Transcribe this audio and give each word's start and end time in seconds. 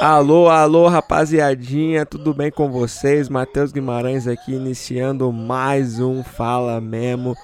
Alô, 0.00 0.48
alô, 0.48 0.86
rapaziadinha, 0.86 2.04
tudo 2.04 2.34
bem 2.34 2.50
com 2.50 2.70
vocês? 2.70 3.28
Matheus 3.28 3.72
Guimarães 3.72 4.26
aqui 4.26 4.52
iniciando 4.52 5.32
mais 5.32 5.98
um 5.98 6.22
Fala 6.22 6.80
Memo, 6.80 7.34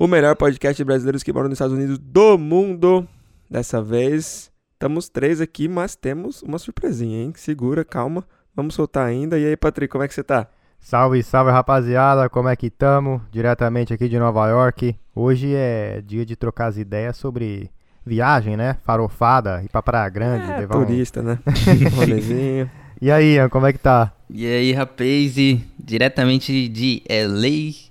o 0.00 0.06
melhor 0.06 0.34
podcast 0.34 0.76
de 0.76 0.84
brasileiros 0.84 1.22
que 1.22 1.32
moram 1.32 1.48
nos 1.48 1.56
Estados 1.56 1.76
Unidos 1.76 1.98
do 1.98 2.38
mundo. 2.38 3.06
Dessa 3.50 3.82
vez, 3.82 4.50
estamos 4.72 5.08
três 5.08 5.40
aqui, 5.40 5.68
mas 5.68 5.94
temos 5.94 6.42
uma 6.42 6.58
surpresinha, 6.58 7.22
hein? 7.22 7.32
Segura, 7.36 7.84
calma, 7.84 8.24
vamos 8.54 8.74
soltar 8.74 9.06
ainda. 9.06 9.38
E 9.38 9.44
aí, 9.44 9.56
Patrick, 9.56 9.92
como 9.92 10.02
é 10.02 10.08
que 10.08 10.14
você 10.14 10.24
tá? 10.24 10.48
Salve, 10.80 11.22
salve 11.22 11.50
rapaziada, 11.50 12.30
como 12.30 12.48
é 12.48 12.56
que 12.56 12.70
tamo? 12.70 13.22
Diretamente 13.30 13.92
aqui 13.92 14.08
de 14.08 14.18
Nova 14.18 14.48
York. 14.48 14.98
Hoje 15.14 15.54
é 15.54 16.00
dia 16.00 16.24
de 16.24 16.34
trocar 16.34 16.66
as 16.66 16.76
ideias 16.76 17.16
sobre 17.16 17.70
viagem, 18.06 18.56
né? 18.56 18.76
Farofada, 18.84 19.60
ir 19.64 19.68
pra 19.68 19.82
Praia 19.82 20.08
Grande. 20.08 20.50
É, 20.52 20.58
levar 20.60 20.76
um- 20.78 20.84
turista, 20.86 21.22
né? 21.22 21.38
Rolezinho. 21.96 22.70
E 23.00 23.10
aí, 23.10 23.34
Ian, 23.34 23.48
como 23.48 23.66
é 23.66 23.72
que 23.72 23.78
tá? 23.78 24.12
E 24.30 24.46
aí, 24.46 24.72
rapaz, 24.72 25.36
e 25.36 25.60
diretamente 25.78 26.68
de 26.68 27.02
LA. 27.08 27.86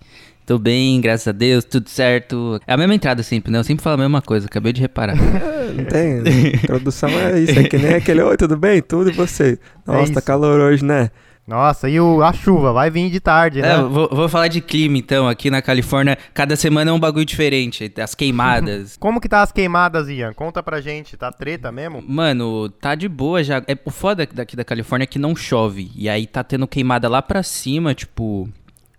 Tô 0.45 0.59
bem, 0.59 1.01
graças 1.01 1.27
a 1.27 1.31
Deus, 1.31 1.63
tudo 1.63 1.89
certo. 1.89 2.59
É 2.67 2.73
a 2.73 2.77
mesma 2.77 2.93
entrada 2.93 3.23
sempre, 3.23 3.51
né? 3.51 3.57
Eu 3.57 3.63
sempre 3.63 3.83
falo 3.83 3.95
a 3.95 3.97
mesma 3.97 4.21
coisa, 4.21 4.45
acabei 4.45 4.71
de 4.73 4.81
reparar. 4.81 5.15
É, 5.65 5.71
Não 5.71 5.85
tem. 5.85 6.19
Introdução 6.53 7.09
é 7.09 7.39
isso, 7.39 7.57
é 7.59 7.63
que 7.63 7.75
nem 7.75 7.95
aquele 7.95 8.21
Oi, 8.21 8.37
tudo 8.37 8.55
bem? 8.55 8.83
Tudo 8.83 9.09
e 9.09 9.13
você? 9.13 9.57
Nossa, 9.85 10.13
tá 10.13 10.19
isso. 10.19 10.21
calor 10.21 10.59
hoje, 10.59 10.85
né? 10.85 11.09
Nossa, 11.47 11.87
e 11.87 11.99
o, 11.99 12.23
a 12.23 12.33
chuva? 12.33 12.73
Vai 12.73 12.89
vir 12.89 13.11
de 13.11 13.19
tarde, 13.19 13.61
né? 13.61 13.73
É, 13.73 13.81
vou, 13.83 14.09
vou 14.11 14.27
falar 14.27 14.47
de 14.47 14.61
clima 14.61 14.97
então. 14.97 15.27
Aqui 15.27 15.51
na 15.51 15.61
Califórnia, 15.61 16.17
cada 16.33 16.55
semana 16.55 16.89
é 16.89 16.93
um 16.93 16.99
bagulho 16.99 17.23
diferente. 17.25 17.91
As 18.01 18.15
queimadas. 18.15 18.97
Como 18.99 19.21
que 19.21 19.29
tá 19.29 19.43
as 19.43 19.51
queimadas, 19.51 20.09
Ian? 20.09 20.33
Conta 20.33 20.63
pra 20.63 20.81
gente, 20.81 21.15
tá 21.15 21.31
treta 21.31 21.71
mesmo? 21.71 22.03
Mano, 22.07 22.67
tá 22.69 22.95
de 22.95 23.07
boa 23.07 23.43
já. 23.43 23.57
É, 23.67 23.77
o 23.85 23.91
foda 23.91 24.27
daqui 24.33 24.55
da 24.55 24.63
Califórnia 24.63 25.03
é 25.03 25.07
que 25.07 25.19
não 25.19 25.35
chove. 25.35 25.91
E 25.95 26.09
aí 26.09 26.25
tá 26.25 26.43
tendo 26.43 26.67
queimada 26.67 27.07
lá 27.07 27.21
pra 27.21 27.43
cima, 27.43 27.93
tipo, 27.93 28.49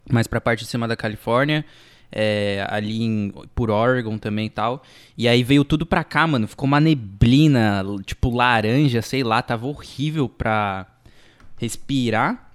mais 0.09 0.29
pra 0.29 0.41
parte 0.41 0.61
de 0.65 0.71
cima 0.71 0.87
da 0.87 0.95
Califórnia. 0.97 1.65
é, 2.13 2.65
ali 2.71 3.03
em, 3.03 3.33
por 3.57 3.71
Oregon 3.71 4.19
também 4.19 4.47
e 4.47 4.51
tal. 4.51 4.83
E 5.19 5.27
aí 5.27 5.43
veio 5.43 5.65
tudo 5.65 5.85
pra 5.85 6.05
cá, 6.05 6.25
mano. 6.29 6.47
Ficou 6.47 6.67
uma 6.69 6.79
neblina, 6.81 7.85
tipo 8.05 8.31
laranja, 8.31 9.03
sei 9.03 9.25
lá. 9.25 9.43
Tava 9.43 9.67
horrível 9.67 10.29
pra 10.29 10.87
respirar. 11.57 12.51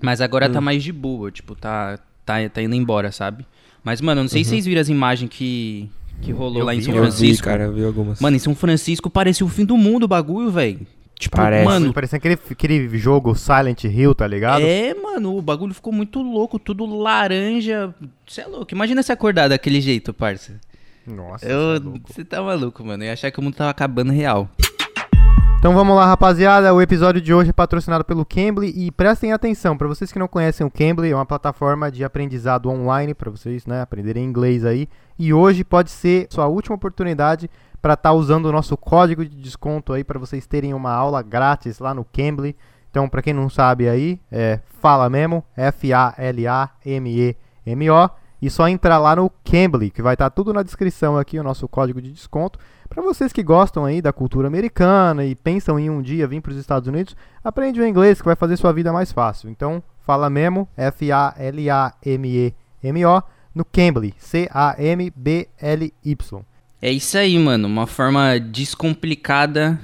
Mas 0.00 0.20
agora 0.20 0.50
tá 0.50 0.60
mais 0.60 0.82
de 0.82 0.92
boa, 0.92 1.30
tipo, 1.30 1.54
tá, 1.54 1.98
tá, 2.26 2.34
tá 2.48 2.62
indo 2.62 2.74
embora, 2.74 3.10
sabe? 3.12 3.46
Mas, 3.82 4.00
mano, 4.00 4.20
eu 4.20 4.24
não 4.24 4.28
sei 4.28 4.42
se 4.44 4.50
vocês 4.50 4.66
viram 4.66 4.80
as 4.80 4.88
imagens 4.88 5.30
que, 5.30 5.88
que 6.20 6.32
rolou 6.32 6.60
Eu 6.60 6.66
lá 6.66 6.74
em 6.74 6.78
vi, 6.78 6.84
São 6.84 6.94
eu 6.94 7.04
Eu 7.04 7.10
vi, 7.10 7.16
Francisco. 7.18 7.44
cara, 7.44 7.64
eu 7.64 7.72
vi 7.72 7.84
algumas. 7.84 8.20
Mano, 8.20 8.36
em 8.36 8.40
São 8.40 8.54
Francisco 8.54 9.08
parecia 9.08 9.46
o 9.46 9.48
fim 9.48 9.64
do 9.64 9.76
mundo 9.76 10.04
o 10.04 10.08
bagulho, 10.08 10.50
velho. 10.50 10.86
Tipo, 11.18 11.36
Parece. 11.36 11.64
mano, 11.64 11.92
Parecendo 11.92 12.16
aquele, 12.18 12.38
aquele 12.50 12.98
jogo 12.98 13.34
Silent 13.36 13.84
Hill, 13.84 14.14
tá 14.14 14.26
ligado? 14.26 14.62
é, 14.62 14.92
mano, 14.94 15.36
o 15.38 15.40
bagulho 15.40 15.72
ficou 15.72 15.92
muito 15.92 16.20
louco, 16.20 16.58
tudo 16.58 16.84
laranja. 16.86 17.94
Você 18.26 18.40
é 18.40 18.46
louco. 18.46 18.74
Imagina 18.74 19.02
se 19.02 19.12
acordar 19.12 19.48
daquele 19.48 19.80
jeito, 19.80 20.12
parça. 20.12 20.58
Nossa, 21.06 21.46
cê 21.46 21.52
é 21.52 21.80
você 22.06 22.24
tá 22.24 22.42
maluco, 22.42 22.82
mano. 22.84 23.04
Eu 23.04 23.06
ia 23.08 23.12
achar 23.12 23.30
que 23.30 23.38
o 23.38 23.42
mundo 23.42 23.54
tava 23.54 23.70
acabando 23.70 24.10
real. 24.12 24.50
Então 25.64 25.72
vamos 25.72 25.96
lá, 25.96 26.04
rapaziada. 26.04 26.74
O 26.74 26.82
episódio 26.82 27.22
de 27.22 27.32
hoje 27.32 27.48
é 27.48 27.52
patrocinado 27.54 28.04
pelo 28.04 28.22
Cambly 28.22 28.70
e 28.76 28.90
prestem 28.90 29.32
atenção, 29.32 29.78
para 29.78 29.88
vocês 29.88 30.12
que 30.12 30.18
não 30.18 30.28
conhecem 30.28 30.66
o 30.66 30.70
Cambly, 30.70 31.10
é 31.10 31.14
uma 31.14 31.24
plataforma 31.24 31.90
de 31.90 32.04
aprendizado 32.04 32.68
online 32.68 33.14
para 33.14 33.30
vocês, 33.30 33.64
né, 33.64 33.80
aprenderem 33.80 34.26
inglês 34.26 34.62
aí. 34.62 34.86
E 35.18 35.32
hoje 35.32 35.64
pode 35.64 35.90
ser 35.90 36.26
sua 36.28 36.48
última 36.48 36.76
oportunidade 36.76 37.48
para 37.80 37.94
estar 37.94 38.12
usando 38.12 38.44
o 38.44 38.52
nosso 38.52 38.76
código 38.76 39.24
de 39.24 39.34
desconto 39.34 39.94
aí 39.94 40.04
para 40.04 40.18
vocês 40.18 40.46
terem 40.46 40.74
uma 40.74 40.92
aula 40.92 41.22
grátis 41.22 41.78
lá 41.78 41.94
no 41.94 42.04
Cambly. 42.04 42.54
Então, 42.90 43.08
para 43.08 43.22
quem 43.22 43.32
não 43.32 43.48
sabe 43.48 43.88
aí, 43.88 44.20
é 44.30 44.60
Fala 44.82 45.08
Memo, 45.08 45.42
F 45.56 45.94
A 45.94 46.12
L 46.18 46.46
A 46.46 46.68
M 46.84 47.08
E 47.10 47.36
M 47.64 47.88
O, 47.88 48.10
e 48.42 48.50
só 48.50 48.68
entrar 48.68 48.98
lá 48.98 49.16
no 49.16 49.30
Cambly, 49.42 49.90
que 49.90 50.02
vai 50.02 50.12
estar 50.12 50.28
tudo 50.28 50.52
na 50.52 50.62
descrição 50.62 51.16
aqui 51.16 51.38
o 51.38 51.42
nosso 51.42 51.66
código 51.66 52.02
de 52.02 52.12
desconto. 52.12 52.58
Para 52.94 53.02
vocês 53.02 53.32
que 53.32 53.42
gostam 53.42 53.84
aí 53.84 54.00
da 54.00 54.12
cultura 54.12 54.46
americana 54.46 55.24
e 55.24 55.34
pensam 55.34 55.80
em 55.80 55.90
um 55.90 56.00
dia 56.00 56.28
vir 56.28 56.40
para 56.40 56.52
os 56.52 56.58
Estados 56.58 56.88
Unidos, 56.88 57.16
aprende 57.42 57.80
o 57.80 57.86
inglês 57.86 58.20
que 58.20 58.24
vai 58.24 58.36
fazer 58.36 58.56
sua 58.56 58.72
vida 58.72 58.92
mais 58.92 59.10
fácil. 59.10 59.50
Então, 59.50 59.82
fala 60.06 60.30
Memo, 60.30 60.68
F-A-L-A-M-E-M-O, 60.76 61.32
no 63.52 63.64
Cambly, 63.64 64.14
C-A-M-B-L-Y. 64.16 65.44
É 66.80 66.92
isso 66.92 67.18
aí, 67.18 67.36
mano. 67.36 67.66
Uma 67.66 67.88
forma 67.88 68.38
descomplicada 68.38 69.76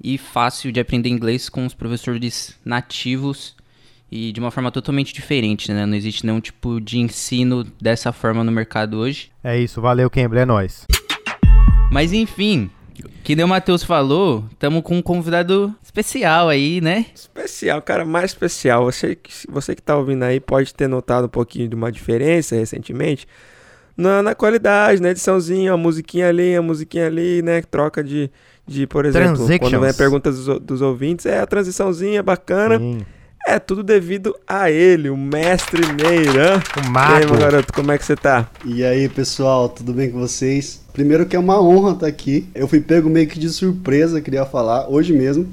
e 0.00 0.16
fácil 0.16 0.70
de 0.70 0.78
aprender 0.78 1.08
inglês 1.08 1.48
com 1.48 1.66
os 1.66 1.74
professores 1.74 2.56
nativos 2.64 3.56
e 4.08 4.30
de 4.30 4.38
uma 4.38 4.52
forma 4.52 4.70
totalmente 4.70 5.12
diferente, 5.12 5.72
né? 5.72 5.84
Não 5.84 5.96
existe 5.96 6.24
nenhum 6.24 6.40
tipo 6.40 6.80
de 6.80 7.00
ensino 7.00 7.64
dessa 7.80 8.12
forma 8.12 8.44
no 8.44 8.52
mercado 8.52 8.98
hoje. 8.98 9.32
É 9.42 9.58
isso, 9.58 9.80
valeu 9.80 10.08
Cambly, 10.08 10.38
é 10.38 10.46
nóis. 10.46 10.86
Mas 11.92 12.12
enfim, 12.12 12.70
que 13.22 13.36
nem 13.36 13.44
o 13.44 13.48
Matheus 13.48 13.82
falou, 13.84 14.44
estamos 14.50 14.82
com 14.82 14.96
um 14.96 15.02
convidado 15.02 15.74
especial 15.82 16.48
aí, 16.48 16.80
né? 16.80 17.04
Especial, 17.14 17.82
cara, 17.82 18.02
mais 18.04 18.30
especial. 18.30 18.84
Você, 18.84 19.14
que- 19.14 19.30
você 19.48 19.74
que 19.74 19.82
tá 19.82 19.96
ouvindo 19.96 20.22
aí 20.22 20.40
pode 20.40 20.74
ter 20.74 20.88
notado 20.88 21.26
um 21.26 21.28
pouquinho 21.28 21.68
de 21.68 21.74
uma 21.74 21.92
diferença 21.92 22.56
recentemente 22.56 23.26
na, 23.94 24.22
na 24.22 24.34
qualidade, 24.34 25.02
na 25.02 25.10
ediçãozinha, 25.10 25.74
a 25.74 25.76
musiquinha 25.76 26.28
ali, 26.30 26.56
a 26.56 26.62
musiquinha 26.62 27.06
ali, 27.06 27.42
né? 27.42 27.60
Troca 27.62 28.02
de, 28.02 28.30
de 28.66 28.86
por 28.86 29.04
exemplo, 29.04 29.36
quando 29.58 29.72
vem 29.82 29.90
a 29.90 29.94
pergunta 29.94 30.30
dos, 30.32 30.46
dos 30.60 30.80
ouvintes, 30.80 31.26
é 31.26 31.40
a 31.40 31.46
transiçãozinha 31.46 32.22
bacana. 32.22 32.78
Sim, 32.78 33.00
É 33.46 33.58
tudo 33.58 33.82
devido 33.82 34.34
a 34.46 34.70
ele, 34.70 35.10
o 35.10 35.16
mestre 35.16 35.82
Neiran. 35.92 36.56
o 36.58 36.80
E 36.80 37.22
aí, 37.22 37.26
meu 37.26 37.38
garoto, 37.38 37.72
como 37.72 37.92
é 37.92 37.98
que 37.98 38.04
você 38.04 38.16
tá? 38.16 38.48
E 38.64 38.82
aí, 38.84 39.08
pessoal, 39.10 39.68
tudo 39.68 39.92
bem 39.92 40.10
com 40.10 40.18
vocês? 40.20 40.81
Primeiro 40.92 41.24
que 41.24 41.34
é 41.34 41.38
uma 41.38 41.60
honra 41.60 41.92
estar 41.92 42.06
aqui. 42.06 42.46
Eu 42.54 42.68
fui 42.68 42.80
pego 42.80 43.08
meio 43.08 43.26
que 43.26 43.38
de 43.38 43.48
surpresa, 43.48 44.20
queria 44.20 44.44
falar, 44.44 44.88
hoje 44.88 45.12
mesmo. 45.12 45.48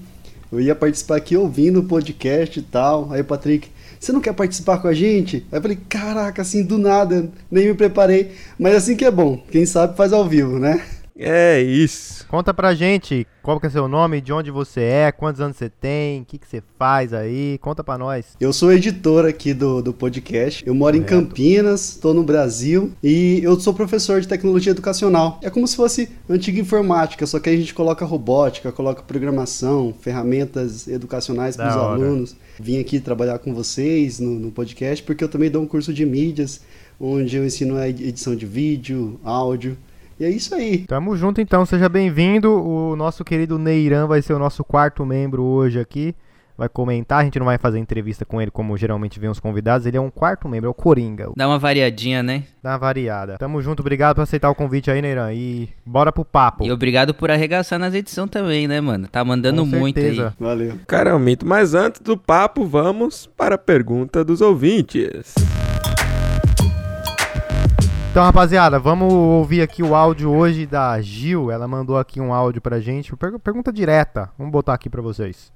Eu 0.52 0.60
ia 0.60 0.76
participar 0.76 1.16
aqui 1.16 1.38
ouvindo 1.38 1.80
o 1.80 1.84
podcast 1.84 2.60
e 2.60 2.62
tal. 2.62 3.12
Aí 3.12 3.24
Patrick, 3.24 3.70
você 4.00 4.12
não 4.12 4.20
quer 4.20 4.34
participar 4.34 4.80
com 4.80 4.88
a 4.88 4.94
gente? 4.94 5.46
Aí 5.52 5.58
eu 5.58 5.62
falei, 5.62 5.78
caraca, 5.88 6.42
assim, 6.42 6.64
do 6.64 6.78
nada, 6.78 7.30
nem 7.50 7.68
me 7.68 7.74
preparei. 7.74 8.32
Mas 8.58 8.76
assim 8.76 8.96
que 8.96 9.06
é 9.06 9.12
bom, 9.12 9.42
quem 9.50 9.66
sabe 9.66 9.96
faz 9.96 10.12
ao 10.12 10.28
vivo, 10.28 10.60
né? 10.60 10.84
É 11.22 11.62
isso. 11.62 12.25
Conta 12.30 12.53
pra 12.53 12.74
gente 12.74 13.28
qual 13.44 13.59
que 13.59 13.68
é 13.68 13.69
seu 13.69 13.90
nome, 13.90 14.22
de 14.22 14.31
onde 14.31 14.50
você 14.52 14.81
é, 14.81 15.12
quantos 15.12 15.41
anos 15.41 15.57
você 15.57 15.69
tem, 15.69 16.22
o 16.22 16.25
que, 16.25 16.38
que 16.38 16.47
você 16.47 16.63
faz 16.78 17.13
aí, 17.13 17.57
conta 17.57 17.84
pra 17.84 17.97
nós. 17.97 18.38
Eu 18.40 18.53
sou 18.53 18.72
editor 18.72 19.25
aqui 19.25 19.53
do, 19.53 19.81
do 19.81 19.91
podcast. 19.91 20.66
Eu 20.66 20.74
moro 20.74 20.96
em 20.96 21.02
Correto. 21.02 21.28
Campinas, 21.28 21.90
estou 21.90 22.13
no 22.13 22.24
Brasil 22.24 22.94
e 23.03 23.41
eu 23.44 23.59
sou 23.59 23.74
professor 23.74 24.22
de 24.22 24.29
tecnologia 24.29 24.72
educacional. 24.72 25.40
É 25.44 25.50
como 25.50 25.68
se 25.68 25.75
fosse 25.75 26.09
antiga 26.29 26.62
informática, 26.62 27.28
só 27.28 27.38
que 27.38 27.50
a 27.50 27.56
gente 27.56 27.74
coloca 27.74 28.06
robótica, 28.06 28.72
coloca 28.72 29.03
programação, 29.03 29.94
ferramentas 30.00 30.88
educacionais 30.88 31.58
para 31.58 31.69
os 31.69 31.75
alunos. 31.75 32.35
Vim 32.58 32.79
aqui 32.79 33.00
trabalhar 33.00 33.40
com 33.40 33.53
vocês 33.53 34.19
no, 34.19 34.40
no 34.40 34.52
podcast 34.52 35.03
porque 35.03 35.24
eu 35.24 35.29
também 35.29 35.50
dou 35.50 35.63
um 35.63 35.68
curso 35.68 35.94
de 35.94 36.06
mídias, 36.06 36.62
onde 37.00 37.35
eu 37.35 37.46
ensino 37.46 37.75
a 37.75 37.90
edição 37.90 38.35
de 38.35 38.46
vídeo, 38.46 39.19
áudio. 39.24 39.78
E 40.19 40.25
é 40.25 40.30
isso 40.30 40.53
aí. 40.53 40.80
Tamo 40.80 41.16
junto 41.16 41.40
então, 41.40 41.66
seja 41.66 41.88
bem-vindo. 41.88 42.52
O 42.52 42.96
nosso 42.96 43.24
querido 43.24 43.57
Neiran 43.57 44.06
vai 44.06 44.22
ser 44.22 44.34
o 44.34 44.40
nosso 44.40 44.63
quarto 44.66 45.06
membro 45.06 45.44
hoje 45.44 45.80
aqui. 45.80 46.13
Vai 46.57 46.68
comentar, 46.68 47.22
a 47.22 47.24
gente 47.24 47.40
não 47.40 47.46
vai 47.46 47.57
fazer 47.57 47.80
entrevista 47.80 48.25
com 48.25 48.41
ele 48.41 48.52
como 48.52 48.75
geralmente 48.75 49.18
vem 49.18 49.29
os 49.29 49.40
convidados. 49.40 49.88
Ele 49.88 49.96
é 49.96 50.02
um 50.02 50.09
quarto 50.09 50.50
membro, 50.50 50.68
é 50.68 50.69
o 50.69 50.74
Coringa. 50.74 51.31
Dá 51.38 51.47
uma 51.47 51.58
variadinha, 51.58 52.22
né? 52.22 52.44
Dá 52.62 52.72
uma 52.72 52.78
variada. 52.78 53.38
Tamo 53.38 53.62
junto, 53.62 53.79
obrigado 53.79 54.16
por 54.18 54.24
aceitar 54.24 54.50
o 54.50 54.56
convite 54.56 54.91
aí, 54.91 55.02
Neiran. 55.02 55.31
E 55.31 55.69
bora 55.85 56.12
pro 56.12 56.25
papo. 56.25 56.66
E 56.66 56.72
obrigado 56.72 57.13
por 57.13 57.31
arregaçar 57.31 57.79
nas 57.79 57.94
edições 57.94 58.29
também, 58.29 58.68
né, 58.68 58.81
mano? 58.81 59.08
Tá 59.08 59.23
mandando 59.23 59.61
Com 59.61 59.67
muito 59.67 59.99
aí. 59.99 60.03
certeza. 60.08 60.34
Valeu. 60.38 60.73
Cara, 60.85 61.11
é 61.11 61.16
um 61.16 61.20
mito. 61.20 61.46
Mas 61.46 61.73
antes 61.73 62.02
do 62.02 62.17
papo, 62.17 62.66
vamos 62.66 63.26
para 63.26 63.55
a 63.55 63.58
pergunta 63.58 64.22
dos 64.26 64.41
ouvintes. 64.41 65.34
Então, 68.20 68.26
rapaziada, 68.26 68.78
vamos 68.78 69.14
ouvir 69.14 69.62
aqui 69.62 69.82
o 69.82 69.96
áudio 69.96 70.30
hoje 70.30 70.66
da 70.66 71.02
Gil. 71.02 71.50
Ela 71.50 71.70
mandou 71.70 71.98
aqui 71.98 72.20
um 72.20 72.34
áudio 72.34 72.62
pra 72.62 72.82
gente. 72.82 73.16
Per- 73.16 73.40
pergunta 73.40 73.72
direta. 73.72 74.30
Vamos 74.38 74.52
botar 74.52 74.74
aqui 74.74 74.90
pra 74.90 75.02
vocês. 75.02 75.54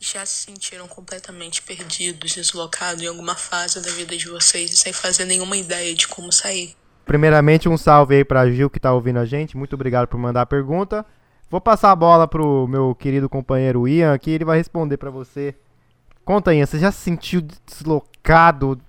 Já 0.00 0.24
se 0.24 0.46
sentiram 0.46 0.88
completamente 0.88 1.60
perdidos, 1.60 2.34
deslocados 2.34 3.02
em 3.02 3.06
alguma 3.06 3.34
fase 3.34 3.82
da 3.82 3.90
vida 3.90 4.16
de 4.16 4.30
vocês 4.30 4.78
sem 4.78 4.94
fazer 4.94 5.26
nenhuma 5.26 5.58
ideia 5.58 5.94
de 5.94 6.08
como 6.08 6.32
sair? 6.32 6.74
Primeiramente, 7.04 7.68
um 7.68 7.76
salve 7.76 8.14
aí 8.14 8.24
pra 8.24 8.50
Gil 8.50 8.70
que 8.70 8.80
tá 8.80 8.94
ouvindo 8.94 9.18
a 9.18 9.26
gente. 9.26 9.54
Muito 9.54 9.74
obrigado 9.74 10.08
por 10.08 10.16
mandar 10.16 10.40
a 10.40 10.46
pergunta. 10.46 11.04
Vou 11.50 11.60
passar 11.60 11.90
a 11.92 11.96
bola 11.96 12.26
pro 12.26 12.66
meu 12.66 12.94
querido 12.94 13.28
companheiro 13.28 13.86
Ian 13.86 14.14
aqui, 14.14 14.30
ele 14.30 14.44
vai 14.46 14.56
responder 14.56 14.96
pra 14.96 15.10
você. 15.10 15.54
Conta, 16.24 16.54
Ian, 16.54 16.64
você 16.64 16.78
já 16.78 16.90
se 16.90 16.98
sentiu 17.02 17.42
deslocado, 17.66 18.80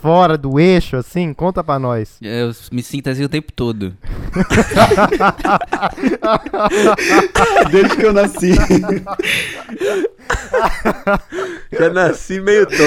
fora 0.00 0.38
do 0.38 0.58
eixo, 0.58 0.96
assim? 0.96 1.34
Conta 1.34 1.62
pra 1.62 1.78
nós. 1.78 2.16
Eu 2.22 2.50
me 2.72 2.82
sinto 2.82 3.10
assim 3.10 3.24
o 3.24 3.28
tempo 3.28 3.52
todo. 3.52 3.94
Desde 7.70 7.96
que 7.96 8.06
eu 8.06 8.12
nasci. 8.12 8.52
Já 11.72 11.90
nasci 11.90 12.40
meio 12.40 12.66
torto. 12.66 12.84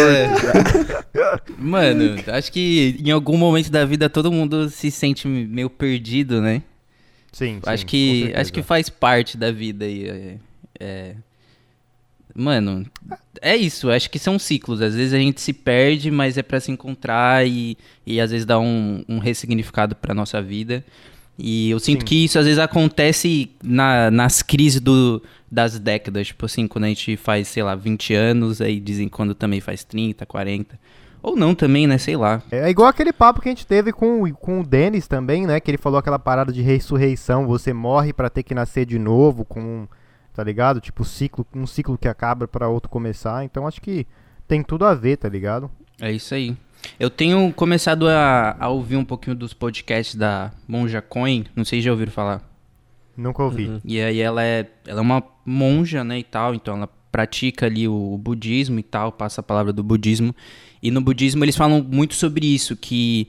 É. 1.14 1.40
Mano, 1.58 2.16
acho 2.28 2.52
que 2.52 2.98
em 3.00 3.12
algum 3.12 3.38
momento 3.38 3.70
da 3.70 3.86
vida 3.86 4.10
todo 4.10 4.32
mundo 4.32 4.70
se 4.70 4.90
sente 4.90 5.28
meio 5.28 5.70
perdido, 5.70 6.42
né? 6.42 6.64
Sim, 7.32 7.60
acho 7.66 7.82
sim, 7.82 7.88
que 7.88 8.34
acho 8.36 8.52
que 8.52 8.62
faz 8.62 8.90
parte 8.90 9.38
da 9.38 9.52
vida 9.52 9.86
aí. 9.86 10.10
É, 10.10 10.38
é. 10.80 11.16
Mano, 12.36 12.86
é 13.42 13.56
isso. 13.56 13.90
Acho 13.90 14.10
que 14.10 14.20
são 14.20 14.38
ciclos. 14.40 14.82
Às 14.82 14.96
vezes 14.96 15.14
a 15.14 15.18
gente 15.18 15.42
se 15.42 15.54
perde, 15.54 16.10
mas 16.12 16.38
é 16.38 16.44
pra 16.44 16.60
se 16.60 16.72
encontrar 16.72 17.46
e, 17.48 17.78
e 18.06 18.20
às 18.22 18.32
vezes 18.32 18.46
dá 18.46 18.60
um, 18.60 19.04
um 19.08 19.20
ressignificado 19.20 19.96
pra 19.96 20.14
nossa 20.14 20.42
vida. 20.42 20.84
E 21.40 21.72
eu 21.72 21.80
sinto 21.80 22.02
Sim. 22.02 22.06
que 22.06 22.26
isso 22.26 22.38
às 22.38 22.46
vezes 22.46 22.60
acontece 22.60 23.52
na, 23.64 24.12
nas 24.12 24.42
crises 24.42 24.80
do, 24.80 25.22
das 25.52 25.80
décadas. 25.80 26.28
Tipo 26.28 26.46
assim, 26.46 26.68
quando 26.68 26.84
a 26.86 26.88
gente 26.88 27.18
faz, 27.18 27.48
sei 27.48 27.64
lá, 27.64 27.74
20 27.76 28.14
anos, 28.14 28.62
aí 28.62 28.80
dizem 28.80 29.08
quando 29.10 29.34
também 29.34 29.60
faz 29.60 29.84
30, 29.84 30.26
40. 30.26 30.80
Ou 31.24 31.36
não 31.36 31.54
também, 31.54 31.86
né? 31.88 31.98
Sei 31.98 32.16
lá. 32.18 32.42
É 32.52 32.70
igual 32.70 32.88
aquele 32.90 33.14
papo 33.14 33.42
que 33.42 33.48
a 33.50 33.52
gente 33.52 33.66
teve 33.66 33.92
com, 33.94 34.24
o- 34.24 34.34
com 34.34 34.60
o 34.62 34.66
Denis 34.66 35.08
também, 35.08 35.46
né? 35.46 35.60
Que 35.60 35.70
ele 35.72 35.78
falou 35.78 36.00
aquela 36.00 36.18
parada 36.20 36.52
de 36.52 36.62
ressurreição, 36.62 37.46
você 37.48 37.72
morre 37.74 38.12
pra 38.12 38.30
ter 38.30 38.42
que 38.44 38.56
nascer 38.56 38.86
de 38.88 38.98
novo, 38.98 39.46
com, 39.46 39.88
tá 40.34 40.44
ligado? 40.44 40.80
Tipo, 40.80 41.04
ciclo, 41.04 41.46
um 41.54 41.68
ciclo 41.68 41.98
que 41.98 42.08
acaba 42.08 42.48
pra 42.48 42.68
outro 42.70 42.90
começar. 42.90 43.44
Então 43.44 43.68
acho 43.68 43.82
que 43.82 44.06
tem 44.48 44.64
tudo 44.64 44.86
a 44.86 44.94
ver, 44.94 45.18
tá 45.18 45.30
ligado? 45.30 45.70
É 46.00 46.12
isso 46.12 46.34
aí. 46.34 46.56
Eu 47.00 47.10
tenho 47.10 47.54
começado 47.54 48.08
a, 48.08 48.56
a 48.60 48.70
ouvir 48.70 48.96
um 48.96 49.06
pouquinho 49.06 49.36
dos 49.36 49.54
podcasts 49.54 50.16
da 50.16 50.52
Monja 50.68 51.02
Coin. 51.02 51.46
Não 51.56 51.64
sei 51.64 51.80
se 51.80 51.86
já 51.86 51.92
ouviram 51.92 52.12
falar. 52.12 52.42
Nunca 53.16 53.44
ouvi. 53.44 53.68
Uhum. 53.68 53.82
E 53.84 54.02
aí 54.02 54.20
ela 54.20 54.44
é, 54.44 54.68
ela 54.88 55.00
é 55.00 55.02
uma 55.02 55.24
monja, 55.46 56.04
né, 56.04 56.20
e 56.20 56.24
tal, 56.24 56.56
então 56.56 56.78
ela 56.78 56.90
pratica 57.12 57.66
ali 57.66 57.88
o 57.88 58.18
budismo 58.18 58.80
e 58.80 58.84
tal, 58.84 59.12
passa 59.12 59.42
a 59.42 59.44
palavra 59.44 59.74
do 59.74 59.84
budismo. 59.84 60.34
E 60.82 60.90
no 60.90 61.02
budismo 61.02 61.44
eles 61.44 61.56
falam 61.56 61.84
muito 61.84 62.16
sobre 62.16 62.46
isso, 62.46 62.76
que 62.76 63.28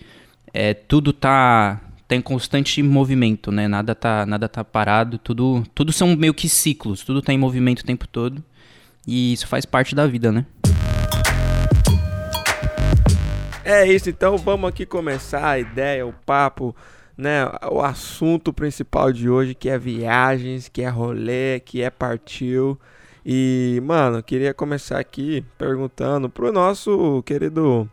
é, 0.53 0.73
tudo 0.73 1.13
tá, 1.13 1.81
tá 2.13 2.17
em 2.17 2.21
constante 2.21 2.83
movimento, 2.83 3.51
né? 3.51 3.67
Nada 3.67 3.95
tá, 3.95 4.27
nada 4.27 4.49
tá 4.49 4.63
parado, 4.63 5.17
tudo, 5.17 5.65
tudo 5.75 5.93
são 5.93 6.15
meio 6.15 6.35
que 6.35 6.49
ciclos, 6.49 7.03
tudo 7.03 7.23
tá 7.23 7.33
em 7.33 7.39
movimento 7.39 7.81
o 7.81 7.85
tempo 7.85 8.07
todo. 8.07 8.45
E 9.07 9.33
isso 9.33 9.47
faz 9.47 9.65
parte 9.65 9.95
da 9.95 10.07
vida, 10.07 10.31
né? 10.31 10.45
É 13.65 13.87
isso, 13.87 14.11
então 14.11 14.37
vamos 14.37 14.69
aqui 14.69 14.85
começar 14.85 15.49
a 15.49 15.59
ideia, 15.59 16.07
o 16.07 16.13
papo, 16.13 16.77
né? 17.17 17.47
O 17.71 17.81
assunto 17.81 18.53
principal 18.53 19.11
de 19.13 19.31
hoje 19.31 19.55
que 19.55 19.71
é 19.71 19.79
viagens, 19.79 20.69
que 20.69 20.83
é 20.83 20.89
rolê, 20.89 21.61
que 21.61 21.81
é 21.81 21.89
partiu. 21.89 22.79
E, 23.25 23.81
mano, 23.85 24.23
queria 24.23 24.53
começar 24.53 24.99
aqui 24.99 25.45
perguntando 25.57 26.29
pro 26.29 26.53
nosso 26.53 27.23
querido 27.25 27.89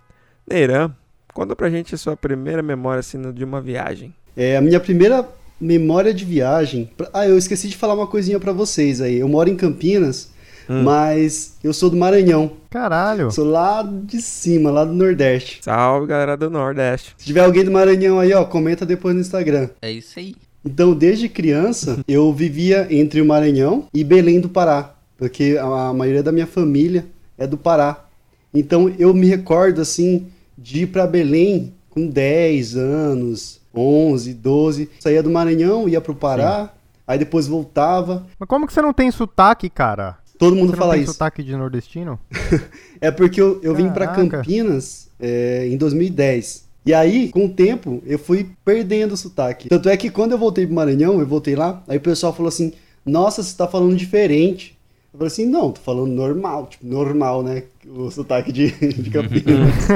Neiran. 0.49 0.93
Conta 1.39 1.55
pra 1.55 1.69
gente 1.69 1.95
a 1.95 1.97
sua 1.97 2.17
primeira 2.17 2.61
memória 2.61 2.99
assim 2.99 3.17
de 3.31 3.45
uma 3.45 3.61
viagem. 3.61 4.13
É, 4.35 4.57
a 4.57 4.61
minha 4.61 4.77
primeira 4.77 5.25
memória 5.59 6.13
de 6.13 6.25
viagem. 6.25 6.89
Ah, 7.13 7.25
eu 7.29 7.37
esqueci 7.37 7.69
de 7.69 7.77
falar 7.77 7.93
uma 7.93 8.07
coisinha 8.07 8.37
pra 8.41 8.51
vocês 8.51 8.99
aí. 8.99 9.19
Eu 9.19 9.29
moro 9.29 9.49
em 9.49 9.55
Campinas, 9.55 10.31
Hum. 10.69 10.83
mas 10.83 11.53
eu 11.63 11.71
sou 11.73 11.89
do 11.89 11.95
Maranhão. 11.95 12.51
Caralho. 12.69 13.31
Sou 13.31 13.45
lá 13.45 13.81
de 13.81 14.21
cima, 14.21 14.69
lá 14.69 14.83
do 14.83 14.91
Nordeste. 14.91 15.59
Salve, 15.61 16.07
galera 16.07 16.35
do 16.35 16.49
Nordeste. 16.49 17.15
Se 17.17 17.27
tiver 17.27 17.39
alguém 17.45 17.63
do 17.63 17.71
Maranhão 17.71 18.19
aí, 18.19 18.33
ó, 18.33 18.43
comenta 18.43 18.85
depois 18.85 19.15
no 19.15 19.21
Instagram. 19.21 19.69
É 19.81 19.89
isso 19.89 20.19
aí. 20.19 20.35
Então, 20.65 20.93
desde 20.93 21.29
criança, 21.29 21.99
eu 22.05 22.33
vivia 22.33 22.85
entre 22.91 23.21
o 23.21 23.25
Maranhão 23.25 23.87
e 23.93 24.03
Belém 24.03 24.41
do 24.41 24.49
Pará, 24.49 24.93
porque 25.17 25.57
a 25.57 25.93
maioria 25.93 26.21
da 26.21 26.33
minha 26.33 26.45
família 26.47 27.05
é 27.37 27.47
do 27.47 27.55
Pará. 27.57 28.05
Então, 28.53 28.93
eu 28.99 29.13
me 29.13 29.25
recordo, 29.25 29.79
assim, 29.79 30.27
de 30.61 30.83
ir 30.83 30.87
para 30.87 31.07
Belém 31.07 31.73
com 31.89 32.07
10 32.07 32.75
anos, 32.75 33.59
11, 33.73 34.33
12. 34.33 34.89
Saía 34.99 35.23
do 35.23 35.29
Maranhão, 35.29 35.87
ia 35.87 36.01
pro 36.01 36.13
Pará, 36.15 36.73
aí 37.07 37.17
depois 37.17 37.47
voltava. 37.47 38.25
Mas 38.37 38.47
como 38.49 38.67
que 38.67 38.73
você 38.73 38.81
não 38.81 38.93
tem 38.93 39.09
sotaque, 39.11 39.69
cara? 39.69 40.17
Todo 40.37 40.55
mundo 40.55 40.67
Você 40.67 40.71
não 40.71 40.77
fala 40.79 40.93
tem 40.93 41.03
isso. 41.03 41.11
sotaque 41.11 41.43
de 41.43 41.55
nordestino? 41.55 42.19
É 43.01 43.11
porque 43.11 43.39
eu, 43.39 43.61
eu 43.63 43.73
vim 43.73 43.89
para. 43.89 44.07
Campinas 44.07 45.09
é, 45.17 45.65
em 45.69 45.77
2010. 45.77 46.65
E 46.85 46.93
aí, 46.93 47.29
com 47.29 47.45
o 47.45 47.49
tempo, 47.49 48.03
eu 48.05 48.19
fui 48.19 48.49
perdendo 48.65 49.13
o 49.13 49.17
sotaque. 49.17 49.69
Tanto 49.69 49.87
é 49.87 49.95
que 49.95 50.09
quando 50.09 50.33
eu 50.33 50.37
voltei 50.37 50.65
pro 50.65 50.75
Maranhão, 50.75 51.17
eu 51.19 51.25
voltei 51.25 51.55
lá, 51.55 51.81
aí 51.87 51.97
o 51.97 52.01
pessoal 52.01 52.33
falou 52.33 52.49
assim: 52.49 52.73
Nossa, 53.05 53.41
você 53.41 53.55
tá 53.55 53.67
falando 53.69 53.95
diferente. 53.95 54.77
Eu 55.13 55.17
falei 55.19 55.27
assim: 55.27 55.45
Não, 55.45 55.71
tô 55.71 55.81
falando 55.81 56.11
normal, 56.11 56.67
tipo, 56.67 56.85
normal, 56.85 57.41
né? 57.43 57.63
O 57.87 58.09
sotaque 58.11 58.51
de, 58.51 58.69
de 58.93 59.09
Campinas. 59.09 59.87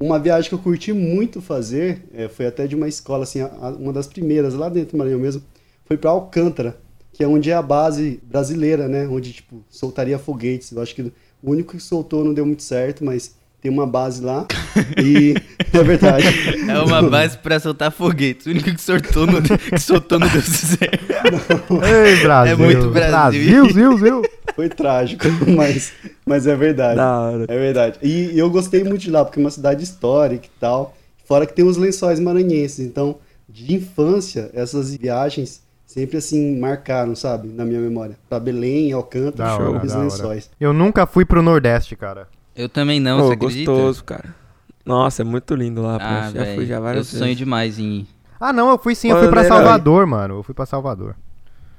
uma 0.00 0.18
viagem 0.18 0.48
que 0.48 0.54
eu 0.54 0.58
curti 0.58 0.92
muito 0.92 1.40
fazer, 1.42 2.04
é, 2.12 2.28
foi 2.28 2.46
até 2.46 2.66
de 2.66 2.74
uma 2.74 2.88
escola, 2.88 3.24
assim, 3.24 3.40
a- 3.40 3.46
a- 3.60 3.70
uma 3.70 3.92
das 3.92 4.06
primeiras, 4.06 4.54
lá 4.54 4.68
dentro 4.68 4.92
do 4.92 4.98
Maranhão 4.98 5.20
mesmo, 5.20 5.42
foi 5.84 5.96
para 5.96 6.10
Alcântara, 6.10 6.78
que 7.12 7.22
é 7.22 7.28
onde 7.28 7.50
é 7.50 7.54
a 7.54 7.62
base 7.62 8.20
brasileira, 8.24 8.88
né? 8.88 9.06
Onde, 9.08 9.32
tipo, 9.32 9.62
soltaria 9.68 10.18
foguetes. 10.18 10.70
Eu 10.72 10.80
acho 10.82 10.94
que 10.94 11.02
o 11.02 11.12
único 11.42 11.76
que 11.76 11.82
soltou 11.82 12.24
não 12.24 12.32
deu 12.34 12.46
muito 12.46 12.62
certo, 12.62 13.04
mas 13.04 13.34
tem 13.66 13.70
uma 13.70 13.86
base 13.86 14.24
lá. 14.24 14.46
E 15.02 15.34
é 15.76 15.82
verdade. 15.82 16.26
É 16.68 16.78
uma 16.80 17.02
base 17.02 17.36
pra 17.38 17.58
soltar 17.58 17.90
foguetes. 17.90 18.46
O 18.46 18.50
único 18.50 18.72
que 18.72 18.80
soltou 18.80 19.26
no, 19.26 19.42
que 19.42 19.78
soltou 19.80 20.20
no 20.20 20.28
Deus 20.28 20.44
certo. 20.44 21.84
Ei, 21.84 22.16
Brasil. 22.22 22.52
É 22.52 22.56
muito 22.56 22.90
Brasil. 22.90 23.44
Brasil, 23.44 23.72
Zil, 23.72 23.98
Zil. 23.98 24.22
Foi 24.54 24.68
trágico, 24.68 25.24
mas, 25.54 25.92
mas 26.24 26.46
é 26.46 26.54
verdade. 26.54 26.96
Da 26.96 27.20
hora. 27.20 27.44
É 27.48 27.58
verdade. 27.58 27.98
E, 28.00 28.34
e 28.34 28.38
eu 28.38 28.48
gostei 28.50 28.84
muito 28.84 29.02
de 29.02 29.10
lá, 29.10 29.24
porque 29.24 29.40
é 29.40 29.42
uma 29.42 29.50
cidade 29.50 29.82
histórica 29.82 30.46
e 30.46 30.60
tal. 30.60 30.96
Fora 31.24 31.44
que 31.44 31.52
tem 31.52 31.64
os 31.64 31.76
lençóis 31.76 32.20
maranhenses. 32.20 32.86
Então, 32.86 33.16
de 33.48 33.74
infância, 33.74 34.48
essas 34.54 34.94
viagens 34.94 35.60
sempre 35.84 36.18
assim 36.18 36.56
marcaram, 36.58 37.16
sabe? 37.16 37.48
Na 37.48 37.64
minha 37.64 37.80
memória. 37.80 38.16
Pra 38.28 38.38
Belém, 38.38 38.92
Alcântara, 38.92 39.54
hora, 39.54 39.82
e 39.82 39.86
os 39.86 39.92
hora. 39.92 40.02
lençóis. 40.04 40.50
Eu 40.60 40.72
nunca 40.72 41.04
fui 41.04 41.24
pro 41.24 41.42
Nordeste, 41.42 41.96
cara. 41.96 42.28
Eu 42.56 42.68
também 42.68 42.98
não, 42.98 43.18
Pô, 43.20 43.26
você 43.28 43.32
acredita? 43.34 43.70
gostoso, 43.70 44.04
cara. 44.04 44.34
Nossa, 44.84 45.22
é 45.22 45.24
muito 45.24 45.54
lindo 45.54 45.82
lá, 45.82 45.96
Ah, 46.00 46.30
pô. 46.32 46.38
Já 46.38 46.54
fui 46.54 46.66
já 46.66 46.76
Eu 46.76 46.82
várias 46.82 47.06
sonho 47.08 47.22
vezes. 47.24 47.36
demais 47.38 47.78
em 47.78 47.84
ir. 48.00 48.06
Ah, 48.40 48.52
não, 48.52 48.70
eu 48.70 48.78
fui 48.78 48.94
sim, 48.94 49.10
eu 49.10 49.16
Ô, 49.16 49.20
fui 49.20 49.28
pra 49.28 49.42
Neira, 49.42 49.56
Salvador, 49.56 50.06
mano. 50.06 50.34
Eu 50.36 50.42
fui 50.42 50.54
pra 50.54 50.64
Salvador. 50.66 51.16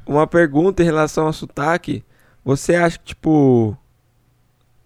Uma 0.06 0.28
pergunta 0.28 0.82
em 0.82 0.86
relação 0.86 1.26
ao 1.28 1.34
sotaque. 1.34 2.04
Você 2.44 2.76
acha 2.76 2.98
que, 3.00 3.06
tipo. 3.06 3.78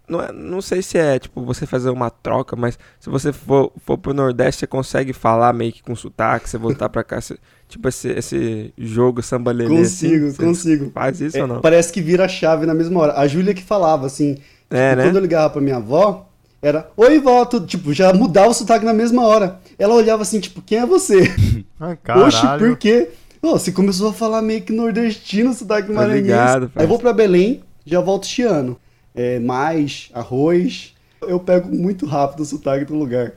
Não, 0.08 0.20
é- 0.20 0.32
não 0.32 0.60
sei 0.60 0.82
se 0.82 0.98
é, 0.98 1.18
tipo, 1.18 1.42
você 1.44 1.64
fazer 1.64 1.88
uma 1.88 2.10
troca, 2.10 2.54
mas 2.56 2.78
se 3.00 3.08
você 3.08 3.32
for, 3.32 3.72
for 3.84 3.96
pro 3.96 4.12
Nordeste, 4.12 4.60
você 4.60 4.66
consegue 4.66 5.12
falar 5.12 5.52
meio 5.54 5.72
que 5.72 5.82
com 5.82 5.94
sotaque, 5.96 6.50
você 6.50 6.58
voltar 6.58 6.88
pra 6.90 7.02
cá, 7.04 7.20
você- 7.20 7.38
tipo, 7.68 7.88
esse, 7.88 8.08
esse 8.08 8.74
jogo 8.76 9.22
samba 9.22 9.52
lelê, 9.52 9.74
Consigo, 9.74 10.26
assim, 10.26 10.36
consigo. 10.44 10.90
Faz 10.90 11.20
isso 11.20 11.36
É, 11.38 11.42
ou 11.42 11.46
não? 11.46 11.60
parece 11.60 11.92
que 11.92 12.02
vira 12.02 12.24
a 12.24 12.28
chave 12.28 12.66
na 12.66 12.74
mesma 12.74 13.00
hora. 13.00 13.14
A 13.18 13.26
Júlia 13.26 13.54
que 13.54 13.62
falava 13.62 14.04
assim, 14.06 14.36
É, 14.72 14.96
né? 14.96 15.04
quando 15.04 15.16
eu 15.16 15.22
ligava 15.22 15.50
pra 15.50 15.60
minha 15.60 15.76
avó, 15.76 16.28
era 16.60 16.90
Oi, 16.96 17.18
vó, 17.18 17.44
tipo, 17.44 17.92
já 17.92 18.12
mudava 18.12 18.48
o 18.48 18.54
sotaque 18.54 18.84
na 18.84 18.92
mesma 18.94 19.26
hora. 19.26 19.58
Ela 19.78 19.94
olhava 19.94 20.22
assim, 20.22 20.40
tipo, 20.40 20.62
quem 20.62 20.78
é 20.78 20.86
você? 20.86 21.22
Ah, 21.84 21.96
Oxe, 22.24 22.46
por 22.60 22.76
quê? 22.76 23.10
Ô, 23.42 23.58
você 23.58 23.72
começou 23.72 24.10
a 24.10 24.12
falar 24.12 24.40
meio 24.40 24.62
que 24.62 24.72
nordestino, 24.72 25.52
sotaque 25.52 25.88
Tô 25.88 25.94
maranhense. 25.94 26.22
ligado, 26.22 26.70
Aí 26.76 26.86
vou 26.86 26.96
pra 26.96 27.12
Belém, 27.12 27.60
já 27.84 27.98
volto 28.00 28.24
chiano. 28.24 28.78
É, 29.12 29.40
mais, 29.40 30.08
arroz. 30.14 30.94
Eu 31.20 31.40
pego 31.40 31.68
muito 31.74 32.06
rápido 32.06 32.40
o 32.40 32.44
sotaque 32.44 32.84
do 32.84 32.94
lugar. 32.94 33.32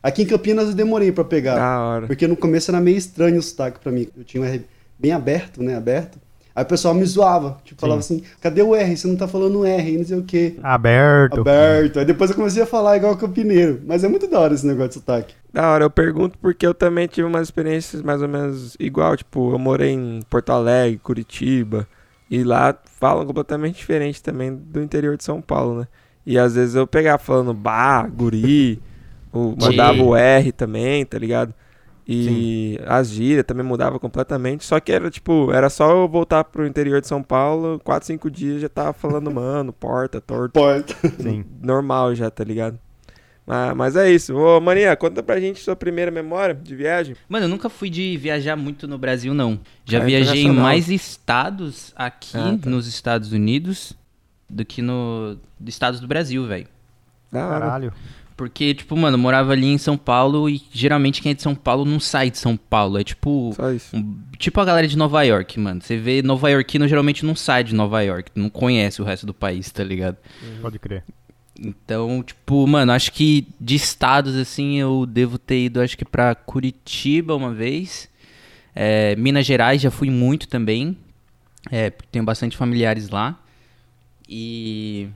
Aqui 0.00 0.22
em 0.22 0.26
Campinas 0.26 0.68
eu 0.68 0.74
demorei 0.74 1.10
pra 1.10 1.24
pegar. 1.24 1.56
Da 1.56 1.80
hora. 1.80 2.06
Porque 2.06 2.28
no 2.28 2.36
começo 2.36 2.70
era 2.70 2.80
meio 2.80 2.96
estranho 2.96 3.40
o 3.40 3.42
sotaque 3.42 3.80
pra 3.80 3.90
mim. 3.90 4.06
Eu 4.16 4.22
tinha 4.22 4.40
um 4.40 4.46
R 4.46 4.64
bem 4.96 5.10
aberto, 5.10 5.62
né? 5.62 5.76
Aberto. 5.76 6.16
Aí 6.54 6.64
o 6.64 6.66
pessoal 6.66 6.94
me 6.94 7.04
zoava. 7.04 7.58
Tipo, 7.64 7.80
falava 7.80 8.00
assim, 8.00 8.22
cadê 8.40 8.62
o 8.62 8.74
R? 8.74 8.96
Você 8.96 9.06
não 9.06 9.16
tá 9.16 9.28
falando 9.28 9.64
R, 9.64 9.98
não 9.98 10.04
sei 10.04 10.18
o 10.18 10.24
quê. 10.24 10.56
Aberto. 10.62 11.40
Aberto. 11.40 11.98
Aí 11.98 12.04
depois 12.04 12.30
eu 12.30 12.36
comecei 12.36 12.62
a 12.62 12.66
falar 12.66 12.96
igual 12.96 13.16
campineiro. 13.16 13.80
Mas 13.86 14.04
é 14.04 14.08
muito 14.08 14.26
da 14.26 14.40
hora 14.40 14.54
esse 14.54 14.66
negócio 14.66 14.88
de 14.88 14.94
sotaque. 14.94 15.34
Da 15.52 15.70
hora, 15.70 15.84
eu 15.84 15.90
pergunto 15.90 16.38
porque 16.38 16.66
eu 16.66 16.74
também 16.74 17.06
tive 17.06 17.26
umas 17.26 17.42
experiências 17.42 18.02
mais 18.02 18.22
ou 18.22 18.28
menos 18.28 18.76
igual, 18.78 19.16
tipo, 19.16 19.52
eu 19.52 19.58
morei 19.58 19.90
em 19.90 20.20
Porto 20.28 20.50
Alegre, 20.50 20.98
Curitiba, 20.98 21.88
e 22.30 22.44
lá 22.44 22.76
falam 23.00 23.26
completamente 23.26 23.76
diferente 23.76 24.22
também 24.22 24.54
do 24.54 24.80
interior 24.80 25.16
de 25.16 25.24
São 25.24 25.40
Paulo, 25.40 25.80
né? 25.80 25.88
E 26.24 26.38
às 26.38 26.54
vezes 26.54 26.76
eu 26.76 26.86
pegava 26.86 27.18
falando 27.18 27.52
bah, 27.52 28.06
guri, 28.06 28.80
o, 29.32 29.56
mandava 29.60 30.00
o 30.02 30.14
R 30.14 30.52
também, 30.52 31.04
tá 31.04 31.18
ligado? 31.18 31.52
E 32.12 32.78
as 32.86 33.08
gírias 33.10 33.44
também 33.44 33.64
mudava 33.64 33.98
completamente, 33.98 34.64
só 34.64 34.80
que 34.80 34.90
era 34.90 35.10
tipo, 35.10 35.52
era 35.52 35.70
só 35.70 35.90
eu 35.92 36.08
voltar 36.08 36.42
pro 36.44 36.66
interior 36.66 37.00
de 37.00 37.06
São 37.06 37.22
Paulo, 37.22 37.80
4, 37.84 38.06
5 38.08 38.30
dias 38.30 38.60
já 38.60 38.68
tava 38.68 38.92
falando 38.92 39.30
mano, 39.32 39.72
porta, 39.72 40.20
torto 40.20 40.52
Porta. 40.52 40.94
Sim. 41.22 41.44
normal 41.62 42.14
já, 42.14 42.28
tá 42.30 42.42
ligado? 42.42 42.78
Mas, 43.46 43.74
mas 43.76 43.96
é 43.96 44.10
isso. 44.10 44.36
Ô, 44.36 44.60
Maninha, 44.60 44.94
conta 44.96 45.22
pra 45.22 45.40
gente 45.40 45.60
sua 45.60 45.74
primeira 45.74 46.10
memória 46.10 46.54
de 46.54 46.74
viagem. 46.76 47.16
Mano, 47.28 47.46
eu 47.46 47.48
nunca 47.48 47.68
fui 47.68 47.90
de 47.90 48.16
viajar 48.16 48.54
muito 48.56 48.86
no 48.86 48.96
Brasil, 48.98 49.34
não. 49.34 49.58
Já 49.84 49.98
É 49.98 50.04
viajei 50.04 50.42
em 50.44 50.52
mais 50.52 50.88
estados 50.88 51.92
aqui 51.96 52.36
Ah, 52.36 52.56
tá. 52.60 52.70
nos 52.70 52.86
Estados 52.86 53.32
Unidos 53.32 53.92
do 54.48 54.64
que 54.64 54.82
no 54.82 55.36
estados 55.66 55.98
do 56.00 56.06
Brasil, 56.06 56.46
velho. 56.46 56.66
Caralho. 57.32 57.92
Porque, 58.40 58.72
tipo, 58.72 58.96
mano, 58.96 59.16
eu 59.16 59.18
morava 59.20 59.52
ali 59.52 59.66
em 59.66 59.76
São 59.76 59.98
Paulo 59.98 60.48
e 60.48 60.62
geralmente 60.72 61.20
quem 61.20 61.32
é 61.32 61.34
de 61.34 61.42
São 61.42 61.54
Paulo 61.54 61.84
não 61.84 62.00
sai 62.00 62.30
de 62.30 62.38
São 62.38 62.56
Paulo. 62.56 62.96
É 62.98 63.04
tipo. 63.04 63.52
Só 63.54 63.70
isso. 63.70 63.94
um- 63.94 64.18
tipo 64.38 64.58
a 64.58 64.64
galera 64.64 64.88
de 64.88 64.96
Nova 64.96 65.22
York, 65.22 65.60
mano. 65.60 65.82
Você 65.82 65.98
vê 65.98 66.22
Nova 66.22 66.48
Yorkino 66.50 66.88
geralmente 66.88 67.22
não 67.26 67.34
sai 67.34 67.62
de 67.64 67.74
Nova 67.74 68.00
York. 68.00 68.30
Não 68.34 68.48
conhece 68.48 69.02
o 69.02 69.04
resto 69.04 69.26
do 69.26 69.34
país, 69.34 69.70
tá 69.70 69.84
ligado? 69.84 70.16
Pode 70.62 70.78
crer. 70.78 71.04
Então, 71.60 72.22
tipo, 72.22 72.66
mano, 72.66 72.92
acho 72.92 73.12
que 73.12 73.46
de 73.60 73.74
estados, 73.74 74.34
assim, 74.34 74.78
eu 74.78 75.04
devo 75.04 75.36
ter 75.36 75.64
ido, 75.66 75.82
acho 75.82 75.98
que 75.98 76.06
pra 76.06 76.34
Curitiba 76.34 77.36
uma 77.36 77.52
vez. 77.52 78.08
É, 78.74 79.14
Minas 79.16 79.44
Gerais 79.44 79.82
já 79.82 79.90
fui 79.90 80.08
muito 80.08 80.48
também. 80.48 80.96
É, 81.70 81.90
tenho 81.90 82.24
bastante 82.24 82.56
familiares 82.56 83.10
lá. 83.10 83.38
E. 84.26 85.08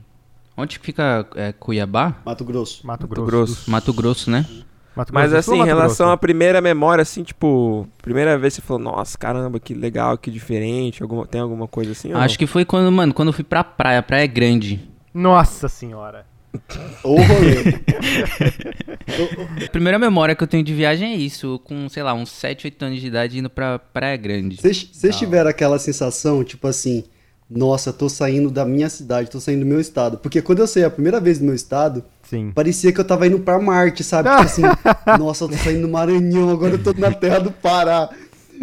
Onde 0.57 0.79
que 0.79 0.87
fica 0.87 1.27
é, 1.35 1.53
Cuiabá? 1.53 2.17
Mato 2.25 2.45
Grosso. 2.45 2.87
Mato 2.87 3.03
Mato 3.03 3.09
Grosso. 3.09 3.27
Grosso. 3.27 3.71
Mato 3.71 3.93
Grosso, 3.93 4.31
né? 4.31 4.47
Mato 4.95 5.13
Mas 5.13 5.31
Grosso 5.33 5.43
do 5.43 5.45
Sul 5.45 5.55
assim, 5.55 5.63
em 5.63 5.67
relação 5.67 6.11
à 6.11 6.17
primeira 6.17 6.61
memória, 6.61 7.03
assim, 7.03 7.25
tipo, 7.25 7.89
primeira 8.01 8.39
vez 8.39 8.55
você 8.55 8.63
falou, 8.63 8.81
nossa, 8.81 9.19
caramba, 9.19 9.59
que 9.59 9.75
legal, 9.75 10.17
que 10.17 10.31
diferente, 10.31 11.03
alguma, 11.03 11.27
tem 11.27 11.41
alguma 11.41 11.67
coisa 11.67 11.91
assim? 11.93 12.13
Acho 12.13 12.39
que 12.39 12.47
foi 12.47 12.65
quando, 12.65 12.91
mano, 12.93 13.13
quando 13.13 13.29
eu 13.29 13.33
fui 13.33 13.43
pra 13.43 13.65
praia, 13.65 14.03
Praia 14.03 14.27
Grande. 14.27 14.89
Nossa 15.13 15.69
senhora. 15.69 16.27
Ou 17.03 17.17
rolê. 17.21 17.75
A 19.67 19.71
primeira 19.71 19.99
memória 19.99 20.37
que 20.37 20.43
eu 20.43 20.47
tenho 20.47 20.63
de 20.63 20.73
viagem 20.73 21.13
é 21.13 21.17
isso, 21.17 21.61
com, 21.65 21.89
sei 21.89 22.03
lá, 22.03 22.15
uns 22.15 22.31
7, 22.31 22.69
8 22.69 22.85
anos 22.85 23.01
de 23.01 23.07
idade 23.09 23.39
indo 23.39 23.51
pra 23.51 23.79
Praia 23.79 24.17
Grande. 24.17 24.57
Vocês 24.57 25.17
tiveram 25.17 25.51
aquela 25.51 25.79
sensação, 25.79 26.45
tipo 26.45 26.69
assim, 26.69 27.05
nossa, 27.51 27.93
tô 27.93 28.09
saindo 28.09 28.51
da 28.51 28.65
minha 28.65 28.89
cidade, 28.89 29.31
tô 29.31 29.39
saindo 29.41 29.61
do 29.61 29.67
meu 29.67 29.81
estado. 29.81 30.17
Porque 30.19 30.41
quando 30.43 30.61
eu 30.61 30.67
saí 30.67 30.85
a 30.85 30.91
primeira 30.91 31.21
vez 31.21 31.39
do 31.39 31.45
meu 31.45 31.55
estado, 31.55 32.03
Sim. 32.23 32.51
parecia 32.55 32.93
que 32.93 33.01
eu 33.01 33.05
tava 33.05 33.27
indo 33.27 33.39
pra 33.39 33.59
Marte, 33.61 34.03
sabe? 34.03 34.29
Tipo 34.31 34.43
assim, 34.43 34.63
nossa, 35.19 35.45
eu 35.45 35.49
tô 35.49 35.57
saindo 35.57 35.83
do 35.83 35.89
Maranhão, 35.89 36.51
agora 36.51 36.75
eu 36.75 36.83
tô 36.83 36.93
na 36.95 37.13
terra 37.13 37.39
do 37.41 37.51
Pará. 37.51 38.09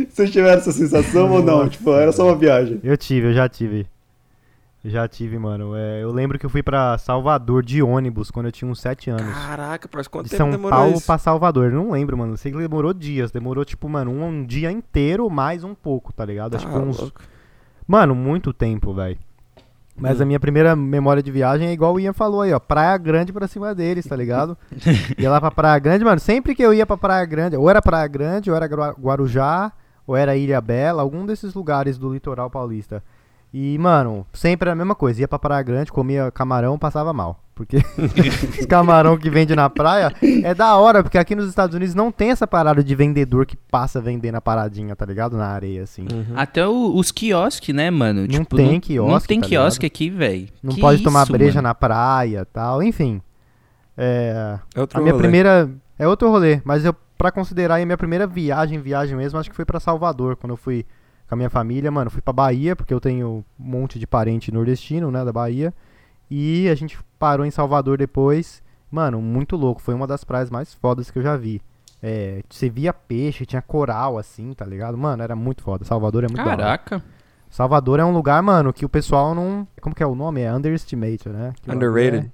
Vocês 0.09 0.31
tiveram 0.31 0.57
essa 0.59 0.71
sensação 0.71 1.29
ou 1.31 1.43
não? 1.43 1.67
Tipo, 1.69 1.91
era 1.93 2.11
só 2.11 2.25
uma 2.25 2.35
viagem. 2.35 2.79
Eu 2.83 2.97
tive, 2.97 3.27
eu 3.27 3.33
já 3.33 3.47
tive. 3.47 3.85
Já 4.83 5.07
tive, 5.07 5.37
mano. 5.37 5.75
É, 5.75 6.01
eu 6.01 6.11
lembro 6.11 6.39
que 6.39 6.45
eu 6.45 6.49
fui 6.49 6.63
pra 6.63 6.97
Salvador 6.97 7.63
de 7.63 7.83
ônibus 7.83 8.31
quando 8.31 8.47
eu 8.47 8.51
tinha 8.51 8.69
uns 8.71 8.81
7 8.81 9.11
anos. 9.11 9.31
Caraca, 9.31 9.87
parece 9.87 10.09
quanto 10.09 10.23
De 10.25 10.31
tempo 10.31 10.41
São 10.43 10.49
demorou 10.49 10.75
Paulo 10.79 10.95
isso? 10.95 11.05
pra 11.05 11.19
Salvador. 11.19 11.65
Eu 11.71 11.75
Não 11.75 11.91
lembro, 11.91 12.17
mano. 12.17 12.35
Sei 12.35 12.51
que 12.51 12.57
demorou 12.57 12.91
dias. 12.91 13.29
Demorou, 13.31 13.63
tipo, 13.63 13.87
mano, 13.87 14.09
um, 14.09 14.25
um 14.25 14.43
dia 14.43 14.71
inteiro 14.71 15.29
mais 15.29 15.63
um 15.63 15.75
pouco, 15.75 16.11
tá 16.11 16.25
ligado? 16.25 16.55
Acho 16.55 16.65
que 16.65 16.73
Tá 16.73 16.79
uns. 16.79 16.97
louco. 16.97 17.21
Mano, 17.91 18.15
muito 18.15 18.53
tempo, 18.53 18.93
velho. 18.93 19.17
Mas 19.97 20.19
Hum. 20.19 20.23
a 20.23 20.25
minha 20.25 20.39
primeira 20.39 20.75
memória 20.77 21.21
de 21.21 21.29
viagem 21.29 21.67
é 21.67 21.73
igual 21.73 21.93
o 21.93 21.99
Ian 21.99 22.13
falou 22.13 22.39
aí, 22.41 22.53
ó. 22.53 22.59
Praia 22.59 22.97
Grande 22.97 23.33
pra 23.33 23.49
cima 23.49 23.75
deles, 23.75 24.05
tá 24.07 24.15
ligado? 24.15 24.57
ia 25.17 25.29
lá 25.29 25.41
pra 25.41 25.51
Praia 25.51 25.77
Grande, 25.77 26.05
mano. 26.05 26.17
Sempre 26.19 26.55
que 26.55 26.63
eu 26.63 26.73
ia 26.73 26.85
pra 26.85 26.95
Praia 26.95 27.25
Grande, 27.25 27.57
ou 27.57 27.69
era 27.69 27.81
Praia 27.81 28.07
Grande, 28.07 28.49
ou 28.49 28.55
era 28.55 28.65
Gua- 28.65 28.95
Guarujá, 28.97 29.73
ou 30.07 30.15
era 30.15 30.37
Ilha 30.37 30.61
Bela, 30.61 31.01
algum 31.01 31.25
desses 31.25 31.53
lugares 31.53 31.97
do 31.97 32.13
litoral 32.13 32.49
paulista. 32.49 33.03
E, 33.53 33.77
mano, 33.77 34.25
sempre 34.31 34.69
era 34.69 34.71
a 34.71 34.75
mesma 34.77 34.95
coisa. 34.95 35.19
Ia 35.19 35.27
pra 35.27 35.37
Praia 35.37 35.61
Grande, 35.61 35.91
comia 35.91 36.31
camarão, 36.31 36.79
passava 36.79 37.11
mal. 37.11 37.43
Porque 37.65 37.77
os 38.59 38.65
camarão 38.65 39.17
que 39.17 39.29
vende 39.29 39.55
na 39.55 39.69
praia 39.69 40.11
é 40.43 40.53
da 40.53 40.75
hora, 40.75 41.03
porque 41.03 41.17
aqui 41.17 41.35
nos 41.35 41.47
Estados 41.47 41.75
Unidos 41.75 41.93
não 41.95 42.11
tem 42.11 42.31
essa 42.31 42.47
parada 42.47 42.83
de 42.83 42.95
vendedor 42.95 43.45
que 43.45 43.55
passa 43.55 44.01
vendendo 44.01 44.35
a 44.35 44.41
paradinha, 44.41 44.95
tá 44.95 45.05
ligado? 45.05 45.37
Na 45.37 45.47
areia, 45.47 45.83
assim. 45.83 46.03
Uhum. 46.11 46.33
Até 46.35 46.67
o- 46.67 46.95
os 46.95 47.11
quiosques, 47.11 47.73
né, 47.75 47.89
mano? 47.91 48.21
Não 48.21 48.43
tem 48.43 48.79
quiosque, 48.79 49.11
Não 49.11 49.19
tem 49.19 49.41
tá 49.41 49.47
quiosque 49.47 49.85
aqui, 49.85 50.09
velho. 50.09 50.47
Não 50.63 50.73
Que 50.73 50.81
pode 50.81 51.03
tomar 51.03 51.23
isso, 51.23 51.31
breja 51.31 51.55
mano? 51.55 51.67
na 51.67 51.75
praia 51.75 52.45
tal, 52.51 52.81
enfim. 52.81 53.21
É, 53.97 54.57
Outro 54.75 54.97
a 54.99 55.01
minha 55.01 55.13
rolê. 55.13 55.23
primeira. 55.23 55.69
É 55.99 56.07
outro 56.07 56.29
rolê, 56.29 56.61
mas 56.63 56.83
eu, 56.83 56.95
pra 57.17 57.31
considerar 57.31 57.75
aí 57.75 57.83
a 57.83 57.85
minha 57.85 57.97
primeira 57.97 58.25
viagem, 58.25 58.79
viagem 58.79 59.15
mesmo, 59.15 59.37
acho 59.37 59.49
que 59.49 59.55
foi 59.55 59.65
pra 59.65 59.79
Salvador, 59.79 60.35
quando 60.35 60.51
eu 60.51 60.57
fui 60.57 60.85
com 61.27 61.35
a 61.35 61.37
minha 61.37 61.49
família, 61.49 61.91
mano. 61.91 62.09
Fui 62.09 62.21
pra 62.21 62.33
Bahia, 62.33 62.75
porque 62.75 62.93
eu 62.93 62.99
tenho 62.99 63.27
um 63.27 63.43
monte 63.59 63.99
de 63.99 64.07
parente 64.07 64.51
nordestino, 64.51 65.11
né, 65.11 65.23
da 65.23 65.31
Bahia. 65.31 65.71
E 66.33 66.69
a 66.69 66.75
gente 66.75 66.97
parou 67.19 67.45
em 67.45 67.51
Salvador 67.51 67.97
depois. 67.97 68.63
Mano, 68.89 69.21
muito 69.21 69.57
louco. 69.57 69.81
Foi 69.81 69.93
uma 69.93 70.07
das 70.07 70.23
praias 70.23 70.49
mais 70.49 70.73
fodas 70.73 71.11
que 71.11 71.19
eu 71.19 71.23
já 71.23 71.35
vi. 71.35 71.61
É, 72.01 72.41
você 72.49 72.69
via 72.69 72.93
peixe, 72.93 73.45
tinha 73.45 73.61
coral 73.61 74.17
assim, 74.17 74.53
tá 74.53 74.65
ligado? 74.65 74.97
Mano, 74.97 75.21
era 75.21 75.35
muito 75.35 75.61
foda. 75.61 75.83
Salvador 75.83 76.23
é 76.23 76.27
muito 76.27 76.37
da 76.37 76.45
hora. 76.45 76.57
Caraca. 76.57 77.03
Salvador 77.49 77.99
é 77.99 78.05
um 78.05 78.13
lugar, 78.13 78.41
mano, 78.41 78.71
que 78.71 78.85
o 78.85 78.89
pessoal 78.89 79.35
não. 79.35 79.67
Como 79.81 79.93
que 79.93 80.01
é 80.01 80.07
o 80.07 80.15
nome? 80.15 80.39
É 80.41 80.53
underestimate, 80.53 81.27
né? 81.27 81.51
Que 81.61 81.67
bagulho 81.67 81.89
Underrated. 81.89 82.31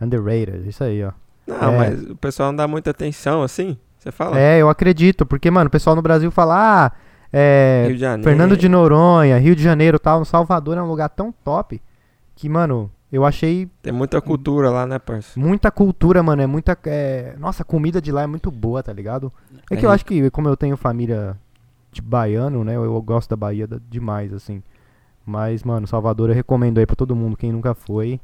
É... 0.00 0.04
Underrated, 0.04 0.68
isso 0.68 0.84
aí, 0.84 1.04
ó. 1.04 1.10
Não, 1.46 1.56
É. 1.74 1.76
mas 1.76 2.02
o 2.04 2.16
pessoal 2.16 2.50
não 2.52 2.56
dá 2.56 2.68
muita 2.68 2.90
atenção, 2.92 3.42
assim, 3.42 3.76
você 3.98 4.12
fala? 4.12 4.38
É, 4.38 4.58
eu 4.58 4.68
acredito, 4.68 5.26
porque, 5.26 5.50
mano, 5.50 5.66
o 5.66 5.70
pessoal 5.70 5.96
no 5.96 6.00
Brasil 6.02 6.30
fala, 6.30 6.86
ah, 6.86 6.92
é. 7.32 7.84
Rio 7.86 7.96
de 7.96 8.00
Janeiro. 8.00 8.22
Fernando 8.22 8.56
de 8.56 8.68
Noronha, 8.68 9.36
Rio 9.38 9.56
de 9.56 9.62
Janeiro 9.62 9.96
e 9.96 10.00
tal. 10.00 10.24
Salvador 10.24 10.78
é 10.78 10.82
um 10.82 10.86
lugar 10.86 11.08
tão 11.08 11.32
top 11.44 11.82
que, 12.36 12.48
mano, 12.48 12.88
eu 13.12 13.24
achei 13.24 13.68
Tem 13.82 13.92
muita 13.92 14.20
cultura 14.20 14.70
lá, 14.70 14.86
né, 14.86 14.98
parça? 14.98 15.38
muita 15.38 15.70
cultura, 15.70 16.22
mano. 16.22 16.42
É 16.42 16.46
muita. 16.46 16.76
é, 16.86 17.34
Nossa, 17.38 17.62
a 17.62 17.66
comida 17.66 18.00
de 18.00 18.10
lá 18.10 18.22
é 18.22 18.26
muito 18.26 18.50
boa, 18.50 18.82
tá 18.82 18.92
ligado? 18.92 19.32
É 19.70 19.76
que 19.76 19.84
É 19.84 19.86
eu 19.86 19.90
acho 19.90 20.04
que, 20.04 20.30
como 20.30 20.48
eu 20.48 20.56
tenho 20.56 20.76
família 20.76 21.36
de 21.92 22.00
baiano, 22.00 22.64
né? 22.64 22.74
Eu, 22.76 22.84
eu 22.84 23.02
gosto 23.02 23.28
da 23.30 23.36
Bahia 23.36 23.66
da- 23.66 23.78
demais, 23.88 24.32
assim. 24.32 24.62
Mas, 25.24 25.62
mano, 25.62 25.86
Salvador 25.86 26.30
eu 26.30 26.34
recomendo 26.34 26.78
aí 26.78 26.86
pra 26.86 26.96
todo 26.96 27.14
mundo. 27.14 27.36
Quem 27.36 27.52
nunca 27.52 27.74
foi, 27.74 28.18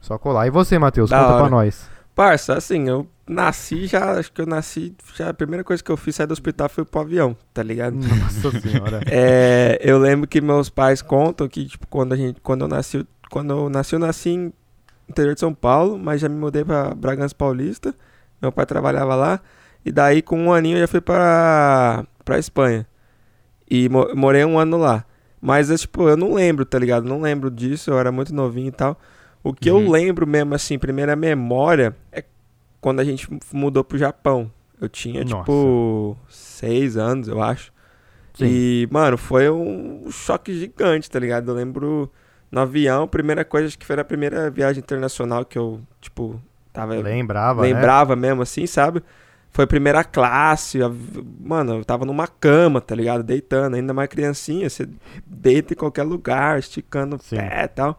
só 0.00 0.16
colar. 0.16 0.46
E 0.46 0.50
você, 0.50 0.78
Matheus? 0.78 1.10
Da 1.10 1.18
Conta 1.18 1.28
pra 1.34 1.42
hora. 1.42 1.50
nós. 1.50 1.90
Parça, 2.14 2.54
assim, 2.54 2.88
eu 2.88 3.06
nasci 3.28 3.86
já, 3.86 4.18
acho 4.18 4.32
que 4.32 4.40
eu 4.40 4.46
nasci, 4.46 4.92
já 5.14 5.28
a 5.28 5.34
primeira 5.34 5.62
coisa 5.62 5.82
que 5.84 5.90
eu 5.92 5.96
fiz 5.96 6.16
sair 6.16 6.26
do 6.26 6.32
hospital 6.32 6.68
foi 6.68 6.84
pro 6.84 7.00
avião, 7.02 7.36
tá 7.54 7.62
ligado? 7.62 7.94
Nossa 7.94 8.50
senhora. 8.60 9.00
É, 9.06 9.78
eu 9.82 9.98
lembro 9.98 10.26
que 10.26 10.40
meus 10.40 10.68
pais 10.68 11.00
contam 11.00 11.46
que, 11.48 11.66
tipo, 11.66 11.86
quando 11.86 12.14
a 12.14 12.16
gente, 12.16 12.40
quando 12.40 12.62
eu 12.62 12.68
nasci, 12.68 13.06
quando 13.30 13.50
eu 13.52 13.68
nasci, 13.70 13.94
eu 13.94 13.98
nasci 13.98 14.30
em 14.30 14.52
interior 15.08 15.34
de 15.34 15.40
São 15.40 15.54
Paulo, 15.54 15.98
mas 15.98 16.20
já 16.20 16.28
me 16.28 16.36
mudei 16.36 16.64
pra 16.64 16.94
Bragança 16.94 17.34
Paulista. 17.34 17.94
Meu 18.40 18.52
pai 18.52 18.66
trabalhava 18.66 19.14
lá. 19.14 19.40
E 19.84 19.90
daí, 19.92 20.20
com 20.22 20.38
um 20.38 20.52
aninho, 20.52 20.76
eu 20.76 20.80
já 20.80 20.86
fui 20.88 21.00
pra, 21.00 22.04
pra 22.24 22.38
Espanha. 22.38 22.86
E 23.70 23.88
mo- 23.88 24.14
morei 24.14 24.44
um 24.44 24.58
ano 24.58 24.76
lá. 24.76 25.04
Mas, 25.40 25.70
eu, 25.70 25.78
tipo, 25.78 26.08
eu 26.08 26.16
não 26.16 26.34
lembro, 26.34 26.64
tá 26.64 26.78
ligado? 26.78 27.04
Não 27.08 27.20
lembro 27.20 27.50
disso, 27.50 27.90
eu 27.90 27.98
era 27.98 28.10
muito 28.12 28.34
novinho 28.34 28.68
e 28.68 28.72
tal. 28.72 28.98
O 29.42 29.52
que 29.54 29.70
eu 29.70 29.76
Uhum. 29.76 29.90
lembro 29.90 30.26
mesmo, 30.26 30.54
assim, 30.54 30.78
primeira 30.78 31.14
memória 31.14 31.96
é 32.12 32.24
quando 32.80 33.00
a 33.00 33.04
gente 33.04 33.28
mudou 33.52 33.84
pro 33.84 33.96
Japão. 33.96 34.50
Eu 34.80 34.88
tinha, 34.88 35.22
Nossa. 35.24 35.36
tipo, 35.38 36.16
seis 36.28 36.96
anos, 36.96 37.28
eu 37.28 37.40
acho. 37.42 37.72
Sim. 38.34 38.46
E, 38.46 38.88
mano, 38.90 39.16
foi 39.16 39.48
um 39.50 40.10
choque 40.10 40.52
gigante, 40.58 41.10
tá 41.10 41.18
ligado? 41.18 41.50
Eu 41.50 41.54
lembro 41.54 42.10
no 42.50 42.60
avião, 42.60 43.06
primeira 43.06 43.44
coisa, 43.44 43.68
acho 43.68 43.78
que 43.78 43.86
foi 43.86 43.98
a 43.98 44.04
primeira 44.04 44.50
viagem 44.50 44.80
internacional 44.82 45.44
que 45.44 45.58
eu, 45.58 45.80
tipo, 46.00 46.40
tava. 46.72 46.94
Lembrava, 46.94 47.62
né? 47.62 47.68
lembrava 47.72 48.16
mesmo 48.16 48.42
assim, 48.42 48.66
sabe? 48.66 49.02
Foi 49.50 49.66
primeira 49.66 50.04
classe, 50.04 50.82
a- 50.82 50.90
mano, 51.40 51.76
eu 51.78 51.84
tava 51.84 52.04
numa 52.04 52.26
cama, 52.26 52.80
tá 52.80 52.94
ligado? 52.94 53.22
Deitando, 53.22 53.74
ainda 53.76 53.92
mais 53.94 54.08
criancinha, 54.08 54.68
você 54.68 54.88
deita 55.26 55.72
em 55.74 55.76
qualquer 55.76 56.02
lugar, 56.04 56.58
esticando 56.58 57.16
o 57.16 57.18
Sim. 57.18 57.36
pé 57.36 57.64
e 57.64 57.68
tal. 57.68 57.98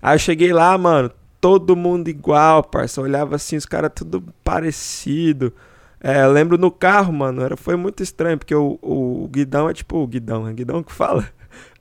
Aí 0.00 0.14
eu 0.14 0.18
cheguei 0.18 0.52
lá, 0.52 0.76
mano, 0.78 1.10
todo 1.40 1.76
mundo 1.76 2.08
igual, 2.08 2.62
parça. 2.62 3.00
Eu 3.00 3.04
olhava 3.04 3.36
assim, 3.36 3.56
os 3.56 3.66
caras 3.66 3.90
tudo 3.94 4.22
parecido. 4.44 5.52
É, 6.00 6.22
eu 6.24 6.32
lembro 6.32 6.56
no 6.56 6.70
carro, 6.70 7.12
mano, 7.12 7.42
era, 7.42 7.56
foi 7.56 7.76
muito 7.76 8.02
estranho, 8.02 8.38
porque 8.38 8.54
o, 8.54 8.78
o 8.80 9.28
guidão 9.28 9.68
é 9.68 9.74
tipo 9.74 9.96
o 9.98 10.06
guidão, 10.06 10.46
é 10.46 10.52
guidão 10.52 10.82
que 10.82 10.92
fala? 10.92 11.28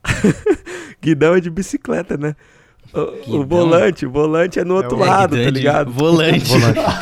guidão 1.01 1.36
é 1.36 1.39
de 1.39 1.50
bicicleta, 1.50 2.18
né? 2.18 2.36
O, 2.94 3.38
o 3.42 3.46
volante, 3.46 4.06
o 4.06 4.10
volante 4.12 4.60
é 4.60 4.63
no 4.63 4.75
outro 4.75 4.96
o- 4.96 5.00
lado, 5.00 5.36
tá 5.36 5.50
ligado? 5.50 5.92
Volante. 5.92 6.51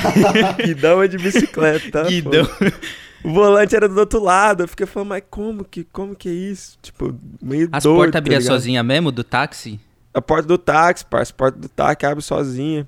Guidão 0.66 1.02
é 1.04 1.08
de 1.08 1.18
bicicleta? 1.18 2.04
Guidão. 2.06 2.46
Pô. 2.46 3.30
O 3.30 3.34
volante 3.34 3.76
era 3.76 3.88
do 3.88 4.00
outro 4.00 4.22
lado. 4.22 4.64
Eu 4.64 4.68
fiquei 4.68 4.86
falando, 4.86 5.10
mas 5.10 5.24
como 5.30 5.64
que, 5.64 5.84
como 5.86 6.16
que 6.16 6.28
é 6.30 6.32
isso? 6.32 6.78
Tipo, 6.82 7.16
meio 7.42 7.70
As 7.72 7.84
doido, 7.84 7.96
portas 7.98 8.14
tá 8.14 8.18
abriam 8.20 8.42
sozinha 8.42 8.84
mesmo 8.84 9.12
do 9.12 9.24
táxi? 9.24 9.80
A 10.14 10.22
porta 10.22 10.48
do 10.48 10.58
táxi, 10.58 11.06
parça. 11.06 11.32
A 11.32 11.36
porta 11.36 11.58
do 11.60 11.70
táxi 11.70 12.06
abre 12.06 12.24
sozinha. 12.24 12.88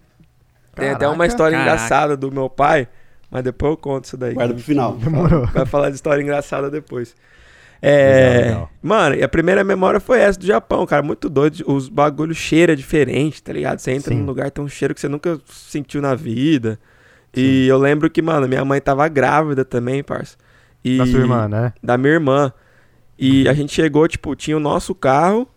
Tem 0.75 0.89
até 0.89 1.07
uma 1.07 1.15
Caraca. 1.17 1.27
história 1.33 1.57
Caraca. 1.57 1.75
engraçada 1.75 2.17
do 2.17 2.31
meu 2.31 2.49
pai, 2.49 2.87
mas 3.31 3.43
depois 3.43 3.71
eu 3.71 3.77
conto 3.77 4.05
isso 4.05 4.17
daí. 4.17 4.33
Guarda 4.33 4.53
pro 4.53 4.63
final. 4.63 4.93
Demorou. 4.95 5.45
Vai 5.47 5.65
falar 5.65 5.89
de 5.89 5.95
história 5.95 6.21
engraçada 6.21 6.69
depois. 6.69 7.15
É, 7.81 8.13
Legal, 8.13 8.41
legal. 8.41 8.71
Mano, 8.81 9.15
e 9.15 9.23
a 9.23 9.27
primeira 9.29 9.63
memória 9.63 9.99
foi 9.99 10.19
essa 10.19 10.39
do 10.39 10.45
Japão, 10.45 10.85
cara. 10.85 11.03
Muito 11.03 11.29
doido. 11.29 11.63
Os 11.67 11.89
bagulhos 11.89 12.37
cheira 12.37 12.75
diferente, 12.75 13.41
tá 13.41 13.53
ligado? 13.53 13.79
Você 13.79 13.91
entra 13.91 14.13
Sim. 14.13 14.19
num 14.21 14.25
lugar, 14.25 14.49
tem 14.51 14.63
um 14.63 14.67
cheiro 14.67 14.93
que 14.93 15.01
você 15.01 15.07
nunca 15.07 15.39
sentiu 15.47 16.01
na 16.01 16.15
vida. 16.15 16.79
E 17.35 17.67
eu 17.67 17.77
lembro 17.77 18.09
que, 18.09 18.21
mano, 18.21 18.47
minha 18.47 18.65
mãe 18.65 18.81
tava 18.81 19.07
grávida 19.07 19.63
também, 19.63 20.03
parça. 20.03 20.35
E 20.83 20.97
Da 20.97 21.05
sua 21.05 21.19
irmã, 21.19 21.47
né? 21.47 21.73
da 21.83 21.97
minha 21.97 22.13
irmã. 22.13 22.51
E 23.17 23.47
a 23.47 23.53
gente 23.53 23.73
chegou, 23.73 24.07
tipo, 24.07 24.35
tinha 24.35 24.55
o 24.57 24.59
nosso 24.59 24.95
carro, 24.95 25.47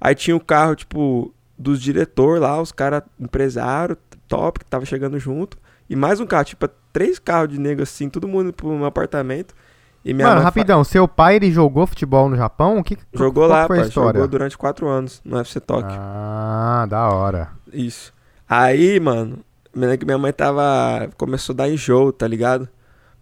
aí 0.00 0.14
tinha 0.14 0.36
o 0.36 0.40
carro, 0.40 0.74
tipo, 0.74 1.32
dos 1.58 1.80
diretor 1.80 2.40
lá, 2.40 2.60
os 2.60 2.72
caras 2.72 3.02
empresário, 3.18 3.96
top, 4.28 4.60
que 4.60 4.64
tava 4.66 4.84
chegando 4.84 5.18
junto. 5.18 5.58
E 5.88 5.96
mais 5.96 6.20
um 6.20 6.26
carro, 6.26 6.44
tipo, 6.44 6.68
três 6.92 7.18
carros 7.18 7.50
de 7.50 7.58
nego 7.58 7.82
assim, 7.82 8.08
todo 8.08 8.28
mundo 8.28 8.52
pro 8.52 8.68
um 8.68 8.84
apartamento. 8.84 9.54
E 10.04 10.14
minha 10.14 10.26
Mano, 10.26 10.36
mãe 10.36 10.44
fa- 10.44 10.48
rapidão, 10.48 10.82
seu 10.82 11.06
pai 11.06 11.36
ele 11.36 11.52
jogou 11.52 11.86
futebol 11.86 12.28
no 12.28 12.36
Japão? 12.36 12.78
O 12.78 12.84
que, 12.84 12.96
Jogou 13.12 13.46
lá, 13.46 13.66
foi 13.66 13.76
a 13.78 13.80
pai, 13.80 13.88
história? 13.88 14.12
jogou 14.18 14.28
durante 14.28 14.56
quatro 14.56 14.88
anos 14.88 15.20
no 15.24 15.36
UFC 15.36 15.60
Tóquio. 15.60 15.90
Ah, 15.98 16.86
da 16.88 17.08
hora. 17.10 17.48
Isso. 17.72 18.12
Aí, 18.48 18.98
mano, 18.98 19.38
minha 19.74 20.18
mãe 20.18 20.32
tava. 20.32 21.08
Começou 21.18 21.52
a 21.52 21.56
dar 21.56 21.68
enjoo, 21.68 22.12
tá 22.12 22.26
ligado? 22.26 22.68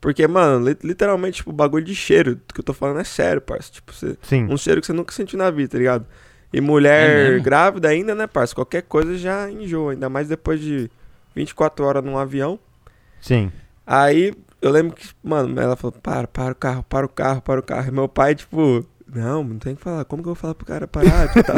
Porque, 0.01 0.27
mano, 0.29 0.65
li- 0.69 0.79
literalmente, 0.85 1.39
tipo, 1.39 1.51
bagulho 1.53 1.85
de 1.85 1.95
cheiro. 1.95 2.37
Do 2.37 2.55
que 2.55 2.61
eu 2.61 2.65
tô 2.65 2.73
falando 2.73 3.01
é 3.01 3.05
sério, 3.05 3.41
parça. 3.43 3.73
Tipo, 3.73 3.93
você, 3.93 4.17
Sim. 4.23 4.47
um 4.49 4.57
cheiro 4.57 4.81
que 4.81 4.87
você 4.87 4.93
nunca 4.93 5.13
sentiu 5.13 5.37
na 5.37 5.51
vida, 5.51 5.71
tá 5.73 5.79
ligado? 5.79 6.07
E 6.53 6.59
É 6.59 6.61
mulher 6.61 7.31
mesmo? 7.33 7.43
grávida 7.45 7.89
ainda, 7.89 8.15
né, 8.15 8.27
parça? 8.29 8.55
Qualquer 8.55 8.83
coisa 8.83 9.19
já 9.19 9.51
enjoa. 9.51 9.93
Ainda 9.93 10.09
mais 10.09 10.29
depois 10.29 10.61
de 10.61 10.89
24 11.35 11.85
horas 11.85 12.05
num 12.05 12.17
avião. 12.17 12.59
Sim. 13.21 13.51
Aí 13.85 14.33
eu 14.61 14.71
lembro 14.71 14.97
que, 14.97 15.09
mano, 15.23 15.61
ela 15.61 15.77
falou: 15.77 15.93
para, 16.03 16.27
para 16.27 16.53
o 16.53 16.55
carro, 16.55 16.83
para 16.89 17.07
o 17.07 17.09
carro, 17.09 17.43
para 17.43 17.61
o 17.61 17.63
carro. 17.63 17.89
E 17.89 17.93
meu 17.93 18.09
pai, 18.09 18.35
tipo, 18.35 18.85
não, 19.13 19.43
não 19.43 19.59
tem 19.59 19.75
que 19.75 19.83
falar. 19.83 20.05
Como 20.05 20.23
que 20.23 20.29
eu 20.29 20.35
vou 20.35 20.41
falar 20.41 20.55
pro 20.55 20.67
cara 20.67 20.87
parar? 20.87 21.29
Tipo, 21.29 21.45
tá. 21.45 21.55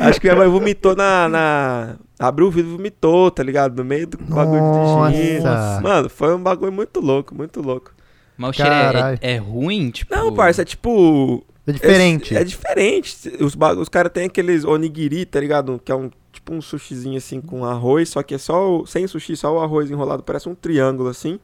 Acho 0.06 0.20
que 0.20 0.26
minha 0.26 0.36
mãe 0.36 0.48
vomitou 0.48 0.96
na, 0.96 1.28
na. 1.28 1.96
Abriu 2.18 2.48
o 2.48 2.50
vidro 2.50 2.72
e 2.72 2.76
vomitou, 2.76 3.30
tá 3.30 3.42
ligado? 3.42 3.76
No 3.76 3.84
meio 3.84 4.06
do 4.06 4.18
bagulho 4.18 5.12
de. 5.12 5.40
Nossa. 5.40 5.80
Mano, 5.80 6.08
foi 6.08 6.34
um 6.34 6.42
bagulho 6.42 6.72
muito 6.72 7.00
louco, 7.00 7.34
muito 7.34 7.60
louco. 7.60 7.92
Mas 8.36 8.50
o 8.50 8.52
cheiro 8.54 8.72
é, 8.72 9.18
é, 9.20 9.32
é 9.34 9.36
ruim, 9.36 9.90
tipo... 9.90 10.14
Não, 10.14 10.32
parça, 10.32 10.62
é 10.62 10.64
tipo. 10.64 11.44
É 11.66 11.72
diferente. 11.72 12.34
É, 12.34 12.40
é 12.40 12.44
diferente. 12.44 13.14
Os, 13.38 13.54
os 13.78 13.88
caras 13.90 14.10
têm 14.10 14.24
aqueles 14.24 14.64
onigiri, 14.64 15.26
tá 15.26 15.38
ligado? 15.38 15.78
Que 15.84 15.92
é 15.92 15.94
um 15.94 16.10
tipo 16.32 16.54
um 16.54 16.60
sushizinho 16.60 17.18
assim 17.18 17.40
com 17.40 17.64
arroz, 17.64 18.08
só 18.08 18.22
que 18.22 18.34
é 18.34 18.38
só 18.38 18.80
o, 18.80 18.86
sem 18.86 19.06
sushi, 19.06 19.36
só 19.36 19.52
o 19.52 19.60
arroz 19.60 19.90
enrolado, 19.90 20.22
parece 20.22 20.48
um 20.48 20.54
triângulo 20.54 21.08
assim, 21.08 21.38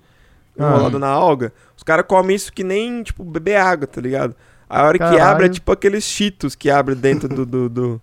Ah. 0.58 0.64
enrolado 0.72 0.98
na 0.98 1.08
alga. 1.08 1.52
Os 1.76 1.82
caras 1.82 2.04
comem 2.06 2.34
isso 2.36 2.52
que 2.52 2.64
nem, 2.64 3.02
tipo, 3.02 3.22
beber 3.24 3.56
água, 3.56 3.86
tá 3.86 4.00
ligado? 4.00 4.34
A 4.68 4.82
hora 4.84 4.98
que 4.98 5.04
Caralho. 5.04 5.22
abre 5.22 5.46
é 5.46 5.48
tipo 5.48 5.70
aqueles 5.70 6.04
cheetos 6.04 6.54
que 6.54 6.68
abre 6.70 6.94
dentro 6.94 7.28
do, 7.28 7.46
do, 7.46 7.68
do, 7.68 8.02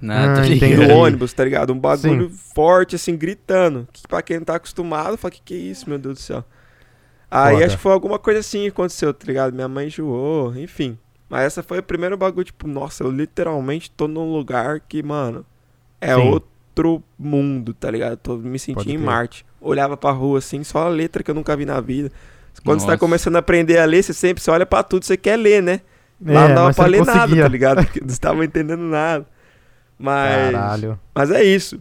Não, 0.00 0.14
Ah, 0.40 0.46
entendi. 0.46 0.54
ligado. 0.74 0.88
do 0.88 0.94
ônibus, 0.94 1.32
tá 1.32 1.44
ligado? 1.44 1.72
Um 1.72 1.78
bagulho 1.78 2.30
Sim. 2.30 2.36
forte, 2.54 2.96
assim, 2.96 3.16
gritando. 3.16 3.86
Que 3.92 4.06
pra 4.08 4.22
quem 4.22 4.38
não 4.38 4.44
tá 4.44 4.54
acostumado, 4.56 5.16
fala, 5.18 5.30
que 5.32 5.42
que 5.42 5.54
é 5.54 5.58
isso, 5.58 5.88
meu 5.88 5.98
Deus 5.98 6.14
do 6.14 6.20
céu? 6.22 6.44
Aí 7.30 7.54
Foda. 7.54 7.66
acho 7.66 7.76
que 7.76 7.82
foi 7.82 7.92
alguma 7.92 8.18
coisa 8.18 8.40
assim 8.40 8.62
que 8.62 8.68
aconteceu, 8.68 9.12
tá 9.12 9.26
ligado? 9.26 9.52
Minha 9.52 9.68
mãe 9.68 9.88
enjoou, 9.88 10.56
enfim. 10.56 10.98
Mas 11.28 11.42
essa 11.42 11.62
foi 11.62 11.78
o 11.80 11.82
primeiro 11.82 12.16
bagulho, 12.16 12.44
tipo, 12.44 12.66
nossa, 12.66 13.04
eu 13.04 13.10
literalmente 13.10 13.90
tô 13.90 14.08
num 14.08 14.32
lugar 14.32 14.80
que, 14.80 15.02
mano, 15.02 15.44
é 16.00 16.14
Sim. 16.14 16.22
outro 16.30 17.02
mundo, 17.18 17.74
tá 17.74 17.90
ligado? 17.90 18.16
Tô 18.16 18.36
me 18.38 18.58
sentindo 18.58 18.90
em. 18.90 18.96
Marte. 18.96 19.44
Olhava 19.60 19.96
pra 19.96 20.10
rua 20.10 20.38
assim, 20.38 20.62
só 20.64 20.86
a 20.86 20.88
letra 20.88 21.22
que 21.22 21.30
eu 21.30 21.34
nunca 21.34 21.56
vi 21.56 21.64
na 21.64 21.80
vida. 21.80 22.10
Quando 22.64 22.80
você 22.80 22.86
tá 22.86 22.92
Nossa. 22.92 23.00
começando 23.00 23.36
a 23.36 23.38
aprender 23.40 23.78
a 23.78 23.84
ler, 23.84 24.02
você 24.02 24.12
sempre 24.12 24.42
você 24.42 24.50
olha 24.50 24.66
pra 24.66 24.82
tudo, 24.82 25.04
você 25.04 25.16
quer 25.16 25.36
ler, 25.36 25.62
né? 25.62 25.80
Lá 26.24 26.44
É, 26.44 26.48
não 26.48 26.54
dava 26.54 26.74
pra 26.74 26.86
ler 26.86 26.98
não 26.98 27.04
nada, 27.06 27.20
conseguia. 27.20 27.42
tá 27.44 27.48
ligado? 27.48 27.84
Porque 27.84 28.00
não 28.00 28.08
estava 28.08 28.44
entendendo 28.44 28.82
nada. 28.82 29.26
Mas. 29.98 30.52
Caralho. 30.52 30.98
Mas 31.14 31.30
é 31.30 31.42
isso. 31.42 31.80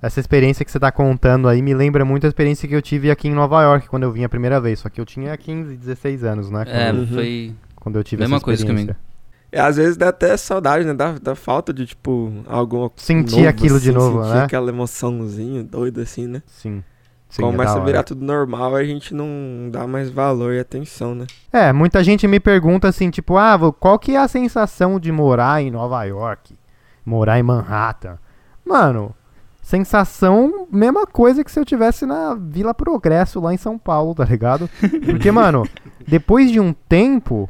Essa 0.00 0.18
experiência 0.20 0.64
que 0.64 0.70
você 0.70 0.80
tá 0.80 0.90
contando 0.90 1.48
aí 1.48 1.62
me 1.62 1.72
lembra 1.74 2.04
muito 2.04 2.24
a 2.24 2.28
experiência 2.28 2.68
que 2.68 2.74
eu 2.74 2.82
tive 2.82 3.10
aqui 3.10 3.28
em 3.28 3.32
Nova 3.34 3.62
York 3.62 3.88
quando 3.88 4.02
eu 4.02 4.10
vim 4.12 4.24
a 4.24 4.28
primeira 4.28 4.60
vez. 4.60 4.80
Só 4.80 4.88
que 4.88 5.00
eu 5.00 5.04
tinha 5.06 5.36
15, 5.36 5.76
16 5.76 6.24
anos, 6.24 6.50
né? 6.50 6.64
Quando, 6.64 7.04
É, 7.04 7.06
foi... 7.06 7.54
quando 7.76 7.96
eu 7.96 8.04
tive 8.04 8.20
mesma 8.20 8.36
essa 8.36 8.44
coisa 8.44 8.62
experiência. 8.62 8.96
É, 9.52 9.60
às 9.60 9.76
vezes 9.76 9.96
dá 9.96 10.08
até 10.08 10.36
saudade, 10.36 10.84
né? 10.84 10.92
Dá, 10.94 11.14
dá 11.22 11.34
falta 11.34 11.72
de, 11.72 11.86
tipo, 11.86 12.32
alguma 12.46 12.90
Sentir 12.96 13.36
novo, 13.36 13.48
aquilo 13.48 13.78
de 13.78 13.90
assim, 13.90 13.98
novo, 13.98 14.22
sentir 14.24 14.34
né? 14.34 14.44
aquela 14.44 14.70
emoçãozinha 14.70 15.62
doida, 15.62 16.02
assim, 16.02 16.26
né? 16.26 16.42
Sim. 16.46 16.82
Sim, 17.32 17.44
é 17.44 17.46
Começa 17.46 17.78
a 17.78 17.80
virar 17.80 18.02
tudo 18.02 18.22
normal, 18.22 18.76
a 18.76 18.84
gente 18.84 19.14
não 19.14 19.26
dá 19.70 19.86
mais 19.86 20.10
valor 20.10 20.52
e 20.52 20.60
atenção, 20.60 21.14
né? 21.14 21.26
É, 21.50 21.72
muita 21.72 22.04
gente 22.04 22.28
me 22.28 22.38
pergunta 22.38 22.86
assim, 22.86 23.08
tipo, 23.08 23.38
ah, 23.38 23.58
qual 23.80 23.98
que 23.98 24.14
é 24.14 24.18
a 24.18 24.28
sensação 24.28 25.00
de 25.00 25.10
morar 25.10 25.62
em 25.62 25.70
Nova 25.70 26.04
York? 26.04 26.54
Morar 27.06 27.38
em 27.38 27.42
Manhattan? 27.42 28.18
Mano, 28.62 29.14
sensação, 29.62 30.68
mesma 30.70 31.06
coisa 31.06 31.42
que 31.42 31.50
se 31.50 31.58
eu 31.58 31.64
tivesse 31.64 32.04
na 32.04 32.34
Vila 32.34 32.74
Progresso 32.74 33.40
lá 33.40 33.54
em 33.54 33.56
São 33.56 33.78
Paulo, 33.78 34.14
tá 34.14 34.26
ligado? 34.26 34.68
Porque, 35.06 35.32
mano, 35.32 35.66
depois 36.06 36.50
de 36.50 36.60
um 36.60 36.74
tempo, 36.86 37.48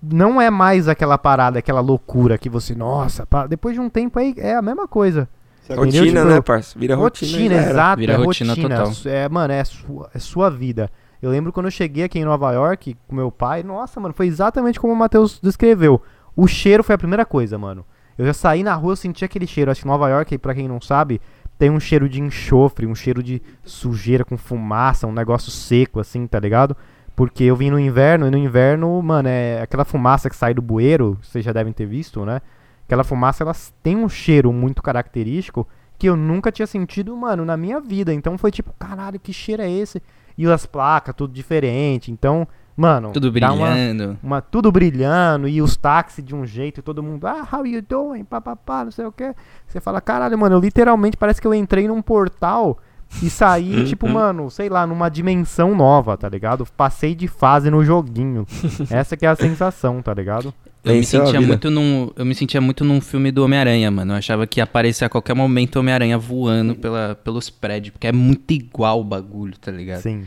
não 0.00 0.40
é 0.40 0.48
mais 0.48 0.86
aquela 0.86 1.18
parada, 1.18 1.58
aquela 1.58 1.80
loucura 1.80 2.38
que 2.38 2.48
você, 2.48 2.72
nossa, 2.72 3.26
pá, 3.26 3.48
depois 3.48 3.74
de 3.74 3.80
um 3.80 3.90
tempo 3.90 4.16
aí 4.20 4.32
é 4.36 4.54
a 4.54 4.62
mesma 4.62 4.86
coisa. 4.86 5.28
Entendeu? 5.74 5.84
Rotina, 5.84 6.20
Tipo, 6.20 6.32
né, 6.34 6.40
parça? 6.40 6.78
Vira 6.78 6.96
rotina. 6.96 7.32
Rotina, 7.32 7.54
exato, 7.56 8.00
Vira 8.00 8.12
é 8.12 8.16
rotina 8.16 8.52
rotina. 8.54 8.68
total. 8.84 8.92
É, 9.12 9.28
mano, 9.28 9.52
é 9.52 9.64
sua, 9.64 10.10
é 10.14 10.18
sua 10.18 10.50
vida. 10.50 10.90
Eu 11.20 11.30
lembro 11.30 11.52
quando 11.52 11.66
eu 11.66 11.70
cheguei 11.70 12.04
aqui 12.04 12.18
em 12.18 12.24
Nova 12.24 12.52
York 12.52 12.96
com 13.06 13.14
meu 13.14 13.30
pai, 13.30 13.62
nossa, 13.62 13.98
mano, 14.00 14.14
foi 14.14 14.26
exatamente 14.26 14.78
como 14.78 14.92
o 14.92 14.96
Matheus 14.96 15.40
descreveu. 15.42 16.00
O 16.36 16.46
cheiro 16.46 16.84
foi 16.84 16.94
a 16.94 16.98
primeira 16.98 17.24
coisa, 17.24 17.58
mano. 17.58 17.84
Eu 18.16 18.24
já 18.24 18.32
saí 18.32 18.62
na 18.62 18.74
rua, 18.74 18.92
eu 18.92 18.96
senti 18.96 19.24
aquele 19.24 19.46
cheiro. 19.46 19.70
Acho 19.70 19.82
que 19.82 19.86
Nova 19.86 20.08
York, 20.08 20.38
pra 20.38 20.54
quem 20.54 20.68
não 20.68 20.80
sabe, 20.80 21.20
tem 21.58 21.70
um 21.70 21.80
cheiro 21.80 22.08
de 22.08 22.20
enxofre, 22.20 22.86
um 22.86 22.94
cheiro 22.94 23.22
de 23.22 23.42
sujeira 23.64 24.24
com 24.24 24.36
fumaça, 24.36 25.06
um 25.06 25.12
negócio 25.12 25.50
seco, 25.50 25.98
assim, 26.00 26.26
tá 26.26 26.38
ligado? 26.38 26.76
Porque 27.16 27.42
eu 27.44 27.56
vim 27.56 27.70
no 27.70 27.80
inverno, 27.80 28.26
e 28.28 28.30
no 28.30 28.38
inverno, 28.38 29.02
mano, 29.02 29.28
é 29.28 29.60
aquela 29.60 29.84
fumaça 29.84 30.30
que 30.30 30.36
sai 30.36 30.54
do 30.54 30.62
bueiro, 30.62 31.18
vocês 31.20 31.44
já 31.44 31.52
devem 31.52 31.72
ter 31.72 31.84
visto, 31.86 32.24
né? 32.24 32.40
Aquela 32.88 33.04
fumaça, 33.04 33.44
ela 33.44 33.52
tem 33.82 33.94
um 33.96 34.08
cheiro 34.08 34.50
muito 34.50 34.82
característico 34.82 35.68
que 35.98 36.08
eu 36.08 36.16
nunca 36.16 36.50
tinha 36.50 36.66
sentido, 36.66 37.14
mano, 37.14 37.44
na 37.44 37.54
minha 37.54 37.80
vida. 37.80 38.14
Então 38.14 38.38
foi 38.38 38.50
tipo, 38.50 38.72
caralho, 38.78 39.20
que 39.20 39.30
cheiro 39.30 39.60
é 39.62 39.70
esse? 39.70 40.02
E 40.38 40.46
as 40.50 40.64
placas, 40.64 41.14
tudo 41.14 41.34
diferente. 41.34 42.10
Então, 42.10 42.48
mano, 42.74 43.10
Tudo 43.12 43.30
dá 43.30 43.52
uma- 43.52 43.66
brilhando. 43.72 44.18
uma, 44.22 44.40
tudo 44.40 44.72
brilhando 44.72 45.46
e 45.46 45.60
os 45.60 45.76
táxis 45.76 46.24
de 46.24 46.34
um 46.34 46.46
jeito 46.46 46.80
e 46.80 46.82
todo 46.82 47.02
mundo, 47.02 47.26
ah, 47.26 47.46
how 47.52 47.66
you 47.66 47.82
doing? 47.82 48.24
Pá, 48.24 48.40
pá, 48.40 48.56
pá, 48.56 48.84
não 48.84 48.90
sei 48.90 49.04
o 49.04 49.12
que. 49.12 49.34
Você 49.66 49.80
fala, 49.80 50.00
caralho, 50.00 50.38
mano, 50.38 50.56
eu 50.56 50.60
literalmente 50.60 51.16
parece 51.16 51.42
que 51.42 51.46
eu 51.46 51.52
entrei 51.52 51.86
num 51.88 52.00
portal 52.00 52.78
e 53.22 53.28
saí, 53.28 53.84
tipo, 53.84 54.08
mano, 54.08 54.48
sei 54.50 54.70
lá, 54.70 54.86
numa 54.86 55.10
dimensão 55.10 55.74
nova, 55.74 56.16
tá 56.16 56.28
ligado? 56.28 56.64
Passei 56.74 57.14
de 57.14 57.28
fase 57.28 57.68
no 57.68 57.84
joguinho. 57.84 58.46
Essa 58.88 59.14
que 59.14 59.26
é 59.26 59.28
a 59.28 59.36
sensação, 59.36 60.00
tá 60.00 60.14
ligado? 60.14 60.54
Eu 60.84 60.94
me, 60.94 61.00
a 61.00 61.04
sentia 61.04 61.40
muito 61.40 61.70
num, 61.70 62.10
eu 62.16 62.24
me 62.24 62.34
sentia 62.34 62.60
muito 62.60 62.84
num 62.84 63.00
filme 63.00 63.30
do 63.30 63.44
Homem-Aranha, 63.44 63.90
mano. 63.90 64.12
Eu 64.12 64.16
achava 64.16 64.46
que 64.46 64.60
ia 64.60 64.64
aparecer 64.64 65.04
a 65.04 65.08
qualquer 65.08 65.34
momento 65.34 65.76
o 65.76 65.80
Homem-Aranha 65.80 66.16
voando 66.16 66.74
pela, 66.74 67.18
pelos 67.22 67.50
prédios. 67.50 67.92
Porque 67.92 68.06
é 68.06 68.12
muito 68.12 68.50
igual 68.52 69.00
o 69.00 69.04
bagulho, 69.04 69.54
tá 69.58 69.70
ligado? 69.70 70.00
Sim. 70.02 70.26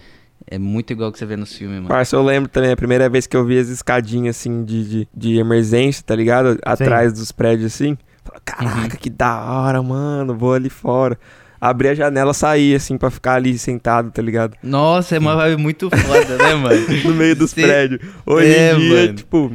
É 0.49 0.59
muito 0.59 0.91
igual 0.91 1.09
o 1.09 1.13
que 1.13 1.19
você 1.19 1.25
vê 1.25 1.37
no 1.37 1.45
filme, 1.45 1.75
mano. 1.75 1.87
Parça, 1.87 2.15
eu 2.15 2.23
lembro 2.23 2.49
também, 2.49 2.71
a 2.71 2.75
primeira 2.75 3.07
vez 3.09 3.25
que 3.25 3.37
eu 3.37 3.45
vi 3.45 3.57
as 3.57 3.69
escadinhas, 3.69 4.35
assim, 4.37 4.65
de, 4.65 4.89
de, 4.89 5.07
de 5.15 5.37
emergência, 5.37 6.03
tá 6.05 6.15
ligado? 6.15 6.59
Atrás 6.63 7.13
dos 7.13 7.31
prédios, 7.31 7.73
assim. 7.73 7.97
Falei, 8.23 8.41
Caraca, 8.43 8.97
que 8.97 9.09
da 9.09 9.41
hora, 9.43 9.81
mano, 9.81 10.35
vou 10.35 10.53
ali 10.53 10.69
fora. 10.69 11.17
Abri 11.59 11.89
a 11.89 11.93
janela, 11.93 12.33
saí, 12.33 12.73
assim, 12.75 12.97
pra 12.97 13.09
ficar 13.11 13.35
ali 13.35 13.57
sentado, 13.57 14.09
tá 14.11 14.21
ligado? 14.21 14.57
Nossa, 14.63 15.15
é 15.15 15.19
uma 15.19 15.35
vibe 15.35 15.61
muito 15.61 15.89
foda, 15.89 16.37
né, 16.37 16.55
mano? 16.55 16.75
No 17.05 17.13
meio 17.13 17.35
dos 17.35 17.51
Cê- 17.51 17.61
prédios. 17.61 18.01
Hoje 18.25 18.47
É, 18.51 18.73
em 18.73 18.79
dia, 18.79 18.95
mano. 19.03 19.13
tipo... 19.13 19.51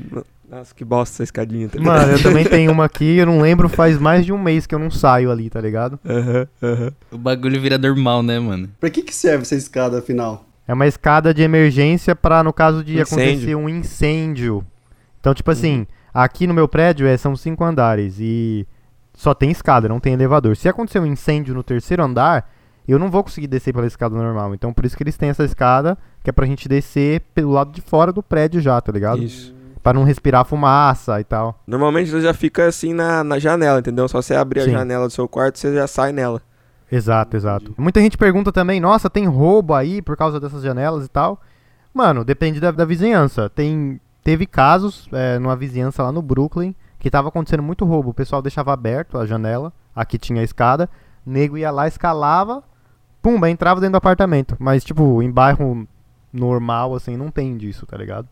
Nossa, 0.49 0.75
que 0.75 0.85
bosta 0.85 1.17
essa 1.17 1.23
escadinha, 1.25 1.69
tá 1.69 1.79
ligado? 1.79 1.95
Mano, 1.97 2.13
eu 2.13 2.23
também 2.23 2.45
tenho 2.45 2.71
uma 2.71 2.85
aqui, 2.87 3.17
eu 3.17 3.27
não 3.27 3.41
lembro, 3.41 3.69
faz 3.69 3.99
mais 3.99 4.25
de 4.25 4.33
um 4.33 4.39
mês 4.39 4.67
que 4.67 4.75
eu 4.75 4.79
não 4.79 4.91
saio 4.91 5.31
ali, 5.31 5.51
tá 5.51 5.61
ligado? 5.61 5.99
Aham, 6.05 6.47
aham. 6.63 6.93
O 7.11 7.19
bagulho 7.19 7.61
vira 7.61 7.77
normal, 7.77 8.23
né, 8.23 8.39
mano? 8.39 8.69
Pra 8.79 8.89
que, 8.89 9.03
que 9.03 9.15
serve 9.15 9.43
essa 9.43 9.57
escada 9.57 9.99
afinal? 9.99 10.45
É 10.69 10.75
uma 10.75 10.87
escada 10.87 11.35
de 11.35 11.43
emergência 11.43 12.15
pra, 12.15 12.43
no 12.43 12.53
caso 12.53 12.83
de 12.83 13.01
Incêndio. 13.01 13.25
acontecer 13.25 13.55
um 13.55 13.69
incêndio. 13.69 14.65
Então, 15.21 15.35
tipo 15.35 15.51
assim, 15.51 15.87
aqui 16.15 16.47
no 16.47 16.55
meu 16.55 16.69
prédio 16.69 17.07
é, 17.07 17.17
são 17.17 17.35
cinco 17.37 17.65
andares 17.65 18.17
e 18.21 18.67
só 19.15 19.35
tem 19.35 19.51
escada, 19.51 19.89
não 19.89 19.99
tem 20.01 20.13
elevador. 20.13 20.57
Se 20.57 20.69
acontecer 20.69 21.01
um 21.01 21.07
incêndio 21.07 21.55
no 21.55 21.63
terceiro 21.63 22.03
andar, 22.03 22.51
eu 22.87 22.99
não 22.99 23.11
vou 23.11 23.25
conseguir 23.25 23.49
descer 23.49 23.73
pela 23.73 23.87
escada 23.87 24.15
normal. 24.15 24.55
Então, 24.55 24.73
por 24.73 24.85
isso 24.85 24.97
que 24.97 25.03
eles 25.03 25.17
têm 25.17 25.29
essa 25.29 25.45
escada, 25.45 25.99
que 26.23 26.31
é 26.31 26.33
pra 26.33 26.47
gente 26.47 26.69
descer 26.69 27.23
pelo 27.35 27.53
lado 27.53 27.73
de 27.73 27.81
fora 27.81 28.13
do 28.13 28.23
prédio 28.23 28.61
já, 28.61 28.81
tá 28.81 28.93
ligado? 28.93 29.23
Isso. 29.23 29.55
Pra 29.87 29.93
não 29.93 30.03
respirar 30.03 30.45
fumaça 30.45 31.21
e 31.21 31.23
tal. 31.23 31.61
Normalmente 31.65 32.11
você 32.11 32.21
já 32.21 32.35
fica 32.35 32.67
assim 32.67 32.93
na, 32.93 33.23
na 33.23 33.39
janela, 33.39 33.79
entendeu? 33.79 34.09
Só 34.09 34.21
você 34.21 34.35
abrir 34.35 34.63
Sim. 34.63 34.71
a 34.71 34.79
janela 34.79 35.07
do 35.07 35.13
seu 35.13 35.29
quarto, 35.29 35.61
você 35.61 35.73
já 35.73 35.87
sai 35.87 36.11
nela. 36.11 36.43
Exato, 36.91 37.37
exato. 37.37 37.73
Muita 37.79 38.01
gente 38.01 38.19
pergunta 38.19 38.51
também, 38.51 38.81
nossa, 38.81 39.09
tem 39.09 39.27
roubo 39.27 39.75
aí 39.75 40.03
por 40.03 40.17
causa 40.17 40.41
dessas 40.41 40.61
janelas 40.61 41.07
e 41.07 41.09
tal. 41.09 41.41
Mano, 41.95 42.25
depende 42.25 42.59
da, 42.59 42.73
da 42.73 42.85
vizinhança. 42.85 43.49
Tem, 43.49 44.01
teve 44.25 44.45
casos 44.45 45.09
é, 45.13 45.39
numa 45.39 45.55
vizinhança 45.55 46.03
lá 46.03 46.11
no 46.11 46.21
Brooklyn 46.21 46.75
que 46.99 47.09
tava 47.09 47.29
acontecendo 47.29 47.63
muito 47.63 47.85
roubo. 47.85 48.11
O 48.11 48.15
pessoal 48.15 48.43
deixava 48.43 48.73
aberto 48.73 49.17
a 49.17 49.25
janela, 49.25 49.73
aqui 49.95 50.19
tinha 50.19 50.41
a 50.41 50.45
escada, 50.45 50.91
nego 51.25 51.57
ia 51.57 51.71
lá, 51.71 51.87
escalava, 51.87 52.61
pumba, 53.23 53.49
entrava 53.49 53.81
dentro 53.81 53.93
do 53.93 53.99
apartamento. 53.99 54.57
Mas, 54.59 54.83
tipo, 54.83 55.23
em 55.23 55.31
bairro 55.31 55.87
normal, 56.33 56.93
assim, 56.97 57.17
não 57.17 57.31
tem 57.31 57.57
disso, 57.57 57.87
tá 57.87 57.97
ligado? 57.97 58.27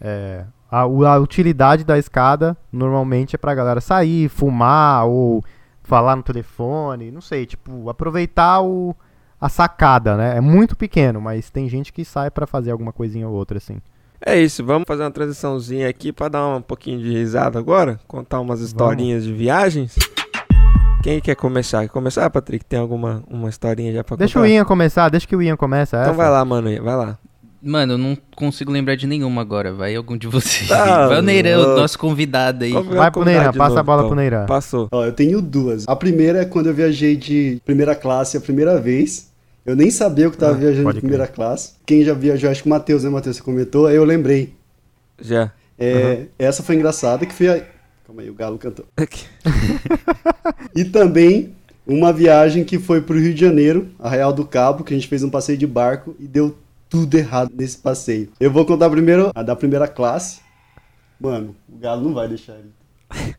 É, 0.00 0.46
a, 0.70 0.80
a 0.80 1.18
utilidade 1.18 1.84
da 1.84 1.98
escada 1.98 2.56
normalmente 2.72 3.34
é 3.34 3.38
pra 3.38 3.54
galera 3.54 3.80
sair, 3.80 4.28
fumar 4.28 5.06
ou 5.06 5.42
falar 5.82 6.16
no 6.16 6.22
telefone, 6.22 7.10
não 7.10 7.20
sei, 7.22 7.46
tipo, 7.46 7.88
aproveitar 7.88 8.60
o, 8.60 8.94
a 9.40 9.48
sacada, 9.48 10.16
né? 10.16 10.36
É 10.36 10.40
muito 10.40 10.76
pequeno, 10.76 11.20
mas 11.20 11.50
tem 11.50 11.68
gente 11.68 11.92
que 11.92 12.04
sai 12.04 12.30
pra 12.30 12.46
fazer 12.46 12.70
alguma 12.70 12.92
coisinha 12.92 13.26
ou 13.26 13.34
outra, 13.34 13.56
assim. 13.56 13.78
É 14.20 14.38
isso, 14.38 14.64
vamos 14.64 14.84
fazer 14.86 15.04
uma 15.04 15.10
transiçãozinha 15.10 15.88
aqui 15.88 16.12
pra 16.12 16.28
dar 16.28 16.46
um 16.46 16.60
pouquinho 16.60 16.98
de 16.98 17.12
risada 17.12 17.58
agora, 17.58 17.98
contar 18.06 18.40
umas 18.40 18.60
historinhas 18.60 19.24
de 19.24 19.32
viagens. 19.32 19.96
Quem 21.02 21.20
quer 21.20 21.36
começar? 21.36 21.82
Quer 21.82 21.88
começar, 21.88 22.28
Patrick? 22.28 22.64
Tem 22.64 22.78
alguma 22.78 23.22
uma 23.30 23.48
historinha 23.48 23.92
já 23.92 24.04
pra 24.04 24.16
Deixa 24.16 24.38
o 24.38 24.42
contar? 24.42 24.52
Ian 24.52 24.64
começar, 24.64 25.08
deixa 25.08 25.26
que 25.26 25.36
o 25.36 25.40
Ian 25.40 25.56
começa. 25.56 25.96
Então 25.96 26.10
essa. 26.10 26.16
vai 26.16 26.28
lá, 26.28 26.44
mano, 26.44 26.68
vai 26.82 26.96
lá. 26.96 27.18
Mano, 27.62 27.94
eu 27.94 27.98
não 27.98 28.16
consigo 28.36 28.70
lembrar 28.70 28.94
de 28.94 29.06
nenhuma 29.06 29.40
agora. 29.40 29.72
Vai 29.72 29.96
algum 29.96 30.16
de 30.16 30.26
vocês. 30.28 30.68
Tá 30.68 31.08
vai 31.08 31.18
o 31.18 31.22
Neirão, 31.22 31.60
louco. 31.62 31.80
nosso 31.80 31.98
convidado 31.98 32.64
aí. 32.64 32.72
Vai 32.72 33.08
a 33.08 33.10
pro 33.10 33.24
de 33.24 33.32
passa 33.58 33.64
a 33.64 33.68
novo, 33.70 33.82
bola 33.84 33.98
então. 34.02 34.08
pro 34.10 34.16
Neiran. 34.16 34.46
Passou. 34.46 34.88
Ó, 34.92 35.04
eu 35.04 35.12
tenho 35.12 35.42
duas. 35.42 35.84
A 35.88 35.96
primeira 35.96 36.42
é 36.42 36.44
quando 36.44 36.66
eu 36.68 36.74
viajei 36.74 37.16
de 37.16 37.60
primeira 37.64 37.94
classe 37.94 38.36
a 38.36 38.40
primeira 38.40 38.80
vez. 38.80 39.28
Eu 39.66 39.74
nem 39.76 39.90
sabia 39.90 40.30
que 40.30 40.36
eu 40.36 40.40
tava 40.40 40.52
Ah, 40.54 40.58
viajando 40.58 40.92
de 40.92 41.00
primeira 41.00 41.26
classe. 41.26 41.72
Quem 41.84 42.02
já 42.04 42.14
viajou, 42.14 42.48
acho 42.50 42.62
que 42.62 42.68
o 42.68 42.70
Matheus, 42.70 43.04
né, 43.04 43.10
Matheus? 43.10 43.36
Você 43.36 43.42
comentou, 43.42 43.86
aí 43.86 43.96
eu 43.96 44.04
lembrei. 44.04 44.54
Já. 45.20 45.52
É, 45.78 46.26
Essa 46.38 46.62
foi 46.62 46.76
engraçada, 46.76 47.26
que 47.26 47.34
foi 47.34 47.48
a... 47.48 47.62
Calma 48.06 48.22
aí, 48.22 48.30
o 48.30 48.34
Galo 48.34 48.56
cantou. 48.56 48.86
E 50.74 50.84
também 50.84 51.54
uma 51.86 52.12
viagem 52.12 52.64
que 52.64 52.78
foi 52.78 53.00
pro 53.00 53.18
Rio 53.18 53.34
de 53.34 53.40
Janeiro, 53.40 53.88
a 53.98 54.08
Real 54.08 54.32
do 54.32 54.44
Cabo, 54.44 54.84
que 54.84 54.92
a 54.94 54.96
gente 54.96 55.08
fez 55.08 55.22
um 55.22 55.30
passeio 55.30 55.58
de 55.58 55.66
barco 55.66 56.14
e 56.20 56.26
deu 56.26 56.56
tudo 56.88 57.14
errado 57.16 57.50
nesse 57.54 57.78
passeio. 57.78 58.30
Eu 58.40 58.50
vou 58.50 58.64
contar 58.64 58.88
primeiro 58.90 59.30
a 59.34 59.42
da 59.42 59.54
primeira 59.56 59.86
classe. 59.88 60.40
Mano, 61.20 61.54
o 61.68 61.78
Galo 61.78 62.02
não 62.02 62.14
vai 62.14 62.28
deixar 62.28 62.54
ele. 62.54 62.72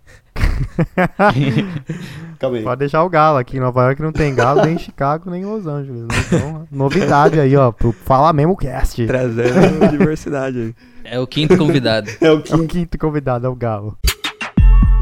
Calma 2.40 2.58
aí. 2.58 2.64
Pode 2.64 2.80
deixar 2.80 3.04
o 3.04 3.10
galo 3.10 3.38
aqui 3.38 3.58
em 3.58 3.60
Nova 3.60 3.84
York 3.84 4.02
não 4.02 4.12
tem 4.12 4.34
galo, 4.36 4.62
nem 4.66 4.76
em 4.76 4.80
Chicago, 4.80 5.30
nem 5.30 5.42
em 5.42 5.46
Los 5.46 5.66
Angeles. 5.68 6.02
né? 6.04 6.08
Então, 6.28 6.68
novidade 6.72 7.40
aí, 7.40 7.56
ó, 7.56 7.72
pro 7.72 7.92
Fala 7.92 8.32
Mesmo 8.34 8.56
Cast. 8.56 9.06
Trazendo 9.06 9.88
diversidade 9.92 10.58
aí. 10.60 10.76
É 11.04 11.20
o 11.20 11.28
quinto 11.28 11.58
convidado. 11.58 12.10
É 12.22 12.30
o 12.32 12.36
É 12.36 12.38
o 12.38 12.42
que... 12.42 12.68
quinto 12.68 12.98
convidado, 12.98 13.46
é 13.46 13.50
o 13.50 13.56
galo. 13.56 13.98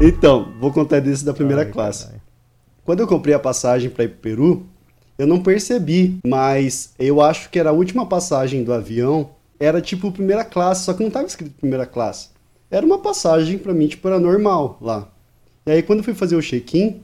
Então, 0.00 0.52
vou 0.60 0.72
contar 0.72 1.00
desse 1.00 1.24
da 1.24 1.34
primeira 1.34 1.62
Ai, 1.62 1.70
classe. 1.70 2.08
Quando 2.84 3.00
eu 3.00 3.06
comprei 3.06 3.34
a 3.34 3.38
passagem 3.38 3.90
para 3.90 4.04
ir 4.04 4.08
pro 4.08 4.18
Peru, 4.20 4.66
eu 5.18 5.26
não 5.26 5.42
percebi, 5.42 6.18
mas 6.24 6.94
eu 6.96 7.20
acho 7.20 7.50
que 7.50 7.58
era 7.58 7.70
a 7.70 7.72
última 7.72 8.06
passagem 8.06 8.62
do 8.62 8.72
avião, 8.72 9.30
era 9.58 9.80
tipo 9.80 10.12
primeira 10.12 10.44
classe, 10.44 10.84
só 10.84 10.94
que 10.94 11.02
não 11.02 11.10
tava 11.10 11.26
escrito 11.26 11.58
primeira 11.58 11.84
classe. 11.84 12.28
Era 12.70 12.86
uma 12.86 12.98
passagem 12.98 13.58
para 13.58 13.74
mim, 13.74 13.88
tipo, 13.88 14.06
era 14.06 14.20
normal 14.20 14.78
lá. 14.80 15.08
E 15.66 15.72
aí 15.72 15.82
quando 15.82 15.98
eu 15.98 16.04
fui 16.04 16.14
fazer 16.14 16.36
o 16.36 16.42
check-in 16.42 17.00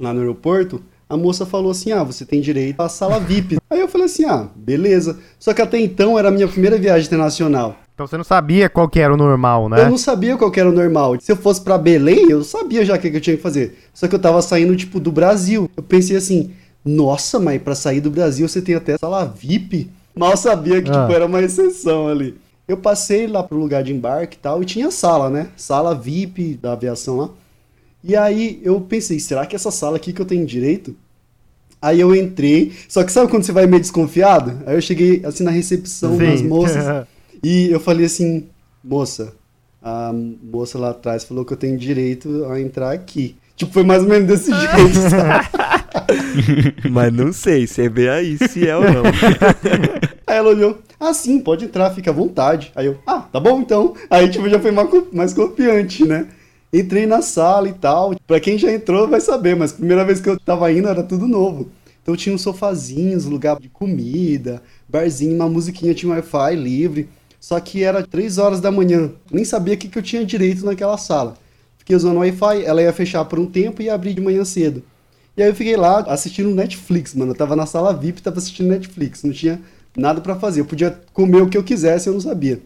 lá 0.00 0.14
no 0.14 0.20
aeroporto, 0.20 0.82
a 1.06 1.16
moça 1.16 1.44
falou 1.44 1.70
assim: 1.70 1.92
"Ah, 1.92 2.02
você 2.02 2.24
tem 2.24 2.40
direito 2.40 2.80
à 2.80 2.88
sala 2.88 3.20
VIP". 3.20 3.58
aí 3.68 3.80
eu 3.80 3.88
falei 3.88 4.06
assim: 4.06 4.24
"Ah, 4.24 4.48
beleza". 4.56 5.18
Só 5.38 5.52
que 5.52 5.60
até 5.60 5.78
então 5.78 6.18
era 6.18 6.28
a 6.28 6.32
minha 6.32 6.48
primeira 6.48 6.78
viagem 6.78 7.06
internacional. 7.06 7.76
Então 7.94 8.06
você 8.06 8.16
não 8.16 8.24
sabia 8.24 8.70
qual 8.70 8.88
que 8.88 9.00
era 9.00 9.12
o 9.12 9.16
normal, 9.16 9.68
né? 9.68 9.82
Eu 9.82 9.90
não 9.90 9.98
sabia 9.98 10.36
qual 10.36 10.52
que 10.52 10.60
era 10.60 10.70
o 10.70 10.72
normal. 10.72 11.16
Se 11.20 11.32
eu 11.32 11.36
fosse 11.36 11.60
pra 11.60 11.76
Belém, 11.76 12.30
eu 12.30 12.44
sabia 12.44 12.84
já 12.84 12.94
o 12.94 12.98
que, 12.98 13.10
que 13.10 13.16
eu 13.16 13.20
tinha 13.20 13.36
que 13.36 13.42
fazer. 13.42 13.76
Só 13.92 14.06
que 14.06 14.14
eu 14.14 14.20
tava 14.20 14.40
saindo, 14.40 14.76
tipo, 14.76 15.00
do 15.00 15.10
Brasil. 15.10 15.68
Eu 15.76 15.82
pensei 15.82 16.16
assim, 16.16 16.52
nossa, 16.88 17.38
mas 17.38 17.60
pra 17.62 17.74
sair 17.74 18.00
do 18.00 18.10
Brasil 18.10 18.48
você 18.48 18.60
tem 18.62 18.74
até 18.74 18.96
sala 18.98 19.24
VIP? 19.24 19.90
Mal 20.16 20.36
sabia 20.36 20.80
que, 20.82 20.90
Ah. 20.90 21.02
tipo, 21.02 21.12
era 21.12 21.26
uma 21.26 21.40
exceção 21.42 22.08
ali. 22.08 22.34
Eu 22.66 22.76
passei 22.76 23.26
lá 23.26 23.42
pro 23.42 23.58
lugar 23.58 23.82
de 23.82 23.92
embarque 23.92 24.36
e 24.36 24.40
tal, 24.40 24.62
e 24.62 24.66
tinha 24.66 24.90
sala, 24.90 25.30
né? 25.30 25.48
Sala 25.56 25.94
VIP 25.94 26.58
da 26.60 26.72
aviação 26.72 27.16
lá. 27.16 27.30
E 28.02 28.14
aí 28.16 28.60
eu 28.62 28.80
pensei, 28.80 29.18
será 29.20 29.46
que 29.46 29.56
essa 29.56 29.70
sala 29.70 29.96
aqui 29.96 30.12
que 30.12 30.20
eu 30.20 30.26
tenho 30.26 30.44
direito? 30.46 30.94
Aí 31.80 32.00
eu 32.00 32.14
entrei, 32.14 32.72
só 32.88 33.04
que 33.04 33.12
sabe 33.12 33.30
quando 33.30 33.44
você 33.44 33.52
vai 33.52 33.66
meio 33.66 33.80
desconfiado? 33.80 34.62
Aí 34.66 34.74
eu 34.76 34.80
cheguei 34.82 35.22
assim 35.24 35.44
na 35.44 35.50
recepção 35.50 36.16
das 36.16 36.42
moças. 36.42 36.84
E 37.40 37.70
eu 37.70 37.78
falei 37.78 38.06
assim, 38.06 38.46
moça, 38.82 39.32
a 39.80 40.12
moça 40.42 40.76
lá 40.76 40.90
atrás 40.90 41.22
falou 41.22 41.44
que 41.44 41.52
eu 41.52 41.56
tenho 41.56 41.78
direito 41.78 42.44
a 42.50 42.60
entrar 42.60 42.90
aqui. 42.90 43.36
Tipo, 43.54 43.72
foi 43.72 43.84
mais 43.84 44.02
ou 44.02 44.08
menos 44.08 44.26
desse 44.26 44.50
jeito, 44.50 44.94
sabe? 45.08 45.48
Mas 46.88 47.12
não 47.12 47.32
sei, 47.32 47.66
você 47.66 47.88
vê 47.88 48.08
aí 48.08 48.38
se 48.38 48.66
é 48.66 48.76
ou 48.76 48.88
não. 48.88 49.12
Aí 50.26 50.36
ela 50.36 50.50
olhou, 50.50 50.78
ah, 51.00 51.14
sim, 51.14 51.40
pode 51.40 51.64
entrar, 51.64 51.90
fica 51.94 52.10
à 52.10 52.14
vontade. 52.14 52.70
Aí 52.76 52.86
eu, 52.86 52.98
ah, 53.06 53.20
tá 53.20 53.40
bom 53.40 53.60
então. 53.60 53.94
Aí, 54.10 54.28
tipo, 54.28 54.48
já 54.48 54.60
foi 54.60 54.70
mais, 54.70 54.90
co- 54.90 55.06
mais 55.12 55.32
confiante, 55.32 56.04
né? 56.04 56.28
Entrei 56.72 57.06
na 57.06 57.22
sala 57.22 57.68
e 57.68 57.72
tal. 57.72 58.14
Pra 58.26 58.38
quem 58.38 58.58
já 58.58 58.70
entrou 58.70 59.08
vai 59.08 59.20
saber, 59.20 59.56
mas 59.56 59.72
primeira 59.72 60.04
vez 60.04 60.20
que 60.20 60.28
eu 60.28 60.38
tava 60.38 60.70
indo 60.70 60.86
era 60.88 61.02
tudo 61.02 61.26
novo. 61.26 61.70
Então 62.02 62.14
tinha 62.14 62.34
uns 62.34 62.42
sofazinhos, 62.42 63.24
lugar 63.24 63.58
de 63.58 63.68
comida, 63.70 64.62
barzinho, 64.88 65.34
uma 65.34 65.48
musiquinha, 65.48 65.94
tinha 65.94 66.12
Wi-Fi 66.12 66.56
livre. 66.56 67.08
Só 67.40 67.58
que 67.60 67.82
era 67.82 68.06
três 68.06 68.36
horas 68.36 68.60
da 68.60 68.70
manhã. 68.70 69.10
Nem 69.30 69.44
sabia 69.44 69.74
o 69.74 69.78
que, 69.78 69.88
que 69.88 69.98
eu 69.98 70.02
tinha 70.02 70.24
direito 70.24 70.64
naquela 70.64 70.98
sala. 70.98 71.34
Fiquei 71.78 71.96
usando 71.96 72.18
Wi-Fi, 72.18 72.64
ela 72.64 72.82
ia 72.82 72.92
fechar 72.92 73.24
por 73.24 73.38
um 73.38 73.46
tempo 73.46 73.80
e 73.80 73.86
ia 73.86 73.94
abrir 73.94 74.12
de 74.12 74.20
manhã 74.20 74.44
cedo. 74.44 74.82
E 75.38 75.42
aí 75.42 75.48
eu 75.50 75.54
fiquei 75.54 75.76
lá 75.76 76.00
assistindo 76.00 76.50
Netflix, 76.50 77.14
mano. 77.14 77.30
Eu 77.30 77.36
tava 77.36 77.54
na 77.54 77.64
sala 77.64 77.94
VIP, 77.94 78.20
tava 78.20 78.38
assistindo 78.38 78.70
Netflix. 78.70 79.22
Não 79.22 79.32
tinha 79.32 79.60
nada 79.96 80.20
pra 80.20 80.34
fazer. 80.34 80.62
Eu 80.62 80.64
podia 80.64 81.00
comer 81.12 81.40
o 81.40 81.48
que 81.48 81.56
eu 81.56 81.62
quisesse, 81.62 82.08
eu 82.08 82.12
não 82.12 82.20
sabia. 82.20 82.60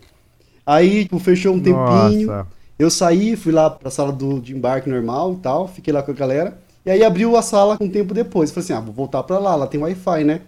Aí, 0.64 1.02
tipo, 1.02 1.18
fechou 1.18 1.54
um 1.54 1.61
tempinho. 1.61 2.28
Nossa. 2.28 2.46
Eu 2.78 2.90
saí, 2.90 3.37
fui 3.37 3.52
lá 3.52 3.68
pra 3.68 3.90
sala 3.90 4.11
do, 4.11 4.40
de 4.40 4.56
embarque 4.56 4.88
normal 4.88 5.35
e 5.35 5.37
tal, 5.37 5.68
fiquei 5.68 5.92
lá 5.92 6.02
com 6.02 6.12
a 6.12 6.14
galera. 6.14 6.58
E 6.87 6.90
aí 6.90 7.04
abriu 7.04 7.37
a 7.37 7.42
sala 7.42 7.76
um 7.78 7.90
tempo 7.90 8.14
depois. 8.14 8.50
Falei 8.50 8.64
assim, 8.64 8.72
ah, 8.72 8.80
vou 8.80 8.94
voltar 8.94 9.22
pra 9.22 9.38
lá, 9.38 9.54
lá 9.54 9.66
tem 9.66 9.78
Wi-Fi, 9.78 10.24
né? 10.24 10.40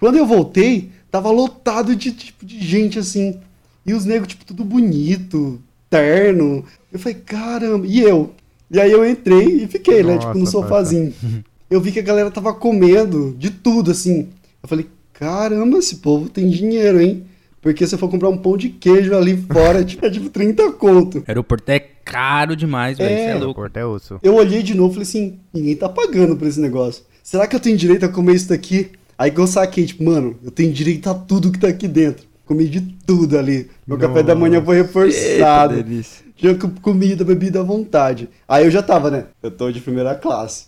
Quando 0.00 0.16
eu 0.16 0.26
voltei, 0.26 0.90
tava 1.10 1.30
lotado 1.30 1.94
de 1.94 2.10
tipo 2.10 2.46
de 2.46 2.58
gente 2.58 2.98
assim. 2.98 3.38
E 3.84 3.92
os 3.92 4.06
negros, 4.06 4.28
tipo, 4.28 4.46
tudo 4.46 4.64
bonito, 4.64 5.60
terno. 5.90 6.64
Eu 6.90 6.98
falei, 6.98 7.18
caramba, 7.18 7.86
e 7.86 8.00
eu? 8.00 8.32
E 8.70 8.80
aí 8.80 8.90
eu 8.90 9.06
entrei 9.06 9.62
e 9.62 9.66
fiquei, 9.66 10.02
né, 10.02 10.16
tipo, 10.16 10.32
no 10.32 10.40
Nossa, 10.40 10.52
sofazinho. 10.52 11.12
Eu 11.70 11.80
vi 11.80 11.92
que 11.92 11.98
a 11.98 12.02
galera 12.02 12.30
tava 12.30 12.54
comendo 12.54 13.34
de 13.38 13.50
tudo, 13.50 13.90
assim. 13.90 14.28
Eu 14.62 14.68
falei, 14.68 14.86
caramba, 15.12 15.78
esse 15.78 15.96
povo 15.96 16.28
tem 16.28 16.48
dinheiro, 16.48 17.00
hein? 17.00 17.24
Porque 17.60 17.84
se 17.86 17.94
eu 17.94 17.98
for 17.98 18.08
comprar 18.08 18.28
um 18.28 18.36
pão 18.38 18.56
de 18.56 18.68
queijo 18.68 19.14
ali 19.16 19.36
fora, 19.36 19.82
tipo, 19.84 20.06
é 20.06 20.10
tipo 20.10 20.28
30 20.30 20.70
conto. 20.72 21.24
Aeroporto 21.26 21.68
é 21.70 21.80
caro 21.80 22.54
demais, 22.54 22.96
velho. 22.98 23.10
É. 23.12 23.30
É 23.32 23.36
O 23.36 23.40
louco. 23.44 23.60
é 23.74 23.84
osso. 23.84 24.20
Eu 24.22 24.34
olhei 24.36 24.62
de 24.62 24.74
novo 24.74 24.90
e 24.90 24.94
falei 24.94 25.08
assim, 25.08 25.38
ninguém 25.52 25.74
tá 25.74 25.88
pagando 25.88 26.36
por 26.36 26.46
esse 26.46 26.60
negócio. 26.60 27.02
Será 27.22 27.46
que 27.48 27.56
eu 27.56 27.60
tenho 27.60 27.76
direito 27.76 28.04
a 28.04 28.08
comer 28.08 28.36
isso 28.36 28.48
daqui? 28.50 28.90
Aí 29.18 29.30
que 29.32 29.40
eu 29.40 29.46
saquei, 29.48 29.84
tipo, 29.86 30.04
mano, 30.04 30.36
eu 30.44 30.50
tenho 30.52 30.72
direito 30.72 31.08
a 31.10 31.14
tudo 31.14 31.50
que 31.50 31.58
tá 31.58 31.66
aqui 31.68 31.88
dentro. 31.88 32.24
Comi 32.44 32.68
de 32.68 32.80
tudo 33.04 33.36
ali. 33.36 33.68
Meu 33.84 33.98
café 33.98 34.22
da 34.22 34.36
manhã 34.36 34.62
foi 34.62 34.76
Eita, 34.76 34.86
reforçado. 34.86 35.74
delícia. 35.82 36.24
Tinha 36.36 36.54
co- 36.54 36.70
comida, 36.80 37.24
bebida 37.24 37.58
à 37.58 37.62
vontade. 37.64 38.28
Aí 38.46 38.64
eu 38.64 38.70
já 38.70 38.82
tava, 38.82 39.10
né? 39.10 39.24
Eu 39.42 39.50
tô 39.50 39.72
de 39.72 39.80
primeira 39.80 40.14
classe. 40.14 40.66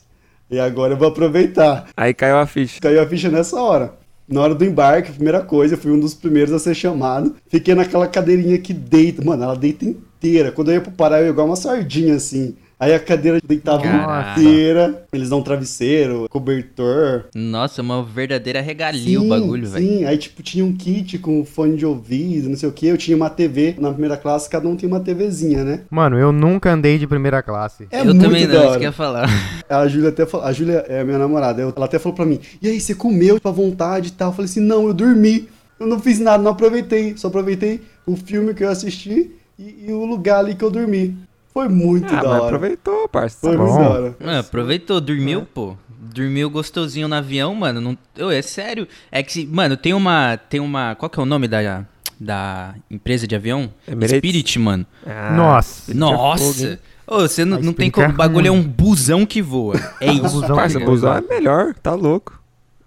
E 0.50 0.58
agora 0.58 0.94
eu 0.94 0.96
vou 0.96 1.08
aproveitar. 1.08 1.88
Aí 1.96 2.14
caiu 2.14 2.38
a 2.38 2.46
ficha. 2.46 2.80
Caiu 2.80 3.02
a 3.02 3.06
ficha 3.06 3.28
nessa 3.28 3.60
hora. 3.60 3.94
Na 4.26 4.42
hora 4.42 4.54
do 4.54 4.64
embarque, 4.64 5.10
a 5.10 5.14
primeira 5.14 5.40
coisa, 5.40 5.74
eu 5.74 5.78
fui 5.78 5.90
um 5.90 5.98
dos 5.98 6.14
primeiros 6.14 6.52
a 6.52 6.58
ser 6.58 6.74
chamado. 6.74 7.34
Fiquei 7.48 7.74
naquela 7.74 8.06
cadeirinha 8.06 8.58
que 8.58 8.74
deita. 8.74 9.24
Mano, 9.24 9.42
ela 9.42 9.56
deita 9.56 9.84
inteira. 9.84 10.52
Quando 10.52 10.68
eu 10.68 10.74
ia 10.74 10.80
pro 10.80 10.92
Pará, 10.92 11.18
eu 11.20 11.24
ia 11.24 11.30
igual 11.30 11.46
uma 11.46 11.56
sardinha, 11.56 12.14
assim. 12.14 12.54
Aí 12.80 12.94
a 12.94 13.00
cadeira 13.00 13.40
deitava 13.44 13.82
Caraca. 13.82 14.40
inteira. 14.40 15.04
Eles 15.12 15.28
dão 15.28 15.42
travesseiro, 15.42 16.28
cobertor. 16.30 17.24
Nossa, 17.34 17.82
uma 17.82 18.04
verdadeira 18.04 18.60
regalia 18.60 19.18
o 19.18 19.22
Sim, 19.24 19.28
bagulho, 19.28 19.66
velho. 19.68 19.84
Sim, 19.84 20.04
aí 20.04 20.16
tipo 20.16 20.42
tinha 20.42 20.64
um 20.64 20.72
kit 20.72 21.18
com 21.18 21.44
fone 21.44 21.76
de 21.76 21.84
ouvido, 21.84 22.48
não 22.48 22.56
sei 22.56 22.68
o 22.68 22.72
que. 22.72 22.86
Eu 22.86 22.96
tinha 22.96 23.16
uma 23.16 23.28
TV 23.28 23.74
na 23.78 23.90
primeira 23.90 24.16
classe, 24.16 24.48
cada 24.48 24.68
um 24.68 24.76
tem 24.76 24.88
uma 24.88 25.00
TVzinha, 25.00 25.64
né? 25.64 25.80
Mano, 25.90 26.18
eu 26.18 26.30
nunca 26.30 26.72
andei 26.72 26.98
de 26.98 27.06
primeira 27.06 27.42
classe. 27.42 27.88
É 27.90 28.00
eu 28.00 28.06
muito 28.06 28.20
também 28.20 28.46
da 28.46 28.54
não, 28.54 28.60
isso 28.60 28.68
hora. 28.70 28.78
que 28.78 28.84
eu 28.84 28.88
ia 28.88 28.92
falar. 28.92 29.28
A 29.68 29.86
Júlia 29.88 30.08
até 30.10 30.24
falou, 30.24 30.46
a 30.46 30.52
Júlia 30.52 30.84
é 30.88 31.00
a 31.00 31.04
minha 31.04 31.18
namorada, 31.18 31.60
ela 31.60 31.84
até 31.84 31.98
falou 31.98 32.16
pra 32.16 32.24
mim, 32.24 32.40
e 32.62 32.68
aí, 32.68 32.80
você 32.80 32.94
comeu 32.94 33.38
pra 33.38 33.50
vontade 33.50 34.08
e 34.08 34.12
tal? 34.12 34.28
Eu 34.30 34.32
falei 34.32 34.46
assim, 34.50 34.60
não, 34.60 34.86
eu 34.86 34.94
dormi, 34.94 35.46
eu 35.78 35.86
não 35.86 35.98
fiz 36.00 36.18
nada, 36.18 36.42
não 36.42 36.52
aproveitei, 36.52 37.14
só 37.18 37.28
aproveitei 37.28 37.82
o 38.06 38.16
filme 38.16 38.54
que 38.54 38.64
eu 38.64 38.70
assisti 38.70 39.30
e, 39.58 39.86
e 39.88 39.92
o 39.92 40.06
lugar 40.06 40.38
ali 40.38 40.54
que 40.54 40.64
eu 40.64 40.70
dormi. 40.70 41.14
Foi 41.58 41.68
muito 41.68 42.06
Ah, 42.14 42.20
da 42.22 42.28
mas 42.28 42.36
hora. 42.40 42.44
aproveitou, 42.46 43.08
parça. 43.08 43.38
Foi 43.40 43.56
Tá 43.56 43.58
muito 43.62 43.72
bom. 43.74 43.82
da 43.82 43.90
hora. 43.90 44.16
Mano, 44.20 44.38
aproveitou, 44.38 45.00
dormiu, 45.00 45.42
pô. 45.52 45.76
Dormiu 46.14 46.48
gostosinho 46.48 47.08
no 47.08 47.14
avião, 47.16 47.52
mano. 47.54 47.80
Não... 47.80 47.98
Ô, 48.26 48.30
é 48.30 48.40
sério. 48.42 48.86
É 49.10 49.22
que, 49.24 49.44
mano, 49.44 49.76
tem 49.76 49.92
uma. 49.92 50.36
Tem 50.36 50.60
uma. 50.60 50.94
Qual 50.94 51.10
que 51.10 51.18
é 51.18 51.22
o 51.22 51.26
nome 51.26 51.48
da, 51.48 51.84
da 52.20 52.74
empresa 52.88 53.26
de 53.26 53.34
avião? 53.34 53.72
Emirates? 53.88 54.16
Spirit, 54.18 54.58
mano. 54.58 54.86
Ah, 55.04 55.32
Nossa. 55.36 55.90
É 55.90 55.94
Nossa! 55.94 56.78
Ô, 57.06 57.20
você 57.22 57.44
não, 57.44 57.58
não 57.60 57.72
tem 57.72 57.90
como. 57.90 58.06
é 58.06 58.10
O 58.10 58.12
bagulho 58.12 58.46
é 58.46 58.50
um 58.52 58.62
busão 58.62 59.26
que 59.26 59.42
voa. 59.42 59.74
É 60.00 60.12
isso. 60.12 60.22
busão 60.40 60.54
Parça, 60.56 60.78
busão 60.78 61.16
é 61.16 61.20
melhor, 61.22 61.74
tá 61.74 61.92
louco. 61.94 62.40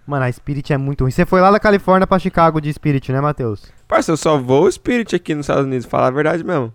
Mano, 0.08 0.24
a 0.26 0.32
Spirit 0.32 0.72
é 0.72 0.78
muito 0.78 1.02
ruim. 1.04 1.12
Você 1.12 1.26
foi 1.26 1.42
lá 1.42 1.52
da 1.52 1.60
Califórnia 1.60 2.08
pra 2.08 2.18
Chicago 2.20 2.60
de 2.62 2.72
Spirit, 2.74 3.12
né, 3.12 3.20
Matheus? 3.20 3.64
Parça, 3.88 4.12
eu 4.14 4.18
só 4.18 4.38
vou 4.38 4.72
Spirit 4.72 5.14
aqui 5.16 5.36
nos 5.36 5.44
Estados 5.44 5.66
Unidos, 5.66 5.86
falar 5.86 6.08
a 6.08 6.12
verdade 6.12 6.44
mesmo. 6.44 6.74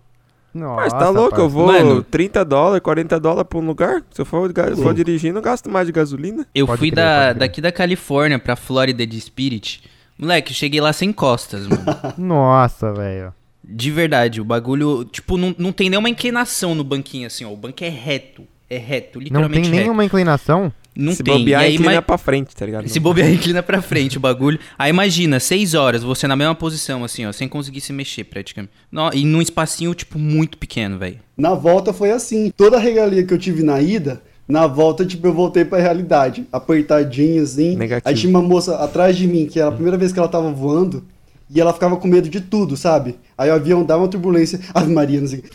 Nossa, 0.57 0.81
Mas 0.81 0.93
tá 0.93 1.09
louco, 1.09 1.39
eu 1.39 1.47
vou 1.49 1.67
Mano. 1.67 2.03
30 2.03 2.43
dólares, 2.45 2.81
40 2.83 3.19
dólares 3.19 3.47
pra 3.49 3.59
um 3.59 3.65
lugar. 3.65 4.03
Se 4.11 4.21
eu 4.21 4.25
for, 4.25 4.51
ga- 4.51 4.75
for 4.75 4.93
dirigindo, 4.93 5.37
eu 5.37 5.41
gasto 5.41 5.69
mais 5.69 5.85
de 5.87 5.93
gasolina. 5.93 6.45
Eu 6.53 6.65
Pode 6.67 6.79
fui 6.79 6.91
crer, 6.91 6.95
da, 7.03 7.11
pode 7.11 7.23
crer. 7.29 7.39
daqui 7.39 7.61
da 7.61 7.71
Califórnia 7.71 8.39
pra 8.39 8.55
Flórida 8.55 9.05
de 9.05 9.19
Spirit. 9.21 9.83
Moleque, 10.17 10.51
eu 10.51 10.55
cheguei 10.55 10.81
lá 10.81 10.91
sem 10.93 11.11
costas, 11.13 11.67
mano. 11.67 11.83
Nossa, 12.17 12.91
velho. 12.93 13.33
De 13.63 13.91
verdade, 13.91 14.39
o 14.41 14.45
bagulho, 14.45 15.03
tipo, 15.05 15.37
não, 15.37 15.53
não 15.57 15.71
tem 15.71 15.89
nenhuma 15.89 16.09
inclinação 16.09 16.73
no 16.73 16.83
banquinho, 16.83 17.27
assim, 17.27 17.43
ó. 17.45 17.49
O 17.51 17.57
banco 17.57 17.83
é 17.83 17.89
reto. 17.89 18.43
É 18.69 18.77
reto, 18.77 19.19
Não 19.19 19.23
literalmente 19.23 19.61
tem 19.61 19.71
reto. 19.71 19.81
nenhuma 19.83 20.03
inclinação? 20.03 20.71
Não 20.99 21.13
Se 21.13 21.21
tem. 21.23 21.37
bobear, 21.37 21.61
e 21.61 21.65
aí, 21.65 21.73
inclina 21.75 21.93
ima- 21.93 22.01
pra 22.01 22.17
frente, 22.17 22.55
tá 22.55 22.65
ligado? 22.65 22.87
Se 22.89 22.99
bobear, 22.99 23.29
inclina 23.31 23.61
pra 23.61 23.81
frente 23.81 24.17
o 24.17 24.19
bagulho. 24.19 24.57
Aí 24.79 24.89
imagina, 24.89 25.39
seis 25.39 25.73
horas, 25.75 26.01
você 26.01 26.27
na 26.27 26.35
mesma 26.35 26.55
posição, 26.55 27.03
assim, 27.03 27.25
ó, 27.25 27.31
sem 27.31 27.47
conseguir 27.47 27.81
se 27.81 27.93
mexer 27.93 28.23
praticamente. 28.23 28.73
No- 28.91 29.11
e 29.13 29.23
num 29.23 29.41
espacinho, 29.41 29.93
tipo, 29.93 30.17
muito 30.17 30.57
pequeno, 30.57 30.97
velho. 30.97 31.19
Na 31.37 31.53
volta 31.53 31.93
foi 31.93 32.09
assim. 32.11 32.51
Toda 32.57 32.77
a 32.77 32.79
regalia 32.79 33.23
que 33.23 33.33
eu 33.33 33.37
tive 33.37 33.61
na 33.61 33.79
ida, 33.79 34.23
na 34.47 34.65
volta, 34.65 35.05
tipo, 35.05 35.27
eu 35.27 35.33
voltei 35.33 35.63
pra 35.63 35.77
realidade. 35.79 36.45
Apertadinho, 36.51 37.43
assim. 37.43 37.75
Negativo. 37.75 38.09
Aí 38.09 38.15
tinha 38.15 38.29
uma 38.29 38.41
moça 38.41 38.75
atrás 38.77 39.15
de 39.15 39.27
mim, 39.27 39.45
que 39.45 39.59
era 39.59 39.69
a 39.69 39.73
primeira 39.73 39.97
vez 39.97 40.11
que 40.11 40.17
ela 40.19 40.27
tava 40.27 40.51
voando. 40.51 41.03
E 41.49 41.61
ela 41.61 41.71
ficava 41.73 41.95
com 41.95 42.07
medo 42.09 42.27
de 42.27 42.41
tudo, 42.41 42.75
sabe? 42.75 43.17
Aí 43.37 43.49
o 43.49 43.53
avião 43.53 43.83
dava 43.85 44.01
uma 44.03 44.09
turbulência. 44.09 44.59
Ave 44.75 44.91
Maria, 44.93 45.21
não 45.21 45.27
sei 45.27 45.39
o 45.39 45.41
que. 45.43 45.49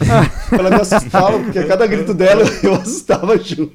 Ela 0.58 0.70
me 0.70 0.76
assustava, 0.76 1.38
porque 1.38 1.58
a 1.58 1.66
cada 1.66 1.86
grito 1.86 2.14
dela 2.14 2.42
eu 2.64 2.74
assustava 2.74 3.36
junto. 3.36 3.72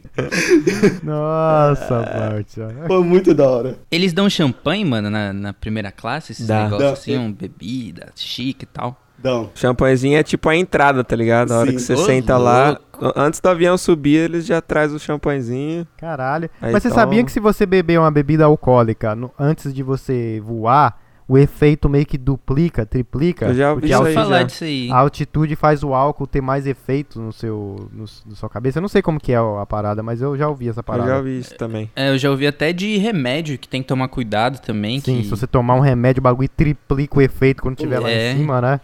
Nossa, 1.03 2.03
parça. 2.03 2.75
Foi 2.87 3.03
muito 3.03 3.33
da 3.33 3.47
hora. 3.49 3.77
Eles 3.91 4.13
dão 4.13 4.29
champanhe, 4.29 4.83
mano, 4.85 5.09
na, 5.09 5.31
na 5.33 5.53
primeira 5.53 5.91
classe? 5.91 6.31
Esses 6.31 6.47
Dá. 6.47 6.63
negócios 6.63 6.87
Dá. 6.89 6.93
assim, 6.93 7.17
um 7.17 7.31
bebida, 7.31 8.07
chique 8.15 8.63
e 8.63 8.67
tal. 8.67 8.99
Dão. 9.19 9.49
Champanhezinho 9.55 10.17
é 10.17 10.23
tipo 10.23 10.47
a 10.47 10.55
entrada, 10.55 11.03
tá 11.03 11.15
ligado? 11.15 11.51
A 11.51 11.59
hora 11.59 11.69
Sim. 11.71 11.75
que 11.75 11.81
você 11.81 11.93
Ô, 11.93 11.97
senta 11.97 12.37
lá, 12.37 12.79
louco. 12.99 13.13
antes 13.19 13.39
do 13.39 13.49
avião 13.49 13.75
subir, 13.77 14.25
eles 14.29 14.45
já 14.45 14.61
trazem 14.61 14.95
o 14.95 14.99
champanhezinho. 14.99 15.87
Caralho. 15.97 16.49
Aí 16.61 16.71
Mas 16.71 16.83
você 16.83 16.89
toma. 16.89 17.01
sabia 17.01 17.23
que 17.23 17.31
se 17.31 17.39
você 17.39 17.65
beber 17.65 17.99
uma 17.99 18.11
bebida 18.11 18.45
alcoólica 18.45 19.15
no- 19.15 19.31
antes 19.39 19.73
de 19.73 19.81
você 19.81 20.39
voar, 20.45 20.99
o 21.29 21.37
efeito 21.37 21.89
meio 21.89 22.05
que 22.05 22.17
duplica, 22.17 22.85
triplica? 22.85 23.47
Eu 23.47 23.53
já 23.53 23.71
ouvi 23.73 23.89
isso 23.89 24.13
falar 24.13 24.43
disso 24.43 24.63
aí. 24.63 24.89
a 24.89 24.97
altitude 24.97 25.55
faz 25.57 25.83
o 25.83 25.93
álcool 25.93 26.25
ter 26.25 26.39
mais 26.41 26.65
efeito 26.65 27.19
no 27.19 27.33
seu, 27.33 27.89
no, 27.91 28.05
na 28.25 28.35
sua 28.35 28.49
cabeça. 28.49 28.77
Eu 28.79 28.81
não 28.81 28.87
sei 28.87 29.01
como 29.01 29.19
que 29.19 29.33
é 29.33 29.37
a 29.37 29.65
parada, 29.65 30.01
mas 30.01 30.21
eu 30.21 30.37
já 30.37 30.47
ouvi 30.47 30.69
essa 30.69 30.79
Eu 30.79 30.83
parada. 30.83 31.09
já 31.09 31.17
ouvi 31.17 31.37
isso 31.39 31.55
também. 31.55 31.91
É, 31.95 32.09
eu 32.11 32.17
já 32.17 32.29
ouvi 32.31 32.47
até 32.47 32.71
de 32.71 32.97
remédio 32.97 33.57
que 33.57 33.67
tem 33.67 33.81
que 33.81 33.87
tomar 33.87 34.07
cuidado 34.07 34.59
também. 34.61 34.99
Sim, 35.01 35.17
que... 35.17 35.23
se 35.25 35.29
você 35.29 35.45
tomar 35.45 35.75
um 35.75 35.81
remédio, 35.81 36.21
o 36.21 36.23
bagulho 36.23 36.47
triplica 36.49 37.17
o 37.19 37.21
efeito 37.21 37.61
quando 37.61 37.75
tiver 37.75 37.99
lá 37.99 38.09
É. 38.09 38.31
em 38.31 38.37
cima, 38.37 38.61
né? 38.61 38.79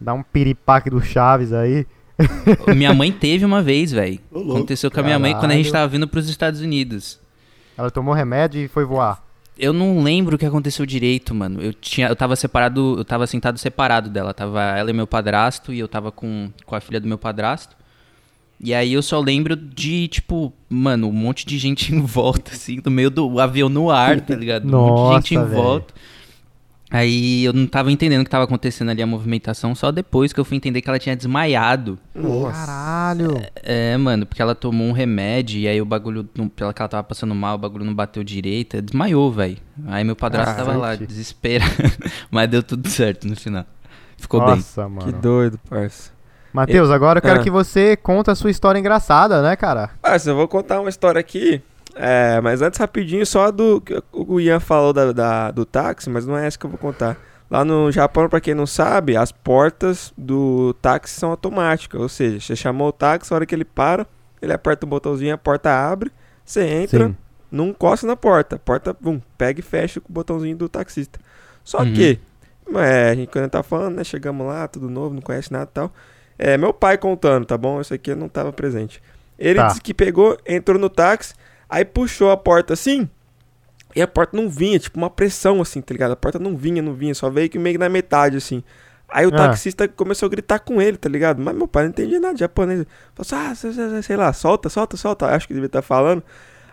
Dá 0.00 0.14
um 0.14 0.22
piripaque 0.22 0.88
do 0.90 1.00
Chaves 1.00 1.52
aí. 1.52 1.86
Minha 2.76 2.92
mãe 2.94 3.10
teve 3.10 3.44
uma 3.44 3.62
vez, 3.62 3.90
velho. 3.90 4.18
Aconteceu 4.32 4.90
com 4.90 5.00
a 5.00 5.02
minha 5.02 5.18
mãe 5.18 5.32
quando 5.34 5.50
a 5.50 5.54
gente 5.54 5.66
Caralho. 5.70 5.86
tava 5.86 5.88
vindo 5.88 6.06
pros 6.06 6.28
Estados 6.28 6.60
Unidos. 6.60 7.18
Ela 7.76 7.90
tomou 7.90 8.12
remédio 8.14 8.60
e 8.60 8.68
foi 8.68 8.84
voar. 8.84 9.21
Eu 9.58 9.72
não 9.72 10.02
lembro 10.02 10.36
o 10.36 10.38
que 10.38 10.46
aconteceu 10.46 10.86
direito, 10.86 11.34
mano. 11.34 11.60
Eu 11.60 11.72
tinha, 11.74 12.08
eu 12.08 12.16
tava 12.16 12.34
separado, 12.36 12.96
eu 12.98 13.04
tava 13.04 13.26
sentado 13.26 13.58
separado 13.58 14.08
dela. 14.08 14.32
Tava 14.32 14.62
ela 14.62 14.90
e 14.90 14.92
meu 14.92 15.06
padrasto 15.06 15.72
e 15.72 15.78
eu 15.78 15.86
tava 15.88 16.10
com, 16.10 16.50
com 16.64 16.74
a 16.74 16.80
filha 16.80 17.00
do 17.00 17.06
meu 17.06 17.18
padrasto. 17.18 17.76
E 18.58 18.72
aí 18.72 18.92
eu 18.92 19.02
só 19.02 19.18
lembro 19.20 19.56
de, 19.56 20.06
tipo, 20.08 20.52
mano, 20.68 21.08
um 21.08 21.12
monte 21.12 21.44
de 21.44 21.58
gente 21.58 21.92
em 21.94 22.00
volta, 22.00 22.52
assim, 22.52 22.80
no 22.84 22.90
meio 22.90 23.10
do 23.10 23.40
avião 23.40 23.68
no 23.68 23.90
ar, 23.90 24.20
tá 24.20 24.34
ligado? 24.34 24.66
Um 24.66 24.70
monte 24.70 25.08
de 25.08 25.14
gente 25.14 25.34
em 25.34 25.44
volta. 25.54 25.92
Aí 26.92 27.44
eu 27.44 27.52
não 27.54 27.66
tava 27.66 27.90
entendendo 27.90 28.20
o 28.20 28.24
que 28.24 28.30
tava 28.30 28.44
acontecendo 28.44 28.90
ali, 28.90 29.00
a 29.02 29.06
movimentação, 29.06 29.74
só 29.74 29.90
depois 29.90 30.30
que 30.32 30.38
eu 30.38 30.44
fui 30.44 30.56
entender 30.58 30.82
que 30.82 30.88
ela 30.90 30.98
tinha 30.98 31.16
desmaiado. 31.16 31.98
Caralho. 32.52 33.40
É, 33.62 33.96
mano, 33.96 34.26
porque 34.26 34.42
ela 34.42 34.54
tomou 34.54 34.86
um 34.88 34.92
remédio 34.92 35.58
e 35.58 35.66
aí 35.68 35.80
o 35.80 35.84
bagulho, 35.84 36.24
pela 36.54 36.72
que 36.74 36.82
ela 36.82 36.88
tava 36.88 37.02
passando 37.02 37.34
mal, 37.34 37.54
o 37.54 37.58
bagulho 37.58 37.84
não 37.84 37.94
bateu 37.94 38.22
direito, 38.22 38.80
desmaiou, 38.82 39.32
velho. 39.32 39.56
Aí 39.86 40.04
meu 40.04 40.14
padrasto 40.16 40.54
tava 40.56 40.76
lá, 40.76 40.94
desesperado. 40.94 41.72
Mas 42.30 42.48
deu 42.50 42.62
tudo 42.62 42.88
certo 42.88 43.26
no 43.26 43.36
final. 43.36 43.64
Ficou 44.18 44.40
bem. 44.44 44.56
Nossa, 44.56 44.84
Que 44.84 44.90
mano. 44.90 45.12
doido, 45.12 45.58
parça. 45.68 46.10
Matheus, 46.52 46.90
agora 46.90 47.18
eu 47.18 47.22
quero 47.22 47.40
Ah. 47.40 47.42
que 47.42 47.50
você 47.50 47.96
conta 47.96 48.32
a 48.32 48.34
sua 48.34 48.50
história 48.50 48.78
engraçada, 48.78 49.40
né, 49.40 49.56
cara? 49.56 49.90
Parça, 50.02 50.28
eu 50.30 50.36
vou 50.36 50.46
contar 50.46 50.80
uma 50.80 50.90
história 50.90 51.18
aqui. 51.18 51.62
É, 51.94 52.40
mas 52.40 52.62
antes 52.62 52.78
rapidinho, 52.78 53.24
só 53.26 53.50
do 53.50 53.80
que 53.80 54.02
o 54.12 54.40
Ian 54.40 54.60
falou 54.60 54.92
da, 54.92 55.12
da- 55.12 55.50
do 55.50 55.64
táxi, 55.66 56.08
mas 56.08 56.26
não 56.26 56.36
é 56.36 56.46
essa 56.46 56.58
que 56.58 56.64
eu 56.64 56.70
vou 56.70 56.78
contar. 56.78 57.16
Lá 57.50 57.64
no 57.66 57.92
Japão, 57.92 58.28
pra 58.30 58.40
quem 58.40 58.54
não 58.54 58.66
sabe, 58.66 59.14
as 59.14 59.30
portas 59.30 60.12
do 60.16 60.72
táxi 60.80 61.20
são 61.20 61.30
automáticas. 61.30 62.00
Ou 62.00 62.08
seja, 62.08 62.40
você 62.40 62.56
chamou 62.56 62.88
o 62.88 62.92
táxi, 62.92 63.30
a 63.32 63.36
hora 63.36 63.44
que 63.44 63.54
ele 63.54 63.64
para, 63.64 64.06
ele 64.40 64.52
aperta 64.54 64.86
o 64.86 64.88
botãozinho, 64.88 65.34
a 65.34 65.38
porta 65.38 65.70
abre, 65.70 66.10
você 66.44 66.62
entra, 66.64 67.08
Sim. 67.08 67.16
não 67.50 67.68
encosta 67.68 68.06
na 68.06 68.16
porta. 68.16 68.56
A 68.56 68.58
porta, 68.58 68.96
bum, 68.98 69.20
pega 69.36 69.60
e 69.60 69.62
fecha 69.62 70.00
com 70.00 70.08
o 70.08 70.12
botãozinho 70.14 70.56
do 70.56 70.66
taxista. 70.68 71.20
Só 71.62 71.80
Uhum. 71.82 71.92
que, 71.92 72.18
é, 72.74 73.10
a 73.10 73.14
gente 73.14 73.28
quando 73.30 73.50
tá 73.50 73.62
falando, 73.62 73.96
né? 73.96 74.04
Chegamos 74.04 74.46
lá, 74.46 74.66
tudo 74.66 74.88
novo, 74.88 75.14
não 75.14 75.20
conhece 75.20 75.52
nada 75.52 75.68
e 75.70 75.74
tal. 75.74 75.92
É, 76.38 76.56
meu 76.56 76.72
pai 76.72 76.96
contando, 76.96 77.44
tá 77.44 77.58
bom? 77.58 77.82
Isso 77.82 77.92
aqui 77.92 78.12
eu 78.12 78.16
não 78.16 78.30
tava 78.30 78.50
presente. 78.50 79.02
Ele 79.38 79.58
Tá. 79.58 79.66
disse 79.66 79.80
que 79.82 79.92
pegou, 79.92 80.38
entrou 80.46 80.78
no 80.78 80.88
táxi, 80.88 81.34
aí 81.72 81.84
puxou 81.84 82.30
a 82.30 82.36
porta 82.36 82.72
assim, 82.74 83.08
e 83.96 84.00
a 84.02 84.06
porta 84.06 84.36
não 84.36 84.48
vinha, 84.48 84.78
tipo 84.78 84.98
uma 84.98 85.10
pressão 85.10 85.60
assim, 85.60 85.80
tá 85.80 85.92
ligado? 85.92 86.12
A 86.12 86.16
porta 86.16 86.38
não 86.38 86.56
vinha, 86.56 86.80
não 86.82 86.94
vinha, 86.94 87.14
só 87.14 87.28
veio 87.30 87.48
que 87.50 87.58
meio 87.58 87.74
que 87.74 87.78
na 87.78 87.88
metade 87.88 88.36
assim. 88.36 88.62
Aí 89.08 89.26
o 89.26 89.28
Ah. 89.34 89.36
taxista 89.36 89.86
começou 89.86 90.26
a 90.26 90.30
gritar 90.30 90.58
com 90.60 90.80
ele, 90.80 90.96
tá 90.96 91.08
ligado? 91.08 91.42
Mas 91.42 91.54
meu 91.54 91.68
pai 91.68 91.82
não 91.84 91.90
entendia 91.90 92.18
nada 92.18 92.32
de 92.34 92.40
japonês. 92.40 92.86
Falou 93.14 93.52
assim, 93.52 93.68
ah, 93.98 94.02
sei, 94.02 94.16
lá, 94.16 94.32
solta, 94.32 94.70
solta, 94.70 94.96
solta. 94.96 95.26
Acho 95.26 95.46
que 95.46 95.52
devia 95.52 95.66
estar 95.66 95.82
falando. 95.82 96.22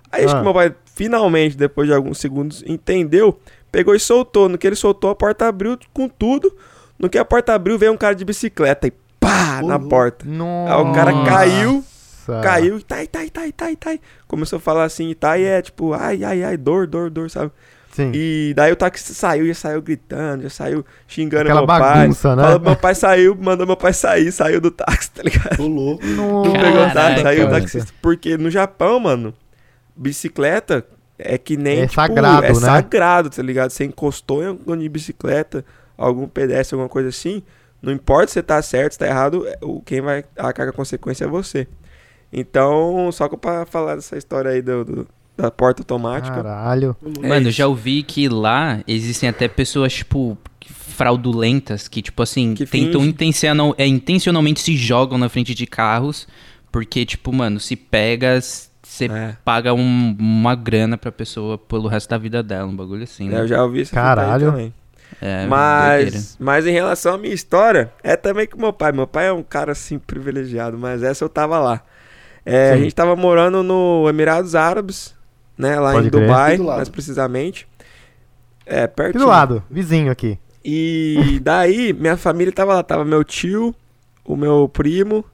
Aí 0.09 0.23
acho 0.23 0.33
Ah. 0.35 0.39
que 0.39 0.43
meu 0.45 0.53
pai, 0.53 0.73
finalmente, 0.95 1.57
depois 1.57 1.88
de 1.89 1.93
alguns 1.93 2.17
segundos, 2.17 2.63
entendeu, 2.65 3.38
pegou 3.69 3.93
e 3.93 3.99
soltou. 3.99 4.47
No 4.47 4.57
que 4.57 4.65
ele 4.65 4.77
soltou, 4.77 5.09
a 5.09 5.15
porta 5.15 5.47
abriu 5.49 5.77
com 5.93 6.07
tudo. 6.07 6.55
No 6.97 7.09
que 7.09 7.17
a 7.17 7.25
porta 7.25 7.53
abriu, 7.53 7.77
veio 7.77 7.91
um 7.91 7.97
cara 7.97 8.15
de 8.15 8.23
bicicleta 8.23 8.88
e 8.88 8.93
pá, 9.19 9.59
Ô, 9.62 9.67
na 9.67 9.77
porta. 9.77 10.25
Nossa. 10.25 10.75
Aí 10.75 10.81
o 10.81 10.93
cara 10.93 11.12
caiu, 11.25 11.83
Nossa. 12.36 12.44
caiu 12.48 12.78
e 12.80 12.84
tai, 12.84 13.08
tai, 13.08 13.30
tai, 13.30 13.52
tai, 13.52 13.76
tai. 13.76 14.00
Começou 14.28 14.58
a 14.58 14.60
falar 14.60 14.84
assim, 14.84 15.10
e 15.10 15.15
tai 15.15 15.44
é 15.44 15.62
tipo, 15.62 15.94
ai, 15.94 16.24
ai, 16.24 16.44
ai, 16.44 16.58
dor, 16.58 16.88
dor, 16.88 17.10
dor, 17.10 17.30
sabe? 17.30 17.52
Sim. 17.92 18.12
E 18.13 18.54
daí 18.56 18.72
o 18.72 18.76
taxista 18.76 19.13
saiu, 19.13 19.48
já 19.48 19.54
saiu 19.56 19.82
gritando, 19.82 20.44
já 20.44 20.50
saiu 20.50 20.86
xingando 21.08 21.44
Aquela 21.44 21.62
meu 21.62 21.68
pai. 21.68 21.80
bagunça, 21.80 22.36
né? 22.36 22.44
Falou, 22.44 22.60
meu 22.60 22.76
pai 22.76 22.96
saiu, 22.96 23.36
mandou 23.36 23.65
meu 23.68 23.76
pai 23.76 23.92
sair, 23.94 24.32
saiu 24.32 24.62
do 24.62 24.70
táxi, 24.72 25.12
tá 25.12 25.24
ligado? 25.24 25.68
Louco. 25.68 26.06
Não 26.06 26.44
pegou 26.54 26.86
o 26.88 26.94
táxi, 26.94 27.22
saiu 27.24 27.48
o 27.48 27.50
taxista. 27.50 27.92
Porque 28.02 28.38
no 28.38 28.50
Japão, 28.50 29.00
mano, 29.00 29.34
bicicleta 29.96 30.86
é 31.18 31.38
que 31.38 31.58
nem, 31.58 31.80
É 31.80 31.88
tipo, 31.88 31.96
sagrado, 31.96 32.46
é 32.46 32.50
né? 32.50 32.56
sagrado, 32.56 33.30
tá 33.30 33.42
ligado? 33.44 33.72
Você 33.72 33.84
encostou 33.84 34.44
em 34.44 34.48
algum 34.48 34.78
de 34.78 34.88
bicicleta, 34.88 35.65
algum 35.98 36.28
pedestre, 36.28 36.76
alguma 36.76 36.88
coisa 36.89 37.10
assim, 37.10 37.44
não 37.82 37.92
importa 37.92 38.28
se 38.28 38.34
você 38.36 38.44
tá 38.44 38.62
certo, 38.62 38.94
se 38.94 39.00
tá 39.00 39.08
errado, 39.08 39.46
é- 39.48 39.58
o 39.62 39.82
quem 39.82 40.00
vai 40.00 40.24
arcar 40.38 40.68
com 40.68 40.72
a 40.72 40.74
consequência 40.76 41.26
é 41.26 41.28
você. 41.28 41.68
Então, 42.32 43.12
só 43.12 43.28
pra 43.28 43.65
falar 43.65 43.96
dessa 43.96 44.18
história 44.18 44.52
aí 44.52 44.62
do, 44.62 44.86
do- 44.86 45.08
da 45.38 45.50
porta 45.50 45.82
automática. 45.82 46.36
Caralho. 46.36 46.96
Mano, 47.02 47.34
eu 47.46 47.50
isso. 47.50 47.52
já 47.52 47.68
ouvi 47.68 48.04
que 48.04 48.28
lá 48.28 48.82
existem 48.88 49.30
até 49.30 49.48
pessoas, 49.48 49.94
tipo, 49.94 50.38
fraudulentas, 51.00 51.88
que, 51.88 52.02
tipo 52.02 52.22
assim, 52.22 52.54
Que 52.54 52.65
tentam 52.65 53.04
intencional, 53.06 53.74
é, 53.78 53.88
intencionalmente 53.88 54.60
se 54.60 54.76
jogam 54.76 55.18
na 55.18 55.30
frente 55.30 55.56
de 55.56 55.65
carros, 55.65 56.28
porque, 56.72 57.06
tipo, 57.06 57.32
mano, 57.32 57.60
se 57.60 57.76
pega, 57.76 58.38
você 58.42 59.06
É. 59.06 59.36
paga 59.46 59.74
um- 59.74 60.15
uma 60.20 60.56
grana 60.56 60.98
pra 60.98 61.12
pessoa 61.12 61.58
pelo 61.58 61.88
resto 61.88 62.10
da 62.10 62.18
vida 62.18 62.44
dela, 62.44 62.68
um 62.68 62.76
bagulho 62.76 63.04
assim, 63.04 63.30
É, 63.30 63.36
Eu 63.38 63.42
né? 63.44 63.48
já 63.48 63.63
ouvi 63.63 63.80
aí 63.80 63.86
Caralho. 63.86 64.52
também. 64.52 64.74
É, 65.22 65.48
doideira. 65.48 65.50
Mas, 65.50 66.38
mas 66.39 66.68
em 66.68 66.72
relação 66.72 67.15
à 67.15 67.18
minha 67.18 67.34
história, 67.34 67.92
é 68.04 68.15
também 68.15 68.46
com 68.46 68.60
meu 68.60 68.72
pai. 68.72 68.92
Meu 68.92 69.08
pai 69.08 69.28
é 69.28 69.34
um 69.34 69.42
cara 69.42 69.72
assim 69.72 69.98
privilegiado, 69.98 70.78
mas 70.78 71.02
essa 71.02 71.24
eu 71.26 71.30
tava 71.30 71.58
lá. 71.60 71.82
É, 72.45 72.71
a 72.71 72.78
gente 72.78 72.93
tava 72.95 73.15
morando 73.15 73.62
no 73.63 74.08
Emirados 74.10 74.56
Árabes, 74.56 75.15
né? 75.58 75.80
Lá 75.80 75.93
Pode 75.93 76.08
em 76.08 76.10
crer. 76.10 76.21
Dubai, 76.28 76.58
mais 76.58 76.89
precisamente. 76.89 77.67
É, 78.65 78.84
Aqui 78.84 78.95
pertinho. 78.95 79.23
do 79.23 79.30
lado, 79.30 79.63
vizinho 79.69 80.12
aqui. 80.12 80.38
E 80.63 81.39
daí, 81.41 81.93
minha 81.93 82.17
família 82.17 82.54
tava 82.54 82.73
lá. 82.73 82.84
Tava 82.84 83.04
meu 83.04 83.23
tio, 83.23 83.73
o 84.25 84.36
meu 84.36 84.69
primo 84.69 85.25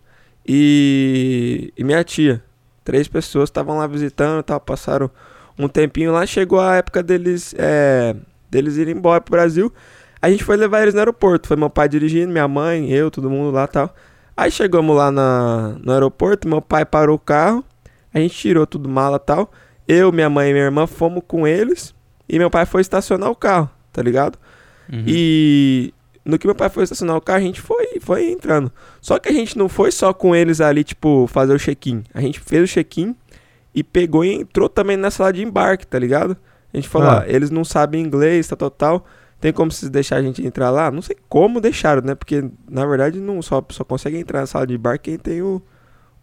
e, 0.47 1.73
e 1.77 1.83
minha 1.83 2.03
tia. 2.03 2.41
Três 2.83 3.07
pessoas 3.07 3.49
estavam 3.49 3.77
lá 3.77 3.87
visitando, 3.87 4.43
tal, 4.43 4.59
passaram 4.59 5.09
um 5.57 5.67
tempinho 5.67 6.11
lá. 6.11 6.25
Chegou 6.25 6.59
a 6.59 6.75
época 6.75 7.01
deles, 7.01 7.55
é, 7.57 8.15
deles 8.49 8.77
irem 8.77 8.95
embora 8.95 9.19
pro 9.19 9.31
Brasil. 9.31 9.73
A 10.21 10.29
gente 10.29 10.43
foi 10.43 10.55
levar 10.55 10.81
eles 10.81 10.93
no 10.93 10.99
aeroporto. 10.99 11.47
Foi 11.47 11.57
meu 11.57 11.69
pai 11.69 11.89
dirigindo, 11.89 12.31
minha 12.31 12.47
mãe, 12.47 12.89
eu, 12.91 13.11
todo 13.11 13.29
mundo 13.29 13.51
lá 13.51 13.67
tal. 13.67 13.93
Aí 14.37 14.51
chegamos 14.51 14.95
lá 14.95 15.11
na, 15.11 15.75
no 15.81 15.91
aeroporto, 15.93 16.47
meu 16.47 16.61
pai 16.61 16.85
parou 16.85 17.15
o 17.15 17.19
carro. 17.19 17.63
A 18.13 18.19
gente 18.19 18.35
tirou 18.35 18.65
tudo 18.67 18.89
mala 18.89 19.17
tal. 19.19 19.51
Eu, 19.87 20.11
minha 20.11 20.29
mãe 20.29 20.49
e 20.49 20.53
minha 20.53 20.65
irmã 20.65 20.87
fomos 20.87 21.23
com 21.27 21.47
eles. 21.47 21.93
E 22.27 22.37
meu 22.39 22.49
pai 22.49 22.65
foi 22.65 22.81
estacionar 22.81 23.29
o 23.29 23.35
carro, 23.35 23.69
tá 23.93 24.01
ligado? 24.01 24.37
Uhum. 24.91 25.03
E 25.05 25.93
no 26.25 26.39
que 26.39 26.47
meu 26.47 26.55
pai 26.55 26.69
foi 26.69 26.83
estacionar 26.83 27.15
o 27.15 27.21
carro, 27.21 27.39
a 27.39 27.43
gente 27.43 27.61
foi, 27.61 27.99
foi 28.01 28.31
entrando. 28.31 28.71
Só 28.99 29.19
que 29.19 29.29
a 29.29 29.31
gente 29.31 29.57
não 29.57 29.69
foi 29.69 29.91
só 29.91 30.11
com 30.11 30.35
eles 30.35 30.59
ali, 30.59 30.83
tipo, 30.83 31.27
fazer 31.27 31.53
o 31.53 31.59
check-in. 31.59 32.03
A 32.13 32.19
gente 32.21 32.39
fez 32.39 32.63
o 32.69 32.73
check-in 32.73 33.15
e 33.73 33.83
pegou 33.83 34.25
e 34.25 34.33
entrou 34.33 34.67
também 34.67 34.97
na 34.97 35.11
sala 35.11 35.31
de 35.31 35.43
embarque, 35.43 35.85
tá 35.85 35.99
ligado? 35.99 36.35
A 36.73 36.77
gente 36.77 36.89
falou, 36.89 37.09
Ah. 37.09 37.19
ó, 37.19 37.23
eles 37.29 37.49
não 37.51 37.63
sabem 37.63 38.01
inglês, 38.01 38.47
tal, 38.47 38.57
tal, 38.57 38.71
tal. 38.71 39.05
Tem 39.39 39.51
como 39.53 39.71
vocês 39.71 39.89
deixar 39.89 40.17
a 40.17 40.21
gente 40.21 40.45
entrar 40.45 40.69
lá? 40.69 40.89
Não 40.89 41.01
sei 41.01 41.15
como 41.29 41.61
deixaram, 41.61 42.01
né? 42.01 42.15
Porque, 42.15 42.49
na 42.69 42.85
verdade, 42.85 43.19
não 43.19 43.41
só, 43.41 43.63
só 43.69 43.83
consegue 43.83 44.17
entrar 44.17 44.41
na 44.41 44.47
sala 44.47 44.65
de 44.65 44.73
embarque 44.73 45.11
quem 45.11 45.19
tem 45.19 45.41
o, 45.41 45.61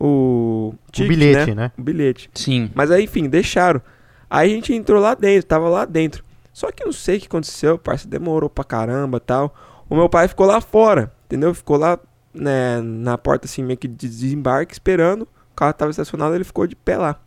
o, 0.01 0.75
O 0.75 0.75
ticket, 0.91 1.09
bilhete, 1.09 1.55
né? 1.55 1.73
O 1.79 1.83
bilhete. 1.83 2.31
Sim. 2.35 2.71
Mas 2.75 2.91
aí, 2.91 3.05
enfim, 3.05 3.29
deixaram. 3.29 3.81
Aí 4.29 4.51
a 4.51 4.55
gente 4.55 4.73
entrou 4.73 5.01
lá 5.01 5.15
dentro, 5.15 5.47
tava 5.47 5.69
lá 5.69 5.85
dentro. 5.85 6.25
Só 6.53 6.71
que 6.71 6.83
eu 6.83 6.87
não 6.87 6.93
sei 6.93 7.17
o 7.19 7.21
que 7.21 7.27
aconteceu, 7.27 7.79
parça, 7.79 8.09
demorou 8.09 8.51
pra 8.51 8.65
caramba 8.65 9.21
tal. 9.21 9.55
O 9.89 9.95
meu 9.95 10.09
pai 10.09 10.27
ficou 10.27 10.47
lá 10.47 10.61
fora, 10.61 11.13
entendeu? 11.27 11.55
Ficou 11.55 11.77
lá 11.77 11.99
né, 12.35 12.81
na 12.81 13.17
porta, 13.19 13.47
assim, 13.47 13.63
meio 13.63 13.79
que 13.79 13.89
de 13.89 14.09
desembarque, 14.09 14.73
esperando. 14.73 15.23
O 15.23 15.55
carro 15.55 15.73
tava 15.73 15.91
estacionado, 15.91 16.35
ele 16.35 16.45
ficou 16.45 16.67
de 16.67 16.75
pé 16.75 16.97
lá. 16.97 17.21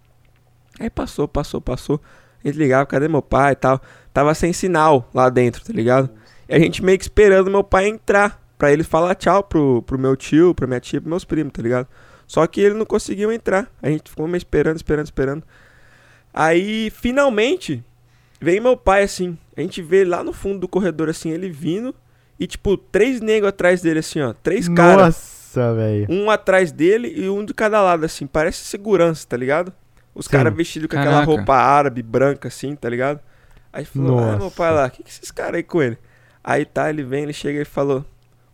Aí 0.80 0.90
passou, 0.90 1.28
passou, 1.28 1.62
passou. 1.62 2.02
A 2.44 2.48
gente 2.48 2.58
ligava, 2.58 2.86
cadê 2.86 3.08
meu 3.08 3.22
pai 3.22 3.54
e 3.54 3.56
tal. 3.56 3.82
Tava 4.16 4.34
sem 4.34 4.54
sinal 4.54 5.10
lá 5.14 5.30
dentro, 5.30 5.62
tá 5.62 5.74
ligado? 5.74 6.10
E 6.48 6.56
a 6.56 6.58
gente 6.58 6.82
meio 6.82 6.98
que 6.98 7.04
esperando 7.04 7.52
meu 7.52 7.66
pai 7.66 7.88
entrar. 7.90 8.42
Pra 8.58 8.72
ele 8.72 8.82
falar 8.82 9.14
tchau 9.16 9.44
pro, 9.44 9.82
pro 9.82 10.00
meu 10.00 10.16
tio, 10.16 10.56
pra 10.56 10.66
minha 10.66 10.80
tia, 10.80 11.02
pros 11.02 11.10
meus 11.10 11.26
primos, 11.26 11.52
tá 11.52 11.62
ligado? 11.62 11.86
Só 12.26 12.48
que 12.48 12.62
ele 12.62 12.76
não 12.76 12.86
conseguiu 12.86 13.30
entrar. 13.30 13.70
A 13.84 13.90
gente 13.90 14.10
ficou 14.10 14.26
meio 14.26 14.38
esperando, 14.38 14.78
esperando, 14.78 15.08
esperando. 15.08 15.44
Aí, 16.34 16.90
finalmente, 16.92 17.84
vem 18.40 18.62
meu 18.62 18.78
pai 18.78 19.04
assim. 19.04 19.38
A 19.58 19.60
gente 19.60 19.82
vê 19.82 20.06
lá 20.06 20.24
no 20.24 20.32
fundo 20.32 20.60
do 20.60 20.68
corredor, 20.70 21.10
assim, 21.10 21.32
ele 21.32 21.50
vindo. 21.50 21.94
E, 22.40 22.48
tipo, 22.48 22.78
três 22.78 23.20
negros 23.20 23.50
atrás 23.50 23.82
dele, 23.82 24.00
assim, 24.00 24.22
ó. 24.22 24.32
Três 24.32 24.70
caras. 24.70 24.98
Nossa, 24.98 25.74
velho. 25.74 26.08
Um 26.10 26.32
atrás 26.32 26.72
dele 26.72 27.14
e 27.18 27.28
um 27.28 27.44
de 27.44 27.54
cada 27.54 27.82
lado, 27.82 28.06
assim. 28.06 28.26
Parece 28.26 28.60
segurança, 28.60 29.28
tá 29.28 29.36
ligado? 29.36 29.74
Os 30.14 30.26
caras 30.26 30.56
vestidos 30.56 30.88
com 30.88 30.96
aquela 30.98 31.16
Caraca. 31.16 31.32
roupa 31.34 31.54
árabe, 31.56 32.02
branca, 32.02 32.48
assim, 32.48 32.74
tá 32.78 32.88
ligado? 32.88 33.20
Aí 33.76 33.84
falou, 33.84 34.20
ah, 34.20 34.32
meu 34.32 34.38
Nossa. 34.38 34.56
pai 34.56 34.74
lá, 34.74 34.86
o 34.86 34.90
que, 34.90 35.04
que 35.04 35.10
esses 35.10 35.30
caras 35.32 35.56
aí 35.56 35.64
com 35.64 35.84
ele? 35.84 35.98
Aí 36.42 36.64
tá, 36.64 36.90
ele 36.90 37.04
vem, 37.04 37.24
ele 37.24 37.34
chega 37.34 37.62
e 37.62 37.66
falou, 37.66 38.06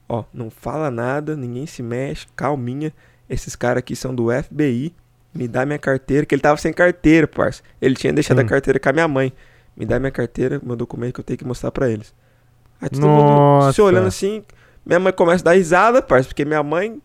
ó, 0.09 0.23
não 0.33 0.49
fala 0.49 0.89
nada, 0.89 1.35
ninguém 1.35 1.67
se 1.67 1.83
mexe, 1.83 2.25
calminha. 2.35 2.91
Esses 3.29 3.55
caras 3.55 3.77
aqui 3.81 3.95
são 3.95 4.15
do 4.15 4.29
FBI, 4.31 4.95
me 5.31 5.47
dá 5.47 5.63
minha 5.63 5.77
carteira, 5.77 6.25
que 6.25 6.33
ele 6.33 6.41
tava 6.41 6.57
sem 6.57 6.73
carteira, 6.73 7.27
parça. 7.27 7.61
Ele 7.79 7.93
tinha 7.93 8.11
deixado 8.11 8.39
a 8.39 8.43
carteira 8.43 8.79
com 8.79 8.89
a 8.89 8.93
minha 8.93 9.07
mãe. 9.07 9.31
Me 9.77 9.85
dá 9.85 9.99
minha 9.99 10.11
carteira, 10.11 10.59
meu 10.63 10.75
documento 10.75 11.13
que 11.13 11.19
eu 11.19 11.23
tenho 11.23 11.37
que 11.37 11.45
mostrar 11.45 11.69
pra 11.69 11.87
eles. 11.87 12.15
Aí 12.81 12.89
todo 12.89 13.07
mundo 13.07 13.61
se 13.73 13.79
Nossa. 13.79 13.83
olhando 13.83 14.07
assim, 14.07 14.43
minha 14.83 14.99
mãe 14.99 15.13
começa 15.13 15.43
a 15.43 15.45
dar 15.45 15.53
risada, 15.53 16.01
parça, 16.01 16.27
porque 16.29 16.43
minha 16.43 16.63
mãe 16.63 16.99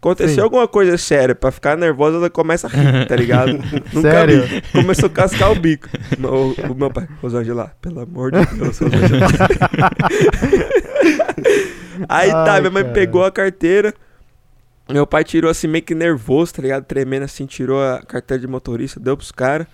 Aconteceu 0.00 0.34
Sim. 0.36 0.40
alguma 0.42 0.68
coisa 0.68 0.96
séria, 0.96 1.34
pra 1.34 1.50
ficar 1.50 1.76
nervosa, 1.76 2.18
ela 2.18 2.30
começa 2.30 2.68
a 2.68 2.70
rir, 2.70 3.04
tá 3.08 3.16
ligado? 3.16 3.50
Sério? 4.00 4.44
vi. 4.46 4.62
Começou 4.70 5.08
a 5.08 5.10
cascar 5.10 5.50
o 5.50 5.56
bico. 5.56 5.88
O, 6.22 6.70
o 6.70 6.74
meu 6.74 6.88
pai, 6.88 7.08
Rosângela, 7.20 7.72
pelo 7.82 7.98
amor 8.00 8.30
de 8.30 8.46
Deus, 8.46 8.78
Rosângela. 8.78 9.26
Aí 12.08 12.30
tá, 12.30 12.52
Ai, 12.54 12.60
minha 12.60 12.70
mãe 12.70 12.82
cara. 12.82 12.94
pegou 12.94 13.24
a 13.24 13.30
carteira. 13.30 13.94
Meu 14.88 15.06
pai 15.06 15.22
tirou 15.24 15.50
assim, 15.50 15.66
meio 15.66 15.84
que 15.84 15.94
nervoso, 15.94 16.54
tá 16.54 16.62
ligado? 16.62 16.84
Tremendo 16.84 17.24
assim, 17.24 17.44
tirou 17.44 17.82
a 17.82 18.00
carteira 18.02 18.40
de 18.40 18.46
motorista, 18.46 18.98
deu 18.98 19.16
pros 19.16 19.30
caras. 19.32 19.66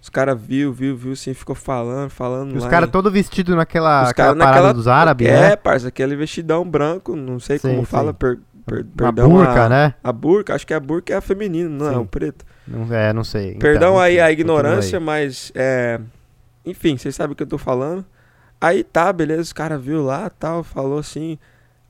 Os 0.00 0.08
caras 0.08 0.36
viu, 0.40 0.72
viu, 0.72 0.96
viu, 0.96 1.12
assim, 1.12 1.32
ficou 1.34 1.54
falando, 1.54 2.10
falando. 2.10 2.54
E 2.54 2.58
os 2.58 2.66
caras 2.66 2.90
todos 2.90 3.12
vestidos 3.12 3.54
naquela 3.54 4.04
os 4.04 4.12
parada 4.12 4.34
naquela- 4.34 4.72
dos 4.72 4.88
árabes, 4.88 5.28
É, 5.28 5.50
né? 5.50 5.56
parça, 5.56 5.88
aquele 5.88 6.16
vestidão 6.16 6.68
branco, 6.68 7.14
não 7.14 7.38
sei 7.38 7.58
Sim, 7.58 7.68
como 7.68 7.80
sim. 7.80 7.84
fala, 7.86 8.12
per, 8.12 8.38
per, 8.66 8.84
perdão. 8.84 9.28
burca, 9.28 9.64
a, 9.64 9.68
né? 9.68 9.94
A 10.02 10.12
burca, 10.12 10.54
acho 10.54 10.66
que 10.66 10.74
a 10.74 10.80
burca 10.80 11.12
é 11.12 11.16
a 11.16 11.20
feminina, 11.20 11.68
não 11.68 11.92
é 11.92 11.98
o 11.98 12.06
preto. 12.06 12.44
Não, 12.66 12.92
é, 12.94 13.12
não 13.12 13.24
sei. 13.24 13.54
Perdão 13.54 13.92
Então, 13.92 14.00
aí 14.00 14.20
a 14.20 14.30
ignorância, 14.30 14.98
aí. 14.98 15.04
mas 15.04 15.52
é. 15.54 16.00
Enfim, 16.64 16.96
vocês 16.96 17.14
sabem 17.14 17.32
o 17.32 17.36
que 17.36 17.42
eu 17.42 17.46
tô 17.48 17.58
falando. 17.58 18.04
Aí 18.60 18.84
tá, 18.84 19.12
beleza, 19.12 19.42
os 19.42 19.52
caras 19.52 19.82
viu 19.82 20.04
lá 20.04 20.30
tal, 20.30 20.62
falou 20.62 20.98
assim. 20.98 21.38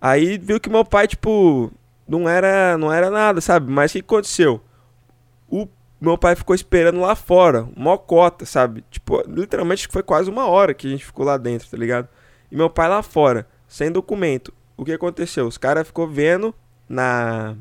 Aí 0.01 0.39
viu 0.39 0.59
que 0.59 0.71
meu 0.71 0.85
pai, 0.85 1.07
tipo, 1.07 1.71
não 2.09 2.29
era, 2.29 2.77
não 2.79 2.93
era 2.93 3.11
nada, 3.11 3.41
sabe? 3.41 3.71
Mas 3.71 3.91
o 3.91 3.95
que 3.95 4.01
aconteceu? 4.01 4.61
O 5.49 5.69
meu 6.01 6.17
pai 6.17 6.35
ficou 6.35 6.55
esperando 6.55 7.01
lá 7.01 7.15
fora, 7.15 7.69
mó 7.77 7.97
cota, 7.97 8.45
sabe? 8.47 8.83
Tipo, 8.91 9.23
literalmente 9.29 9.87
foi 9.89 10.03
quase 10.03 10.31
uma 10.31 10.47
hora 10.47 10.75
que 10.75 10.87
a 10.87 10.91
gente 10.91 11.05
ficou 11.05 11.25
lá 11.25 11.37
dentro, 11.37 11.69
tá 11.71 11.77
ligado? 11.77 12.09
E 12.51 12.57
meu 12.57 12.69
pai 12.69 12.89
lá 12.89 13.03
fora, 13.03 13.47
sem 13.69 13.93
documento. 13.93 14.53
O 14.77 14.85
que 14.85 14.93
aconteceu? 14.93 15.47
Os 15.47 15.59
caras 15.59 15.87
ficou 15.87 16.09
vendo 16.09 16.55
na 16.93 17.57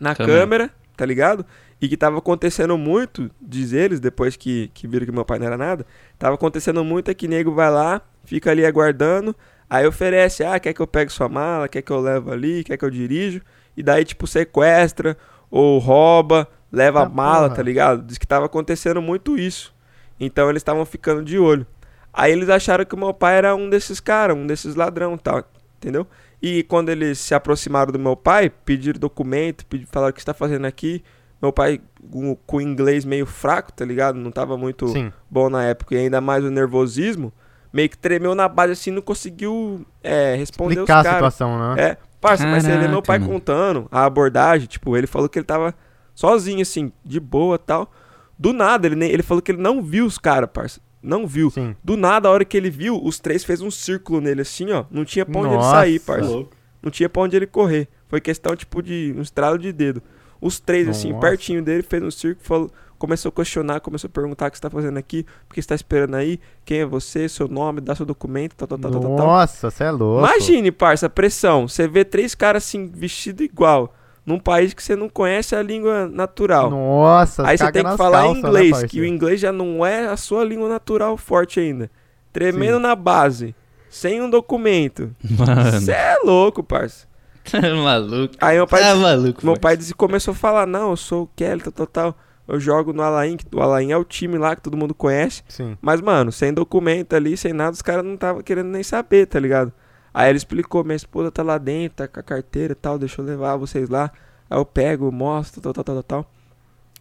na 0.00 0.14
Câmera. 0.14 0.40
câmera, 0.40 0.70
tá 0.96 1.04
ligado? 1.04 1.44
E 1.80 1.88
que 1.88 1.96
tava 1.96 2.18
acontecendo 2.18 2.78
muito, 2.78 3.30
diz 3.40 3.72
eles, 3.72 4.00
depois 4.00 4.36
que, 4.36 4.70
que 4.72 4.86
viram 4.86 5.04
que 5.06 5.12
meu 5.12 5.24
pai 5.24 5.38
não 5.38 5.46
era 5.46 5.58
nada, 5.58 5.84
tava 6.18 6.34
acontecendo 6.36 6.84
muito 6.84 7.10
é 7.10 7.14
que 7.14 7.28
nego 7.28 7.52
vai 7.52 7.70
lá, 7.70 8.00
fica 8.24 8.50
ali 8.50 8.64
aguardando, 8.64 9.34
aí 9.68 9.86
oferece, 9.86 10.44
ah, 10.44 10.58
quer 10.60 10.72
que 10.72 10.80
eu 10.80 10.86
pegue 10.86 11.12
sua 11.12 11.28
mala, 11.28 11.68
quer 11.68 11.82
que 11.82 11.90
eu 11.92 12.00
levo 12.00 12.30
ali, 12.32 12.62
quer 12.64 12.76
que 12.76 12.84
eu 12.84 12.90
dirijo, 12.90 13.42
e 13.76 13.82
daí 13.82 14.04
tipo 14.04 14.26
sequestra 14.26 15.16
ou 15.50 15.78
rouba, 15.78 16.48
leva 16.70 17.02
Ah, 17.02 17.06
a 17.06 17.08
mala, 17.08 17.50
porra. 17.50 17.56
tá 17.56 17.62
ligado? 17.62 18.02
Diz 18.02 18.16
que 18.16 18.26
tava 18.26 18.46
acontecendo 18.46 19.02
muito 19.02 19.36
isso. 19.38 19.74
Então 20.20 20.48
eles 20.48 20.60
estavam 20.60 20.84
ficando 20.86 21.22
de 21.24 21.38
olho. 21.38 21.66
Aí 22.12 22.32
eles 22.32 22.48
acharam 22.48 22.84
que 22.84 22.94
o 22.94 22.98
meu 22.98 23.12
pai 23.12 23.36
era 23.36 23.54
um 23.56 23.68
desses 23.68 23.98
caras, 24.00 24.36
um 24.36 24.46
desses 24.46 24.74
ladrão, 24.74 25.18
tal, 25.18 25.42
entendeu? 25.78 26.06
E 26.42 26.64
quando 26.64 26.88
eles 26.88 27.20
se 27.20 27.34
aproximaram 27.34 27.92
do 27.92 27.98
meu 28.00 28.16
pai, 28.16 28.50
pediram 28.50 28.98
documento, 28.98 29.64
pediram, 29.64 29.88
falaram 29.92 30.10
o 30.10 30.12
que 30.12 30.20
você 30.20 30.26
tá 30.26 30.34
fazendo 30.34 30.64
aqui. 30.64 31.04
Meu 31.40 31.52
pai, 31.52 31.80
com, 32.10 32.34
com 32.34 32.56
o 32.56 32.60
inglês 32.60 33.04
meio 33.04 33.26
fraco, 33.26 33.72
tá 33.72 33.84
ligado? 33.84 34.16
Não 34.18 34.32
tava 34.32 34.56
muito 34.56 34.88
Sim. 34.88 35.12
bom 35.30 35.48
na 35.48 35.62
época. 35.64 35.94
E 35.94 35.98
ainda 35.98 36.20
mais 36.20 36.44
o 36.44 36.50
nervosismo, 36.50 37.32
meio 37.72 37.88
que 37.88 37.96
tremeu 37.96 38.34
na 38.34 38.48
base 38.48 38.72
assim, 38.72 38.90
não 38.90 39.02
conseguiu 39.02 39.86
é, 40.02 40.34
responder 40.34 40.74
Explicar 40.74 40.96
a 40.96 40.98
os 40.98 41.04
caras. 41.04 41.34
situação, 41.34 41.58
né? 41.74 41.80
É, 41.80 41.96
parça, 42.20 42.44
mas 42.46 42.64
ele 42.64 42.74
é 42.74 42.78
meu 42.88 43.02
Caraca, 43.02 43.06
pai 43.06 43.18
mano. 43.20 43.32
contando 43.32 43.88
a 43.90 44.04
abordagem, 44.04 44.66
tipo, 44.66 44.96
ele 44.96 45.06
falou 45.06 45.28
que 45.28 45.38
ele 45.38 45.46
tava 45.46 45.74
sozinho, 46.14 46.62
assim, 46.62 46.92
de 47.04 47.20
boa 47.20 47.56
tal. 47.56 47.90
Do 48.36 48.52
nada, 48.52 48.86
ele, 48.88 48.96
nem, 48.96 49.10
ele 49.10 49.22
falou 49.22 49.40
que 49.40 49.52
ele 49.52 49.62
não 49.62 49.80
viu 49.80 50.04
os 50.04 50.18
caras, 50.18 50.50
parça. 50.52 50.80
Não 51.02 51.26
viu. 51.26 51.50
Sim. 51.50 51.74
Do 51.82 51.96
nada, 51.96 52.28
a 52.28 52.32
hora 52.32 52.44
que 52.44 52.56
ele 52.56 52.70
viu, 52.70 53.00
os 53.02 53.18
três 53.18 53.44
fez 53.44 53.60
um 53.60 53.70
círculo 53.70 54.20
nele 54.20 54.42
assim, 54.42 54.70
ó. 54.70 54.84
Não 54.90 55.04
tinha 55.04 55.26
pra 55.26 55.40
onde 55.40 55.48
ele 55.48 55.56
Nossa. 55.56 55.70
sair, 55.70 55.98
Tá 55.98 56.12
parça. 56.12 56.44
Não 56.82 56.90
tinha 56.90 57.08
pra 57.08 57.22
onde 57.22 57.36
ele 57.36 57.46
correr. 57.46 57.88
Foi 58.08 58.20
questão, 58.20 58.54
tipo, 58.54 58.82
de 58.82 59.14
um 59.16 59.22
estralo 59.22 59.58
de 59.58 59.72
dedo. 59.72 60.02
Os 60.40 60.58
três, 60.60 60.88
assim, 60.88 61.10
Nossa. 61.12 61.20
pertinho 61.20 61.62
dele, 61.62 61.82
fez 61.82 62.02
um 62.02 62.10
círculo, 62.10 62.44
falou, 62.44 62.70
começou 62.98 63.28
a 63.30 63.32
questionar, 63.32 63.80
começou 63.80 64.08
a 64.08 64.10
perguntar 64.10 64.48
o 64.48 64.50
que 64.50 64.56
você 64.58 64.62
tá 64.62 64.70
fazendo 64.70 64.96
aqui, 64.96 65.24
por 65.48 65.54
que 65.54 65.62
você 65.62 65.68
tá 65.68 65.74
esperando 65.74 66.14
aí, 66.16 66.38
quem 66.64 66.80
é 66.80 66.86
você, 66.86 67.28
seu 67.28 67.46
nome, 67.48 67.80
dá 67.80 67.94
seu 67.94 68.04
documento, 68.06 68.54
tal, 68.56 68.66
tal, 68.66 68.78
tal, 68.78 68.90
tal, 68.90 69.00
tal, 69.00 69.16
tal. 69.16 69.26
Nossa, 69.26 69.70
você 69.70 69.84
é 69.84 69.90
louco. 69.90 70.26
Imagine, 70.26 70.70
parça, 70.72 71.06
a 71.06 71.10
pressão. 71.10 71.68
Você 71.68 71.86
vê 71.86 72.04
três 72.04 72.34
caras 72.34 72.64
assim, 72.64 72.90
vestido 72.92 73.42
igual, 73.44 73.94
num 74.24 74.38
país 74.38 74.72
que 74.72 74.82
você 74.82 74.94
não 74.94 75.08
conhece 75.08 75.54
a 75.56 75.62
língua 75.62 76.06
natural. 76.08 76.70
Nossa, 76.70 77.46
Aí 77.46 77.58
você 77.58 77.70
tem 77.72 77.84
que 77.84 77.96
falar 77.96 78.22
calças, 78.22 78.42
né, 78.42 78.48
inglês, 78.48 78.70
que 78.76 78.80
parceiro? 78.82 79.04
o 79.06 79.08
inglês 79.08 79.40
já 79.40 79.52
não 79.52 79.84
é 79.84 80.06
a 80.06 80.16
sua 80.16 80.44
língua 80.44 80.68
natural 80.68 81.16
forte 81.16 81.58
ainda. 81.60 81.90
Tremendo 82.32 82.76
Sim. 82.76 82.82
na 82.82 82.94
base, 82.94 83.54
sem 83.90 84.22
um 84.22 84.30
documento. 84.30 85.10
Mano, 85.38 85.72
Você 85.72 85.92
é 85.92 86.16
louco, 86.24 86.62
parça. 86.62 87.06
tá 87.50 87.60
maluco. 87.60 88.34
Aí 88.40 88.56
meu 88.56 88.66
pai, 88.66 88.80
Tá 88.82 88.94
maluco. 88.94 89.44
meu 89.44 89.58
pai 89.58 89.76
disse, 89.76 89.92
começou 89.94 90.32
a 90.32 90.34
falar, 90.36 90.66
não, 90.66 90.90
eu 90.90 90.96
sou 90.96 91.24
o 91.24 91.30
Kelly, 91.34 91.60
tal, 91.62 91.72
tal, 91.72 91.86
tal. 91.86 92.16
Eu 92.48 92.58
jogo 92.60 92.92
no 92.92 93.02
Alain, 93.02 93.36
que 93.36 93.44
o 93.54 93.60
Alain 93.60 93.92
é 93.92 93.96
o 93.96 94.04
time 94.04 94.36
lá 94.38 94.54
que 94.56 94.62
todo 94.62 94.76
mundo 94.76 94.94
conhece. 94.94 95.42
Sim. 95.48 95.76
Mas, 95.80 96.00
mano, 96.00 96.30
sem 96.32 96.52
documento 96.52 97.14
ali, 97.14 97.36
sem 97.36 97.52
nada, 97.52 97.72
os 97.72 97.82
caras 97.82 98.04
não 98.04 98.14
estavam 98.14 98.42
querendo 98.42 98.66
nem 98.68 98.82
saber, 98.82 99.26
tá 99.26 99.38
ligado? 99.38 99.72
Aí 100.14 100.28
ele 100.28 100.36
explicou, 100.36 100.84
minha 100.84 100.96
esposa 100.96 101.30
tá 101.30 101.42
lá 101.42 101.56
dentro, 101.58 101.96
tá 101.96 102.08
com 102.08 102.20
a 102.20 102.22
carteira 102.22 102.72
e 102.72 102.76
tal, 102.76 102.98
deixa 102.98 103.20
eu 103.20 103.24
levar 103.24 103.56
vocês 103.56 103.88
lá. 103.88 104.10
Aí 104.50 104.58
eu 104.58 104.64
pego, 104.64 105.10
mostro, 105.10 105.60
tal, 105.60 105.72
tal, 105.72 105.84
tal, 105.84 105.94
tal, 105.94 106.02
tal. 106.02 106.30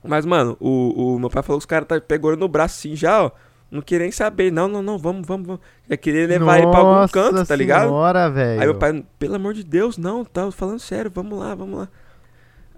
Mas, 0.04 0.26
mano, 0.26 0.58
o, 0.60 1.16
o 1.16 1.20
meu 1.20 1.30
pai 1.30 1.44
falou 1.44 1.60
que 1.60 1.64
os 1.64 1.66
caras 1.66 1.88
tá, 1.88 2.00
pegou 2.00 2.32
ele 2.32 2.40
no 2.40 2.48
braço 2.48 2.80
assim 2.80 2.96
já, 2.96 3.24
ó. 3.24 3.32
Não 3.70 3.82
queria 3.82 4.04
nem 4.04 4.12
saber. 4.12 4.52
Não, 4.52 4.68
não, 4.68 4.82
não, 4.82 4.98
vamos, 4.98 5.26
vamos, 5.26 5.48
vamos. 5.48 5.62
Já 5.90 5.96
queria 5.96 6.28
levar 6.28 6.58
ele 6.58 6.68
pra 6.68 6.80
algum 6.80 6.92
Nossa 6.92 7.14
canto, 7.14 7.46
tá 7.46 7.56
ligado? 7.56 7.88
Senhora, 7.88 8.30
velho. 8.30 8.60
Aí 8.60 8.68
meu 8.68 8.76
pai, 8.76 9.06
pelo 9.18 9.36
amor 9.36 9.54
de 9.54 9.64
Deus, 9.64 9.98
não, 9.98 10.26
tá 10.26 10.52
falando 10.52 10.80
sério, 10.80 11.10
vamos 11.14 11.40
lá, 11.40 11.56
vamos 11.56 11.80
lá. 11.80 11.88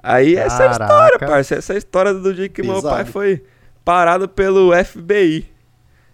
Aí 0.03 0.35
essa 0.35 0.63
é 0.63 0.67
a 0.67 0.71
história, 0.71 1.19
Caraca. 1.19 1.27
parça. 1.27 1.55
Essa 1.55 1.73
é 1.73 1.75
a 1.75 1.77
história 1.77 2.13
do 2.13 2.33
dia 2.33 2.49
que 2.49 2.61
meu 2.61 2.81
pai 2.81 3.05
foi 3.05 3.43
parado 3.83 4.27
pelo 4.27 4.71
FBI. 4.83 5.52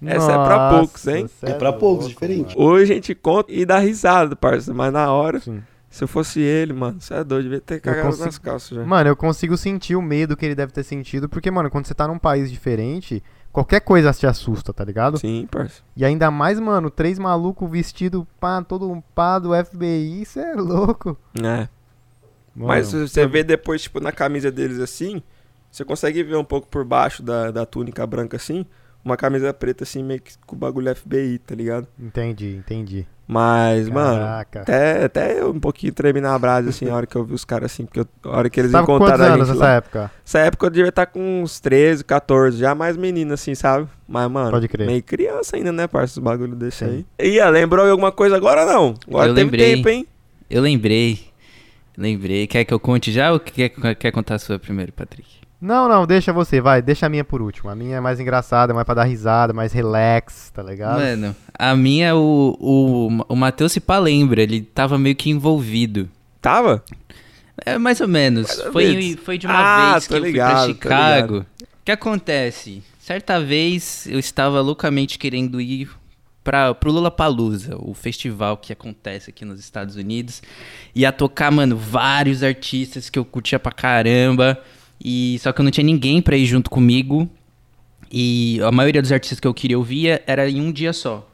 Essa 0.05 0.31
é 0.31 0.35
pra 0.45 0.69
poucos, 0.69 1.07
hein? 1.07 1.21
Nossa, 1.23 1.45
É 1.49 1.53
pra 1.53 1.69
louco, 1.69 1.79
poucos, 1.79 2.07
diferente. 2.07 2.55
Hoje 2.57 2.91
a 2.91 2.95
gente 2.95 3.13
conta 3.15 3.51
e 3.51 3.65
dá 3.65 3.79
risada, 3.79 4.35
parça, 4.35 4.73
mas 4.73 4.93
na 4.93 5.11
hora 5.11 5.39
Sim. 5.39 5.61
Se 5.89 6.03
eu 6.03 6.07
fosse 6.07 6.39
ele, 6.39 6.71
mano, 6.71 7.01
você 7.01 7.15
é 7.15 7.23
doido, 7.23 7.43
devia 7.45 7.59
ter 7.59 7.79
cagado 7.81 8.05
consigo- 8.09 8.25
nas 8.25 8.37
calças 8.37 8.77
já. 8.77 8.85
Mano, 8.85 9.09
eu 9.09 9.15
consigo 9.15 9.57
sentir 9.57 9.95
o 9.95 10.01
medo 10.03 10.37
que 10.37 10.45
ele 10.45 10.53
deve 10.53 10.71
ter 10.71 10.83
sentido, 10.83 11.27
porque, 11.27 11.49
mano, 11.49 11.67
quando 11.71 11.87
você 11.87 11.95
tá 11.95 12.07
num 12.07 12.19
país 12.19 12.51
diferente, 12.51 13.23
qualquer 13.51 13.79
coisa 13.81 14.13
te 14.13 14.27
assusta, 14.27 14.71
tá 14.71 14.85
ligado? 14.85 15.17
Sim, 15.17 15.47
parça. 15.49 15.81
E 15.97 16.05
ainda 16.05 16.29
mais, 16.29 16.59
mano, 16.59 16.91
três 16.91 17.17
malucos 17.17 17.67
vestidos, 17.71 18.23
pá, 18.39 18.61
todo 18.61 18.87
um 18.87 19.01
pá 19.01 19.39
do 19.39 19.49
FBI, 19.55 20.21
isso 20.21 20.39
é 20.39 20.53
louco. 20.53 21.17
É. 21.35 21.41
Mano, 21.41 21.69
Mas 22.55 22.91
você 22.93 23.25
vê 23.25 23.43
depois, 23.43 23.81
tipo, 23.81 23.99
na 23.99 24.11
camisa 24.11 24.51
deles 24.51 24.79
assim, 24.79 25.23
você 25.71 25.83
consegue 25.83 26.21
ver 26.21 26.35
um 26.35 26.43
pouco 26.43 26.67
por 26.67 26.85
baixo 26.85 27.23
da, 27.23 27.49
da 27.49 27.65
túnica 27.65 28.05
branca 28.05 28.37
assim, 28.37 28.63
uma 29.03 29.15
camisa 29.17 29.53
preta 29.53 29.83
assim, 29.83 30.03
meio 30.03 30.21
que 30.21 30.33
com 30.45 30.55
o 30.55 30.59
bagulho 30.59 30.93
FBI, 30.95 31.39
tá 31.39 31.55
ligado? 31.55 31.87
Entendi, 31.99 32.55
entendi. 32.57 33.05
Mas, 33.31 33.87
mano, 33.87 34.17
Caraca. 34.25 34.61
até, 34.61 35.03
até 35.05 35.39
eu 35.39 35.51
um 35.51 35.59
pouquinho 35.59 35.93
tremi 35.93 36.19
na 36.19 36.37
brasa, 36.39 36.69
assim, 36.69 36.89
a 36.89 36.95
hora 36.95 37.05
que 37.05 37.15
eu 37.15 37.23
vi 37.23 37.35
os 37.35 37.45
caras 37.45 37.71
assim, 37.71 37.85
porque 37.85 37.99
eu- 37.99 38.07
a 38.23 38.37
hora 38.37 38.49
que 38.49 38.59
eles 38.59 38.71
Você 38.71 38.77
tava 38.77 38.91
encontraram 38.91 39.23
a 39.23 39.27
anos 39.27 39.47
gente 39.49 39.55
nessa 39.57 39.69
lá. 39.69 39.75
época? 39.75 40.11
Essa 40.25 40.39
época 40.39 40.65
eu 40.65 40.69
devia 40.71 40.89
estar 40.89 41.05
com 41.05 41.43
uns 41.43 41.59
13, 41.59 42.03
14, 42.03 42.57
já 42.57 42.73
mais 42.73 42.97
menino 42.97 43.31
assim, 43.35 43.53
sabe? 43.53 43.87
Mas, 44.07 44.31
mano, 44.31 44.49
Pode 44.49 44.67
crer. 44.67 44.87
meio 44.87 45.03
criança 45.03 45.55
ainda, 45.57 45.71
né, 45.71 45.85
parça, 45.85 46.19
os 46.19 46.23
bagulho 46.23 46.55
desse 46.55 46.83
Sim. 46.83 47.05
aí. 47.19 47.33
Ia, 47.33 47.47
lembrou 47.49 47.85
de 47.85 47.91
alguma 47.91 48.11
coisa 48.11 48.35
agora 48.35 48.65
não? 48.65 48.95
Agora 49.07 49.27
Eu 49.27 49.35
teve 49.35 49.45
lembrei. 49.45 49.75
tempo, 49.75 49.89
hein? 49.89 50.07
Eu 50.49 50.63
lembrei. 50.63 51.19
Lembrei. 51.95 52.47
Quer 52.47 52.63
que 52.65 52.73
eu 52.73 52.79
conte 52.79 53.11
já 53.11 53.31
ou 53.31 53.39
quer, 53.39 53.69
quer 53.95 54.11
contar 54.11 54.35
a 54.35 54.39
sua 54.39 54.57
primeiro, 54.57 54.91
Patrick? 54.91 55.29
Não, 55.61 55.89
não, 55.89 56.07
deixa 56.07 56.31
você, 56.31 56.61
vai, 56.61 56.81
deixa 56.81 57.05
a 57.05 57.09
minha 57.09 57.23
por 57.23 57.41
último. 57.41 57.69
A 57.69 57.75
minha 57.75 57.97
é 57.97 57.99
mais 57.99 58.19
engraçada, 58.19 58.73
mais 58.73 58.85
pra 58.85 58.95
dar 58.95 59.03
risada, 59.03 59.51
mais 59.51 59.73
relax, 59.73 60.51
tá 60.53 60.63
ligado? 60.63 60.99
Mano, 60.99 61.35
a 61.57 61.75
minha, 61.75 62.15
o, 62.15 62.55
o, 62.59 63.07
o 63.27 63.35
Matheus 63.35 63.73
se 63.73 63.81
pá 63.81 63.99
lembra, 63.99 64.41
ele 64.41 64.61
tava 64.61 64.97
meio 64.97 65.15
que 65.15 65.29
envolvido. 65.29 66.09
Tava? 66.41 66.81
É, 67.65 67.77
mais 67.77 67.99
ou 67.99 68.07
menos. 68.07 68.47
Mais 68.47 68.59
ou 68.67 68.71
foi, 68.71 68.95
menos. 68.95 69.19
foi 69.21 69.37
de 69.37 69.47
uma 69.47 69.55
Ah, 69.59 69.91
vez 69.91 70.07
que 70.07 70.13
eu 70.13 70.19
ligado, 70.19 70.65
fui 70.65 70.73
pra 70.75 70.89
Chicago. 70.89 71.45
O 71.61 71.65
que 71.83 71.91
acontece? 71.91 72.81
Certa 72.97 73.39
vez 73.41 74.07
eu 74.07 74.17
estava 74.19 74.61
loucamente 74.61 75.17
querendo 75.19 75.59
ir 75.59 75.89
para 76.41 76.73
pro 76.73 76.91
Lollapalooza, 76.91 77.75
o 77.79 77.93
festival 77.93 78.55
que 78.55 78.71
acontece 78.71 79.29
aqui 79.29 79.43
nos 79.43 79.59
Estados 79.59 79.97
Unidos. 79.97 80.41
Ia 80.95 81.11
tocar, 81.11 81.51
mano, 81.51 81.75
vários 81.75 82.43
artistas 82.43 83.09
que 83.09 83.19
eu 83.19 83.25
curtia 83.25 83.59
pra 83.59 83.73
caramba. 83.73 84.57
E 85.03 85.37
só 85.39 85.51
que 85.51 85.61
eu 85.61 85.63
não 85.63 85.71
tinha 85.71 85.83
ninguém 85.85 86.21
pra 86.21 86.35
ir 86.37 86.45
junto 86.45 86.69
comigo. 86.69 87.29
E 88.11 88.59
a 88.63 88.71
maioria 88.71 89.01
dos 89.01 89.11
artistas 89.11 89.39
que 89.39 89.47
eu 89.47 89.53
queria 89.53 89.77
ouvir 89.77 90.21
era 90.25 90.49
em 90.49 90.59
um 90.61 90.71
dia 90.71 90.91
só. 90.93 91.27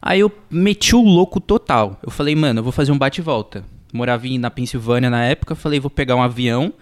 Aí 0.00 0.20
eu 0.20 0.32
meti 0.50 0.96
o 0.96 1.02
louco 1.02 1.40
total. 1.40 1.98
Eu 2.02 2.10
falei, 2.10 2.34
mano, 2.34 2.60
eu 2.60 2.64
vou 2.64 2.72
fazer 2.72 2.90
um 2.90 2.98
bate 2.98 3.20
e 3.20 3.24
volta. 3.24 3.64
Morava 3.92 4.26
na 4.38 4.50
Pensilvânia 4.50 5.10
na 5.10 5.24
época. 5.24 5.54
Falei, 5.54 5.78
vou 5.78 5.90
pegar 5.90 6.16
um 6.16 6.22
avião, 6.22 6.72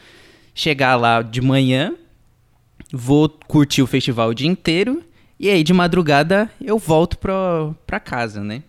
chegar 0.54 0.96
lá 0.96 1.20
de 1.20 1.40
manhã, 1.40 1.92
vou 2.92 3.28
curtir 3.28 3.82
o 3.82 3.86
festival 3.86 4.30
o 4.30 4.34
dia 4.34 4.48
inteiro. 4.48 5.02
E 5.38 5.48
aí 5.50 5.62
de 5.64 5.72
madrugada 5.72 6.50
eu 6.60 6.78
volto 6.78 7.18
pra, 7.18 7.72
pra 7.86 7.98
casa, 8.00 8.42
né? 8.42 8.62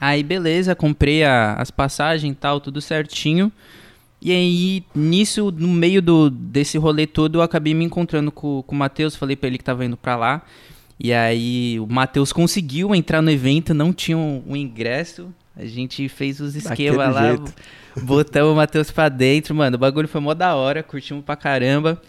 Aí 0.00 0.22
beleza, 0.22 0.74
comprei 0.74 1.24
a- 1.24 1.54
as 1.54 1.70
passagens 1.70 2.32
e 2.32 2.34
tal, 2.36 2.60
tudo 2.60 2.80
certinho. 2.80 3.50
E 4.24 4.30
aí, 4.30 4.84
nisso, 4.94 5.50
no 5.50 5.66
meio 5.66 6.00
do, 6.00 6.30
desse 6.30 6.78
rolê 6.78 7.08
todo, 7.08 7.38
eu 7.38 7.42
acabei 7.42 7.74
me 7.74 7.84
encontrando 7.84 8.30
com, 8.30 8.62
com 8.64 8.72
o 8.72 8.78
Matheus, 8.78 9.16
falei 9.16 9.34
pra 9.34 9.48
ele 9.48 9.58
que 9.58 9.64
tava 9.64 9.84
indo 9.84 9.96
pra 9.96 10.14
lá. 10.14 10.42
E 10.96 11.12
aí, 11.12 11.80
o 11.80 11.88
Matheus 11.88 12.32
conseguiu 12.32 12.94
entrar 12.94 13.20
no 13.20 13.32
evento, 13.32 13.74
não 13.74 13.92
tinha 13.92 14.16
um, 14.16 14.40
um 14.46 14.54
ingresso. 14.54 15.34
A 15.56 15.64
gente 15.64 16.08
fez 16.08 16.38
os 16.38 16.54
esquemas 16.54 17.12
lá, 17.12 17.30
jeito. 17.30 17.52
botamos 18.00 18.52
o 18.52 18.54
Matheus 18.54 18.92
pra 18.92 19.08
dentro, 19.08 19.56
mano. 19.56 19.74
O 19.74 19.80
bagulho 19.80 20.06
foi 20.06 20.20
mó 20.20 20.34
da 20.34 20.54
hora, 20.54 20.84
curtimos 20.84 21.24
pra 21.24 21.34
caramba. 21.34 22.00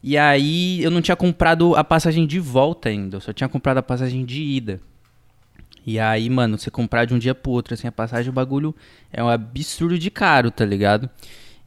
E 0.00 0.16
aí, 0.16 0.80
eu 0.80 0.92
não 0.92 1.02
tinha 1.02 1.16
comprado 1.16 1.74
a 1.74 1.82
passagem 1.82 2.24
de 2.24 2.38
volta 2.38 2.88
ainda, 2.88 3.16
eu 3.16 3.20
só 3.20 3.32
tinha 3.32 3.48
comprado 3.48 3.78
a 3.78 3.82
passagem 3.82 4.24
de 4.24 4.40
ida. 4.40 4.80
E 5.84 5.98
aí, 5.98 6.30
mano, 6.30 6.56
você 6.56 6.70
comprar 6.70 7.04
de 7.04 7.14
um 7.14 7.18
dia 7.18 7.34
pro 7.34 7.50
outro, 7.50 7.74
assim, 7.74 7.88
a 7.88 7.92
passagem, 7.92 8.30
o 8.30 8.32
bagulho 8.32 8.72
é 9.12 9.24
um 9.24 9.28
absurdo 9.28 9.98
de 9.98 10.08
caro, 10.08 10.52
tá 10.52 10.64
ligado? 10.64 11.10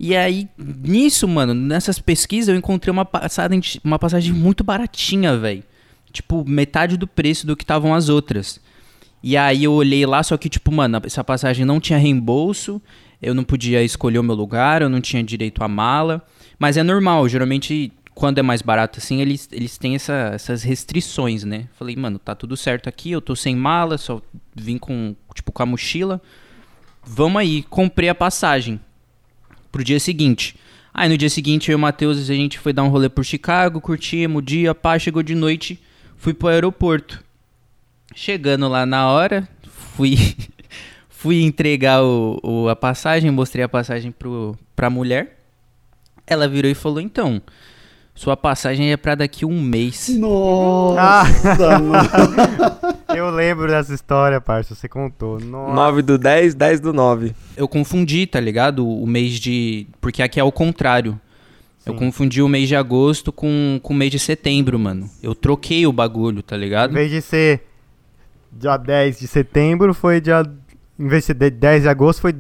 E 0.04 0.16
aí, 0.16 0.50
nisso, 0.58 1.28
mano, 1.28 1.54
nessas 1.54 2.00
pesquisas 2.00 2.50
eu 2.50 2.56
encontrei 2.56 2.92
uma 2.92 3.06
passagem, 3.06 3.62
uma 3.84 4.00
passagem 4.00 4.34
muito 4.34 4.64
baratinha, 4.64 5.38
velho. 5.38 5.64
Tipo, 6.12 6.44
metade 6.44 6.98
do 6.98 7.06
preço 7.06 7.46
do 7.46 7.56
que 7.56 7.64
estavam 7.64 7.94
as 7.94 8.10
outras. 8.10 8.60
E 9.22 9.38
aí 9.38 9.64
eu 9.64 9.72
olhei 9.74 10.04
lá, 10.08 10.24
só 10.24 10.36
que, 10.38 10.50
tipo, 10.50 10.72
mano, 10.72 11.00
essa 11.06 11.24
passagem 11.24 11.64
não 11.66 11.80
tinha 11.80 12.00
reembolso, 12.00 12.82
eu 13.22 13.36
não 13.36 13.44
podia 13.44 13.84
escolher 13.84 14.18
o 14.18 14.24
meu 14.24 14.34
lugar, 14.34 14.82
eu 14.82 14.90
não 14.90 15.00
tinha 15.00 15.24
direito 15.24 15.64
à 15.64 15.68
mala. 15.68 16.26
Mas 16.58 16.78
é 16.78 16.82
normal, 16.84 17.30
geralmente, 17.30 17.92
quando 18.16 18.40
é 18.40 18.42
mais 18.42 18.64
barato 18.64 18.98
assim, 18.98 19.22
eles, 19.22 19.48
eles 19.52 19.78
têm 19.78 19.94
essa- 19.94 20.32
essas 20.34 20.64
restrições, 20.64 21.44
né? 21.44 21.68
Falei, 21.78 21.96
mano, 21.96 22.18
tá 22.18 22.34
tudo 22.34 22.58
certo 22.58 22.90
aqui, 22.90 23.12
eu 23.12 23.22
tô 23.22 23.36
sem 23.36 23.56
mala, 23.56 24.00
só 24.00 24.20
vim 24.56 24.80
com, 24.80 25.16
tipo, 25.36 25.52
com 25.52 25.62
a 25.62 25.66
mochila. 25.68 26.20
Vamos 27.06 27.40
aí, 27.40 27.62
comprei 27.62 28.10
a 28.10 28.16
passagem 28.16 28.80
pro 29.72 29.84
dia 29.84 30.00
seguinte. 30.00 30.56
Aí 30.94 31.08
no 31.08 31.18
dia 31.18 31.30
seguinte 31.30 31.70
eu 31.70 31.74
e 31.74 31.76
o 31.76 31.80
Matheus, 31.80 32.18
a 32.30 32.34
gente 32.34 32.60
foi 32.60 32.74
dar 32.74 32.84
um 32.84 32.90
rolê 32.90 33.08
por 33.10 33.24
Chicago, 33.24 33.80
curtimos 33.80 34.40
o 34.40 34.42
dia, 34.46 34.76
pá, 34.76 35.00
chegou 35.00 35.24
de 35.24 35.34
noite, 35.36 35.80
fui 36.18 36.34
pro 36.34 36.50
aeroporto. 36.50 37.24
Chegando 38.14 38.68
lá 38.68 38.86
na 38.86 39.08
hora, 39.10 39.48
fui 39.96 40.18
fui 41.10 41.42
entregar 41.44 42.04
o, 42.04 42.40
o- 42.44 42.68
a 42.70 42.76
passagem, 42.76 43.32
mostrei 43.32 43.64
a 43.64 43.70
passagem 43.70 44.12
pro, 44.12 44.58
pra 44.76 44.90
mulher. 44.90 45.38
Ela 46.28 46.48
virou 46.48 46.70
e 46.70 46.76
falou, 46.76 47.00
então, 47.00 47.42
sua 48.14 48.36
passagem 48.38 48.92
é 48.92 48.98
pra 48.98 49.16
daqui 49.16 49.46
um 49.46 49.60
mês. 49.62 50.10
Nossa, 50.10 51.80
mano. 51.80 52.10
Eu 53.16 53.30
lembro 53.30 53.68
dessa 53.68 53.94
história, 53.94 54.40
parça, 54.40 54.74
você 54.76 54.88
contou. 54.88 55.40
Nossa. 55.40 55.74
9 55.74 56.02
do 56.02 56.18
10, 56.18 56.54
10 56.56 56.80
do 56.80 56.94
9. 56.94 57.34
Eu 57.58 57.68
confundi, 57.68 58.26
tá 58.26 58.40
ligado? 58.40 58.88
O 58.88 59.06
mês 59.06 59.34
de... 59.34 59.86
Porque 60.00 60.22
aqui 60.24 60.40
é 60.40 60.44
o 60.44 60.52
contrário. 60.52 61.20
Eu 61.86 61.94
Sim. 61.94 62.00
confundi 62.00 62.42
o 62.42 62.48
mês 62.48 62.68
de 62.68 62.76
agosto 62.76 63.32
com, 63.34 63.80
com 63.84 63.94
o 63.94 63.98
mês 63.98 64.12
de 64.12 64.20
setembro, 64.20 64.78
mano. 64.80 65.10
Eu 65.22 65.34
troquei 65.36 65.86
o 65.88 65.92
bagulho, 65.92 66.42
tá 66.44 66.56
Em 66.56 66.60
ligado? 66.60 66.94
vez 66.94 67.10
de 67.12 67.22
ser 67.22 67.66
dia 68.52 68.78
10 68.78 69.20
de 69.20 69.28
setembro, 69.28 69.94
foi 69.94 70.22
dia. 70.22 70.44
Em 71.00 71.08
vez 71.08 71.24
de 71.24 71.28
ser 71.28 71.34
de- 71.34 71.50
10 71.50 71.84
de 71.84 71.90
agosto, 71.90 72.22
foi 72.22 72.36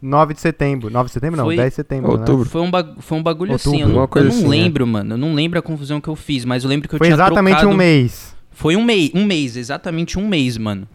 9 0.00 0.34
de 0.34 0.40
setembro. 0.40 0.90
9 0.90 1.06
de 1.08 1.12
setembro 1.12 1.36
não, 1.36 1.44
Foi 1.46 1.56
10 1.56 1.68
de 1.70 1.74
setembro. 1.74 2.12
né? 2.12 2.18
Outubro. 2.20 2.48
Foi 2.48 2.60
um, 2.60 2.70
bag- 2.70 2.94
foi 3.00 3.18
um 3.18 3.22
bagulho 3.22 3.52
Outubro, 3.52 3.70
assim, 3.72 3.80
eu 3.82 3.88
não, 3.88 3.94
alguma 3.94 4.08
coisa 4.08 4.28
eu 4.28 4.32
não 4.32 4.38
assim, 4.38 4.48
né? 4.48 4.62
lembro, 4.64 4.86
mano. 4.86 5.14
Eu 5.14 5.18
não 5.18 5.34
lembro 5.34 5.58
a 5.58 5.62
confusão 5.62 6.00
que 6.00 6.08
eu 6.08 6.14
fiz, 6.16 6.44
mas 6.44 6.62
eu 6.64 6.70
lembro 6.70 6.88
que 6.88 6.94
eu 6.94 6.98
Foi 6.98 7.06
tinha 7.08 7.14
exatamente 7.16 7.56
trocado... 7.58 7.74
um 7.74 7.76
mês. 7.76 8.34
Foi 8.50 8.76
um 8.76 8.84
mês, 8.84 9.10
um 9.14 9.24
mês, 9.24 9.56
exatamente 9.56 10.18
um 10.18 10.26
mês, 10.28 10.56
mano. 10.58 10.86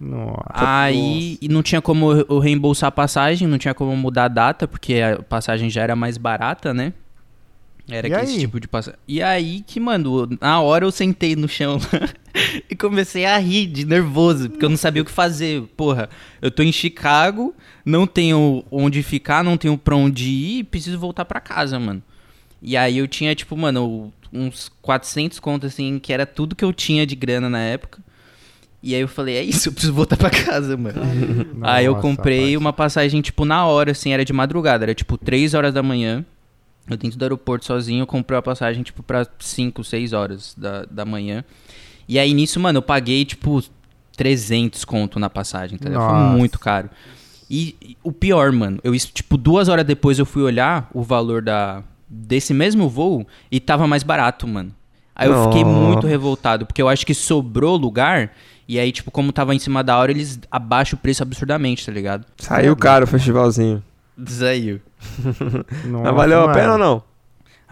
Nossa. 0.00 0.40
Aí 0.54 1.36
e 1.42 1.48
não 1.48 1.62
tinha 1.62 1.82
como 1.82 2.12
eu 2.12 2.38
reembolsar 2.38 2.88
a 2.88 2.92
passagem, 2.92 3.46
não 3.46 3.58
tinha 3.58 3.74
como 3.74 3.94
mudar 3.96 4.24
a 4.24 4.28
data, 4.28 4.66
porque 4.66 4.94
a 4.94 5.22
passagem 5.22 5.68
já 5.68 5.82
era 5.82 5.94
mais 5.94 6.16
barata, 6.16 6.72
né? 6.72 6.92
Era 7.90 8.08
E 8.08 8.12
esse 8.24 8.38
tipo 8.40 8.60
de 8.60 8.68
passagem. 8.68 8.98
E 9.06 9.22
aí 9.22 9.62
que, 9.66 9.80
mano, 9.80 10.28
na 10.40 10.60
hora 10.60 10.84
eu 10.84 10.90
sentei 10.90 11.34
no 11.34 11.48
chão 11.48 11.78
e 12.70 12.76
comecei 12.76 13.24
a 13.24 13.36
rir 13.38 13.66
de 13.66 13.84
nervoso, 13.84 14.50
porque 14.50 14.64
eu 14.64 14.68
não 14.70 14.76
sabia 14.76 15.02
o 15.02 15.04
que 15.04 15.10
fazer. 15.10 15.62
Porra, 15.76 16.08
eu 16.40 16.50
tô 16.50 16.62
em 16.62 16.72
Chicago, 16.72 17.54
não 17.84 18.06
tenho 18.06 18.64
onde 18.70 19.02
ficar, 19.02 19.42
não 19.42 19.56
tenho 19.56 19.76
pra 19.76 19.96
onde 19.96 20.28
ir, 20.28 20.64
preciso 20.64 20.98
voltar 20.98 21.24
pra 21.24 21.40
casa, 21.40 21.78
mano. 21.78 22.02
E 22.62 22.76
aí 22.76 22.98
eu 22.98 23.08
tinha, 23.08 23.34
tipo, 23.34 23.56
mano, 23.56 24.12
uns 24.32 24.70
400 24.82 25.40
contos, 25.40 25.72
assim, 25.72 25.98
que 25.98 26.12
era 26.12 26.26
tudo 26.26 26.54
que 26.54 26.64
eu 26.64 26.72
tinha 26.72 27.06
de 27.06 27.16
grana 27.16 27.48
na 27.48 27.60
época. 27.60 28.00
E 28.82 28.94
aí 28.94 29.00
eu 29.00 29.08
falei, 29.08 29.36
é 29.36 29.42
isso, 29.42 29.68
eu 29.68 29.72
preciso 29.72 29.92
voltar 29.92 30.16
pra 30.16 30.30
casa, 30.30 30.76
mano. 30.76 31.00
aí 31.62 31.84
eu 31.84 31.92
Nossa, 31.92 32.02
comprei 32.02 32.40
parça. 32.42 32.58
uma 32.58 32.72
passagem, 32.72 33.20
tipo, 33.20 33.44
na 33.44 33.66
hora, 33.66 33.90
assim, 33.92 34.12
era 34.12 34.24
de 34.24 34.32
madrugada, 34.32 34.84
era 34.84 34.94
tipo 34.94 35.18
3 35.18 35.52
horas 35.54 35.74
da 35.74 35.82
manhã. 35.82 36.24
Eu 36.90 36.96
dentro 36.96 37.18
do 37.18 37.22
aeroporto 37.22 37.64
sozinho, 37.64 38.06
comprei 38.06 38.38
a 38.38 38.42
passagem, 38.42 38.82
tipo, 38.82 39.02
pra 39.02 39.26
5, 39.38 39.82
6 39.84 40.12
horas 40.12 40.54
da, 40.56 40.84
da 40.90 41.04
manhã. 41.04 41.44
E 42.08 42.18
aí 42.18 42.34
nisso, 42.34 42.58
mano, 42.58 42.78
eu 42.78 42.82
paguei, 42.82 43.24
tipo, 43.24 43.62
300 44.16 44.84
conto 44.84 45.18
na 45.18 45.30
passagem, 45.30 45.78
tá 45.78 45.88
ligado? 45.88 46.06
Foi 46.06 46.14
Nossa. 46.14 46.36
muito 46.36 46.58
caro. 46.58 46.90
E, 47.48 47.76
e 47.80 47.96
o 48.02 48.12
pior, 48.12 48.52
mano, 48.52 48.78
eu, 48.84 48.96
tipo, 48.96 49.36
duas 49.36 49.68
horas 49.68 49.84
depois 49.84 50.18
eu 50.18 50.26
fui 50.26 50.42
olhar 50.42 50.90
o 50.92 51.02
valor 51.02 51.42
da, 51.42 51.82
desse 52.08 52.52
mesmo 52.52 52.88
voo 52.88 53.26
e 53.50 53.58
tava 53.58 53.86
mais 53.86 54.02
barato, 54.02 54.46
mano. 54.46 54.72
Aí 55.14 55.28
eu 55.28 55.44
fiquei 55.44 55.64
Nossa. 55.64 55.78
muito 55.78 56.06
revoltado, 56.06 56.64
porque 56.64 56.80
eu 56.80 56.88
acho 56.88 57.04
que 57.04 57.12
sobrou 57.12 57.76
lugar, 57.76 58.32
e 58.66 58.78
aí, 58.78 58.90
tipo, 58.90 59.10
como 59.10 59.32
tava 59.32 59.54
em 59.54 59.58
cima 59.58 59.82
da 59.82 59.98
hora, 59.98 60.10
eles 60.10 60.38
abaixam 60.50 60.96
o 60.96 61.00
preço 61.00 61.22
absurdamente, 61.22 61.84
tá 61.84 61.92
ligado? 61.92 62.24
Saiu 62.38 62.76
caro 62.76 63.04
o 63.04 63.08
festivalzinho. 63.08 63.82
Saiu. 64.26 64.80
Nossa, 65.86 66.04
Mas 66.04 66.14
valeu 66.14 66.42
a 66.48 66.52
pena 66.52 66.72
ou 66.72 66.78
não? 66.78 67.02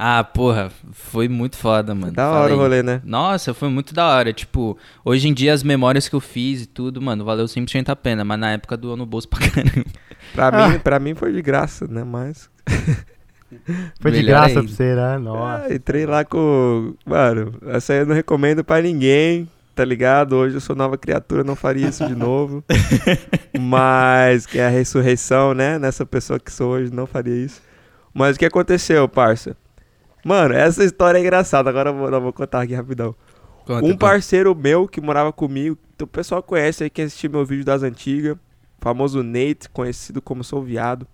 Ah, 0.01 0.23
porra, 0.23 0.71
foi 0.93 1.29
muito 1.29 1.57
foda, 1.57 1.93
mano. 1.95 2.13
Da 2.13 2.25
Fala 2.27 2.39
hora 2.41 2.55
o 2.55 2.59
rolê, 2.59 2.83
né? 2.85 3.01
Nossa, 3.05 3.53
foi 3.53 3.69
muito 3.69 3.93
da 3.93 4.07
hora. 4.07 4.33
Tipo, 4.33 4.79
hoje 5.05 5.27
em 5.29 5.35
dia 5.35 5.53
as 5.53 5.65
memórias 5.65 6.09
que 6.09 6.15
eu 6.15 6.21
fiz 6.21 6.63
e 6.63 6.67
tudo, 6.67 7.03
mano, 7.03 7.25
valeu 7.25 7.47
100% 7.47 7.89
a 7.89 7.97
pena. 7.97 8.25
Mas 8.25 8.39
na 8.39 8.53
época 8.53 8.77
doou 8.77 8.97
no 8.97 9.05
bolso 9.05 9.29
pra 9.29 9.41
caramba. 9.41 9.85
Pra, 10.35 10.49
Ah. 10.49 10.69
mim, 10.69 10.79
pra 10.79 11.01
mim 11.01 11.15
foi 11.17 11.33
de 11.33 11.43
graça, 11.43 11.87
né? 11.89 12.05
Mas. 12.05 12.49
Foi 13.99 14.11
de 14.11 14.19
Melhor 14.19 14.41
graça 14.43 14.49
ainda. 14.61 14.63
pra 14.63 14.71
você, 14.71 14.95
né? 14.95 15.17
Nossa. 15.19 15.65
Ah, 15.71 15.75
entrei 15.75 16.05
lá 16.05 16.23
com. 16.23 16.95
Mano, 17.07 17.55
essa 17.69 17.95
aí 17.95 18.01
eu 18.01 18.07
não 18.07 18.15
recomendo 18.15 18.63
pra 18.63 18.83
ninguém, 18.83 19.49
tá 19.79 19.85
ligado? 19.85 20.35
Hoje 20.35 20.57
eu 20.57 20.61
sou 20.61 20.75
nova 20.75 20.99
criatura, 20.99 21.45
não 21.45 21.55
faria 21.55 21.89
isso 21.89 22.05
de 22.05 22.15
novo. 22.17 22.65
Mas 23.57 24.45
que 24.45 24.59
é 24.59 24.67
a 24.67 24.69
ressurreição, 24.69 25.55
né? 25.55 25.79
Nessa 25.79 26.05
pessoa 26.05 26.41
que 26.41 26.53
sou 26.53 26.73
hoje, 26.73 26.93
não 26.93 27.07
faria 27.07 27.45
isso. 27.45 27.63
Mas 28.13 28.35
o 28.35 28.41
que 28.41 28.45
aconteceu, 28.45 29.09
parça? 29.09 29.57
Mano, 30.25 30.53
essa 30.53 30.83
história 30.83 31.19
é 31.19 31.21
engraçada. 31.21 31.71
Agora 31.71 31.91
eu 31.91 31.95
vou, 31.95 32.11
não, 32.11 32.21
vou 32.21 32.33
contar 32.33 32.63
aqui 32.63 32.75
rapidão. 32.75 33.15
Conta, 33.65 33.87
um 33.87 33.91
conta. 33.91 33.99
parceiro 33.99 34.53
meu 34.53 34.89
que 34.89 35.01
morava 35.01 35.33
comigo, 35.33 35.79
o 36.03 36.07
pessoal 36.09 36.43
conhece 36.43 36.83
aí, 36.83 36.91
quem 36.91 37.05
assistiu 37.05 37.31
meu 37.31 37.45
vídeo 37.45 37.65
das 37.65 37.85
antigas, 37.85 38.37
famoso 38.81 39.23
Nate, 39.23 39.69
conhecido 39.73 40.21
como 40.21 40.43
Sou 40.43 40.61
Viado. 40.61 41.07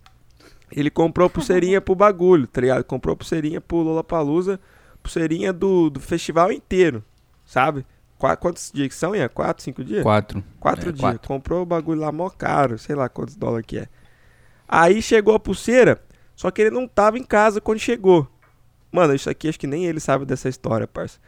Ele 0.72 0.88
comprou 0.88 1.28
pulseirinha 1.28 1.82
pro 1.82 1.94
bagulho, 1.94 2.46
tá 2.46 2.62
ligado? 2.62 2.82
Comprou 2.84 3.14
pulseirinha 3.14 3.60
pro 3.60 3.76
Lollapalooza, 3.76 4.58
pulseirinha 5.02 5.52
do, 5.52 5.90
do 5.90 6.00
festival 6.00 6.50
inteiro, 6.50 7.04
sabe? 7.44 7.84
Qua- 8.24 8.36
quantos 8.36 8.70
dias 8.72 8.88
que 8.88 8.94
são, 8.94 9.14
Ian? 9.14 9.28
Quatro, 9.28 9.62
cinco 9.62 9.84
dias? 9.84 10.02
Quatro. 10.02 10.42
Quatro 10.58 10.88
É, 10.88 10.92
dias. 10.92 11.00
quatro. 11.00 11.28
Comprou 11.28 11.60
o 11.62 11.66
bagulho 11.66 12.00
lá 12.00 12.10
mó 12.10 12.30
caro, 12.30 12.78
sei 12.78 12.96
lá 12.96 13.06
quantos 13.06 13.36
dólares 13.36 13.66
que 13.66 13.76
é. 13.78 13.86
Aí 14.66 15.02
chegou 15.02 15.34
a 15.34 15.38
pulseira, 15.38 16.00
só 16.34 16.50
que 16.50 16.62
ele 16.62 16.70
não 16.70 16.88
tava 16.88 17.18
em 17.18 17.22
casa 17.22 17.60
quando 17.60 17.78
chegou. 17.80 18.26
Mano, 18.90 19.14
isso 19.14 19.28
aqui 19.28 19.46
acho 19.46 19.60
que 19.60 19.66
nem 19.66 19.84
ele 19.84 20.00
sabe 20.00 20.24
dessa 20.24 20.48
história, 20.48 20.86
parça. 20.88 21.18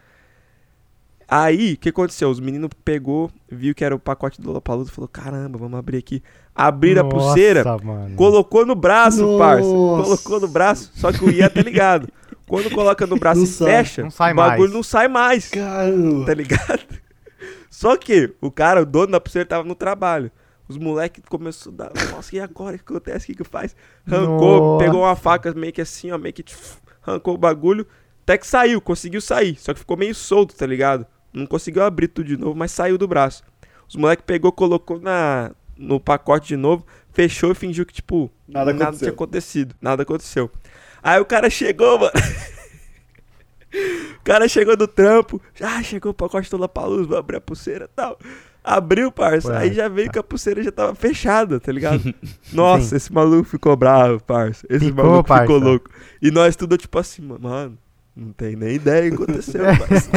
Aí, 1.29 1.75
o 1.75 1.77
que 1.77 1.89
aconteceu? 1.89 2.31
Os 2.31 2.39
meninos 2.41 2.71
pegou, 2.85 3.31
viu 3.51 3.75
que 3.75 3.85
era 3.85 3.95
o 3.95 3.99
pacote 3.99 4.41
do 4.41 4.47
Lollapalooza 4.47 4.91
e 4.91 4.95
falou, 4.95 5.09
caramba, 5.09 5.59
vamos 5.59 5.77
abrir 5.79 5.99
aqui. 5.99 6.23
Abriram 6.55 7.05
a 7.05 7.09
pulseira, 7.11 7.63
mano. 7.83 8.15
colocou 8.17 8.65
no 8.65 8.77
braço, 8.77 9.37
parça. 9.37 9.69
Nossa. 9.69 10.05
Colocou 10.05 10.41
no 10.41 10.49
braço, 10.49 10.93
só 10.95 11.13
que 11.13 11.25
o 11.25 11.31
Ian 11.31 11.49
tá 11.51 11.61
ligado. 11.61 12.09
Quando 12.49 12.71
coloca 12.71 13.07
no 13.07 13.17
braço 13.17 13.41
Não 13.41 13.45
e 13.47 13.51
sai. 13.51 13.67
fecha, 13.69 14.03
Não 14.03 14.11
sai 14.11 14.33
o 14.33 14.37
bagulho 14.37 14.61
mais. 14.61 14.73
não 14.73 14.83
sai 14.83 15.09
mais 15.09 15.49
Caramba. 15.51 16.27
tá 16.27 16.35
ligado? 16.35 16.81
Só 17.71 17.97
que 17.97 18.33
o 18.41 18.51
cara, 18.51 18.83
o 18.83 18.87
dono 18.87 19.13
da 19.13 19.21
pulseira, 19.21 19.47
tava 19.47 19.65
no 19.65 19.75
trabalho. 19.75 20.31
Os 20.69 20.79
moleques 20.79 21.23
começaram 21.29 21.73
a 21.75 21.77
dar, 21.77 21.93
nossa, 22.11 22.35
e 22.35 22.41
agora? 22.41 22.75
O 22.75 22.79
que 22.79 22.85
acontece? 22.85 23.25
O 23.25 23.27
que 23.29 23.43
que 23.43 23.49
faz? 23.49 23.77
Arrancou, 24.07 24.61
Nossa. 24.61 24.85
pegou 24.85 25.03
uma 25.03 25.15
faca 25.15 25.53
meio 25.55 25.73
que 25.73 25.81
assim, 25.81 26.11
ó, 26.11 26.19
meio 26.19 26.33
que 26.35 26.43
tf, 26.43 26.79
arrancou 27.07 27.35
o 27.35 27.39
bagulho. 27.39 27.87
Até 28.23 28.37
que 28.39 28.47
saiu, 28.47 28.81
conseguiu 28.81 29.21
sair. 29.21 29.57
Só 29.57 29.73
que 29.73 29.79
ficou 29.81 29.97
meio 29.97 30.15
solto, 30.15 30.57
tá 30.57 30.67
ligado? 30.67 31.07
Não 31.33 31.47
conseguiu 31.47 31.85
abrir 31.85 32.09
tudo 32.09 32.27
de 32.27 32.37
novo, 32.37 32.57
mas 32.57 32.73
saiu 32.73 32.99
do 32.99 33.07
braço. 33.07 33.45
Os 33.89 33.95
moleques 33.95 34.25
pegou, 34.27 34.51
colocou 34.51 34.99
na, 34.99 35.53
no 35.77 36.01
pacote 36.01 36.49
de 36.49 36.57
novo, 36.57 36.85
fechou 37.13 37.53
e 37.53 37.55
fingiu 37.55 37.87
que, 37.87 37.93
tipo, 37.95 38.29
Nada 38.49 38.73
tinha 38.73 38.85
aconteceu. 38.89 39.13
acontecido. 39.13 39.75
Nada 39.81 40.03
aconteceu. 40.03 40.51
Aí 41.07 41.21
o 41.21 41.25
cara 41.25 41.49
chegou, 41.49 42.01
mano. 42.01 42.13
o 44.19 44.25
cara 44.25 44.49
chegou 44.49 44.77
do 44.77 44.89
trampo. 44.89 45.41
Ah, 45.61 45.81
chegou 45.81 46.11
o 46.11 46.15
pacote 46.15 46.51
do 46.51 46.57
Lapaluz, 46.57 47.07
vou 47.07 47.17
abrir 47.17 47.37
a 47.37 47.41
pulseira 47.41 47.85
e 47.85 47.95
tal. 47.95 48.19
Abriu, 48.65 49.13
parça. 49.13 49.49
Ué, 49.53 49.57
aí 49.59 49.73
já 49.73 49.87
veio 49.89 50.11
que 50.11 50.19
a 50.19 50.23
pulseira 50.25 50.61
já 50.65 50.73
tava 50.73 50.97
fechada, 50.97 51.61
tá 51.61 51.71
ligado? 51.71 52.13
Nossa, 52.53 52.97
esse 52.97 53.13
maluco 53.13 53.49
ficou 53.49 53.77
bravo, 53.77 54.21
parça. 54.25 54.67
Esse 54.69 54.87
Ficou, 54.87 55.05
maluco 55.05 55.33
ficou 55.33 55.47
parça. 55.47 55.65
louco. 55.65 55.91
E 56.21 56.33
nós 56.33 56.57
tudo 56.57 56.77
tipo 56.77 56.99
assim, 56.99 57.23
mano, 57.23 57.79
não 58.17 58.33
tem 58.33 58.57
nem 58.57 58.75
ideia 58.75 59.09
do 59.09 59.17
que 59.17 59.23
aconteceu, 59.23 59.63
parça. 59.79 60.11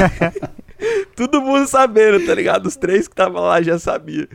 Todo 1.15 1.39
mundo 1.39 1.67
sabendo, 1.67 2.25
tá 2.25 2.33
ligado? 2.33 2.65
Os 2.65 2.75
três 2.75 3.07
que 3.07 3.13
estavam 3.13 3.43
lá 3.43 3.61
já 3.61 3.77
sabia. 3.77 4.27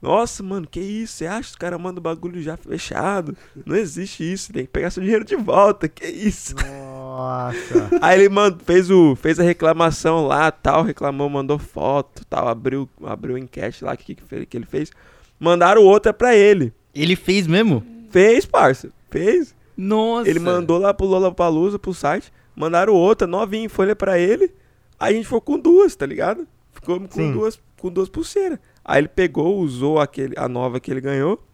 Nossa, 0.00 0.42
mano, 0.42 0.66
que 0.66 0.80
isso? 0.80 1.14
Você 1.18 1.26
acha 1.26 1.42
que 1.42 1.48
os 1.50 1.56
caras 1.56 1.78
mandam 1.80 1.98
o 2.00 2.02
bagulho 2.02 2.40
já 2.40 2.56
fechado? 2.56 3.36
Não 3.66 3.76
existe 3.76 4.22
isso, 4.32 4.52
tem 4.52 4.64
que 4.64 4.70
pegar 4.70 4.90
seu 4.90 5.02
dinheiro 5.02 5.24
de 5.24 5.36
volta, 5.36 5.88
que 5.88 6.06
isso? 6.06 6.54
Nossa. 6.56 7.90
Aí 8.00 8.18
ele 8.20 8.28
mand... 8.30 8.56
fez, 8.64 8.90
o... 8.90 9.14
fez 9.14 9.38
a 9.38 9.42
reclamação 9.42 10.26
lá, 10.26 10.50
tal, 10.50 10.82
reclamou, 10.82 11.28
mandou 11.28 11.58
foto, 11.58 12.24
tal, 12.26 12.48
abriu, 12.48 12.88
abriu 13.04 13.36
enquete 13.36 13.84
lá, 13.84 13.94
que, 13.96 14.14
que, 14.14 14.22
fe- 14.22 14.46
que 14.46 14.56
ele 14.56 14.66
fez. 14.66 14.90
Mandaram 15.38 15.82
outra 15.82 16.12
pra 16.14 16.34
ele. 16.34 16.72
Ele 16.94 17.14
fez 17.14 17.46
mesmo? 17.46 17.84
Fez, 18.10 18.46
parça, 18.46 18.90
fez. 19.10 19.54
Nossa. 19.76 20.28
Ele 20.28 20.38
mandou 20.40 20.78
lá 20.78 20.94
pro 20.94 21.06
Lollapalooza, 21.06 21.78
pro 21.78 21.92
site, 21.94 22.32
mandaram 22.56 22.94
outra, 22.94 23.26
novinha 23.26 23.64
em 23.66 23.68
folha 23.68 23.94
pra 23.94 24.18
ele. 24.18 24.50
Aí 24.98 25.12
a 25.14 25.16
gente 25.16 25.24
ficou 25.24 25.40
com 25.40 25.58
duas, 25.58 25.94
tá 25.94 26.06
ligado? 26.06 26.46
Ficou 26.72 26.98
com 27.00 27.10
Sim. 27.10 27.32
duas, 27.32 27.60
com 27.78 27.90
duas 27.90 28.08
pulseiras. 28.08 28.58
Aí 28.84 29.00
ele 29.00 29.08
pegou, 29.08 29.58
usou 29.58 29.98
aquele, 29.98 30.34
a 30.36 30.48
nova 30.48 30.80
que 30.80 30.90
ele 30.90 31.00
ganhou 31.00 31.44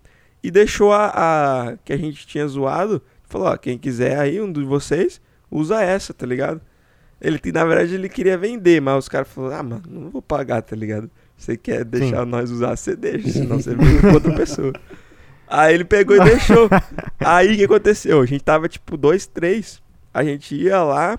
e 0.43 0.51
deixou 0.51 0.93
a, 0.93 1.07
a 1.09 1.77
que 1.85 1.93
a 1.93 1.97
gente 1.97 2.27
tinha 2.27 2.47
zoado. 2.47 3.03
Falou, 3.24 3.49
ó, 3.49 3.57
quem 3.57 3.77
quiser 3.77 4.18
aí, 4.18 4.41
um 4.41 4.53
de 4.53 4.62
vocês, 4.62 5.20
usa 5.51 5.83
essa, 5.83 6.14
tá 6.14 6.24
ligado? 6.24 6.61
Ele, 7.20 7.41
na 7.53 7.64
verdade, 7.64 7.95
ele 7.95 8.09
queria 8.09 8.37
vender, 8.37 8.81
mas 8.81 9.05
os 9.05 9.09
caras 9.09 9.29
falaram, 9.29 9.57
ah, 9.57 9.62
mano, 9.62 9.83
não 9.89 10.11
vou 10.11 10.22
pagar, 10.22 10.62
tá 10.62 10.77
ligado? 10.77 11.11
Você 11.37 11.57
quer 11.57 11.85
deixar 11.85 12.24
nós 12.24 12.51
usar, 12.51 12.77
você 12.77 12.95
deixa, 12.95 13.31
senão 13.31 13.59
você 13.59 13.74
vende 13.74 14.01
pra 14.01 14.12
outra 14.12 14.35
pessoa. 14.35 14.72
Aí 15.49 15.74
ele 15.74 15.85
pegou 15.85 16.16
e 16.16 16.24
deixou. 16.24 16.68
Aí 17.20 17.55
o 17.55 17.57
que 17.57 17.64
aconteceu? 17.64 18.20
A 18.20 18.27
gente 18.27 18.43
tava 18.43 18.68
tipo 18.68 18.97
dois, 18.97 19.27
três. 19.27 19.81
A 20.12 20.24
gente 20.24 20.57
ia 20.57 20.83
lá, 20.83 21.18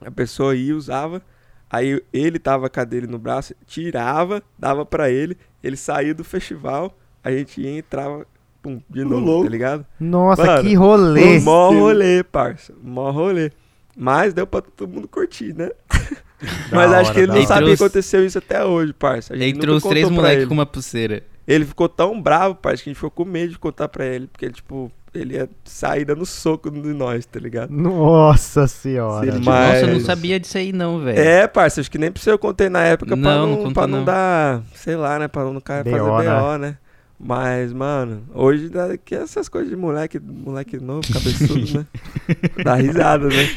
a 0.00 0.10
pessoa 0.10 0.56
ia, 0.56 0.76
usava. 0.76 1.22
Aí 1.70 2.00
ele 2.12 2.38
tava 2.38 2.68
com 2.70 2.80
a 2.80 2.84
dele 2.84 3.06
no 3.06 3.18
braço, 3.18 3.54
tirava, 3.66 4.42
dava 4.58 4.86
pra 4.86 5.10
ele. 5.10 5.36
Ele 5.62 5.76
saía 5.76 6.14
do 6.14 6.22
festival, 6.22 6.96
a 7.22 7.30
gente 7.30 7.60
ia 7.60 7.70
e 7.70 7.78
entrava, 7.78 8.26
pum, 8.62 8.80
de 8.88 9.02
novo, 9.02 9.24
louco. 9.24 9.44
tá 9.44 9.50
ligado? 9.50 9.86
Nossa, 9.98 10.44
Mano, 10.44 10.62
que 10.62 10.74
rolê. 10.74 11.40
Mó 11.40 11.70
rolê, 11.70 12.22
parça. 12.22 12.74
Mó 12.82 13.10
rolê. 13.10 13.50
Mas 13.96 14.34
deu 14.34 14.46
pra 14.46 14.60
todo 14.60 14.92
mundo 14.92 15.08
curtir, 15.08 15.54
né? 15.54 15.70
Mas 16.70 16.92
acho 16.92 17.10
hora, 17.10 17.14
que 17.14 17.20
ele 17.20 17.32
não 17.32 17.46
sabe 17.46 17.64
o 17.64 17.66
que 17.68 17.82
aconteceu 17.82 18.24
isso 18.24 18.38
até 18.38 18.64
hoje, 18.64 18.92
parça. 18.92 19.34
Os 19.34 19.82
três 19.84 20.10
moleques 20.10 20.46
com 20.46 20.54
uma 20.54 20.66
pulseira. 20.66 21.22
Ele 21.46 21.64
ficou 21.64 21.88
tão 21.88 22.20
bravo, 22.20 22.54
parça, 22.54 22.82
que 22.82 22.88
a 22.88 22.92
gente 22.92 22.96
ficou 22.98 23.10
com 23.10 23.24
medo 23.24 23.52
de 23.52 23.58
contar 23.58 23.88
pra 23.88 24.04
ele. 24.06 24.26
Porque, 24.26 24.50
tipo, 24.50 24.90
ele 25.14 25.34
ia 25.34 25.48
sair 25.64 26.04
dando 26.04 26.24
soco 26.24 26.70
de 26.70 26.92
nós, 26.94 27.26
tá 27.26 27.38
ligado? 27.38 27.70
Nossa 27.70 28.66
senhora. 28.66 29.20
Se 29.30 29.36
ele 29.36 29.44
Mas- 29.44 29.74
Nossa, 29.74 29.86
eu 29.86 29.92
não 29.94 30.00
sabia 30.00 30.40
disso 30.40 30.56
aí 30.58 30.72
não, 30.72 31.00
velho. 31.00 31.18
É, 31.18 31.46
parça, 31.46 31.80
acho 31.80 31.90
que 31.90 31.98
nem 31.98 32.10
precisa 32.10 32.30
eu 32.32 32.38
contei 32.38 32.68
na 32.68 32.82
época 32.82 33.16
pra 33.16 33.16
Não, 33.16 33.46
não, 33.46 33.62
não 33.64 33.72
pra 33.72 33.86
não 33.86 33.98
não. 33.98 34.04
dar, 34.04 34.62
sei 34.74 34.96
lá, 34.96 35.18
né? 35.18 35.28
Pra 35.28 35.44
não 35.44 35.60
cara 35.60 35.84
fazer 35.84 35.98
BO, 35.98 36.06
BO, 36.06 36.58
né? 36.58 36.78
Mas, 37.20 37.72
mano, 37.72 38.22
hoje 38.34 38.68
dá 38.68 38.96
que 38.98 39.14
essas 39.14 39.48
coisas 39.48 39.70
de 39.70 39.76
moleque, 39.76 40.18
moleque 40.18 40.78
novo, 40.78 41.02
cabeçudo, 41.12 41.78
né? 41.78 41.86
Dá 42.64 42.74
risada, 42.74 43.28
né? 43.28 43.48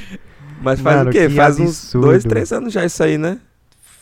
Mas 0.62 0.80
faz 0.80 0.98
Mano, 0.98 1.10
o 1.10 1.14
quê? 1.14 1.28
que 1.28 1.36
Faz 1.36 1.60
uns 1.60 1.70
absurdo. 1.70 2.08
dois, 2.08 2.24
três 2.24 2.52
anos 2.52 2.72
já 2.72 2.86
isso 2.86 3.02
aí, 3.04 3.18
né? 3.18 3.40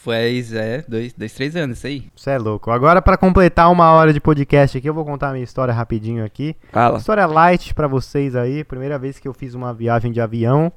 Faz, 0.05 0.53
é, 0.53 0.85
dois, 0.87 1.13
dois, 1.13 1.33
três 1.33 1.55
anos, 1.55 1.79
isso 1.79 1.87
aí. 1.87 2.07
Você 2.15 2.29
é 2.29 2.37
louco. 2.37 2.69
Agora, 2.69 3.01
pra 3.01 3.17
completar 3.17 3.71
uma 3.71 3.91
hora 3.91 4.13
de 4.13 4.21
podcast 4.21 4.77
aqui, 4.77 4.87
eu 4.87 4.93
vou 4.93 5.03
contar 5.03 5.29
a 5.29 5.31
minha 5.31 5.43
história 5.43 5.73
rapidinho 5.73 6.23
aqui. 6.23 6.55
Fala. 6.71 6.99
História 6.99 7.25
light 7.25 7.73
pra 7.73 7.87
vocês 7.87 8.35
aí. 8.35 8.63
Primeira 8.63 8.99
vez 8.99 9.17
que 9.17 9.27
eu 9.27 9.33
fiz 9.33 9.55
uma 9.55 9.73
viagem 9.73 10.11
de 10.11 10.21
avião. 10.21 10.71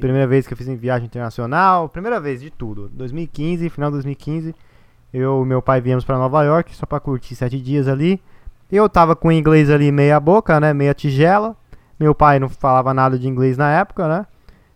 primeira 0.00 0.26
vez 0.26 0.48
que 0.48 0.52
eu 0.52 0.56
fiz 0.56 0.66
em 0.66 0.74
viagem 0.74 1.06
internacional. 1.06 1.88
Primeira 1.88 2.18
vez 2.18 2.40
de 2.40 2.50
tudo. 2.50 2.88
2015, 2.88 3.70
final 3.70 3.88
de 3.88 3.98
2015. 3.98 4.52
Eu 5.14 5.44
e 5.44 5.46
meu 5.46 5.62
pai 5.62 5.80
viemos 5.80 6.04
pra 6.04 6.18
Nova 6.18 6.42
York 6.42 6.74
só 6.74 6.84
pra 6.84 6.98
curtir 6.98 7.36
sete 7.36 7.60
dias 7.60 7.86
ali. 7.86 8.20
Eu 8.68 8.88
tava 8.88 9.14
com 9.14 9.28
o 9.28 9.32
inglês 9.32 9.70
ali 9.70 9.92
meia 9.92 10.18
boca, 10.18 10.58
né? 10.58 10.74
Meia 10.74 10.92
tigela. 10.92 11.56
Meu 12.00 12.16
pai 12.16 12.40
não 12.40 12.48
falava 12.48 12.92
nada 12.92 13.16
de 13.16 13.28
inglês 13.28 13.56
na 13.56 13.70
época, 13.70 14.08
né? 14.08 14.26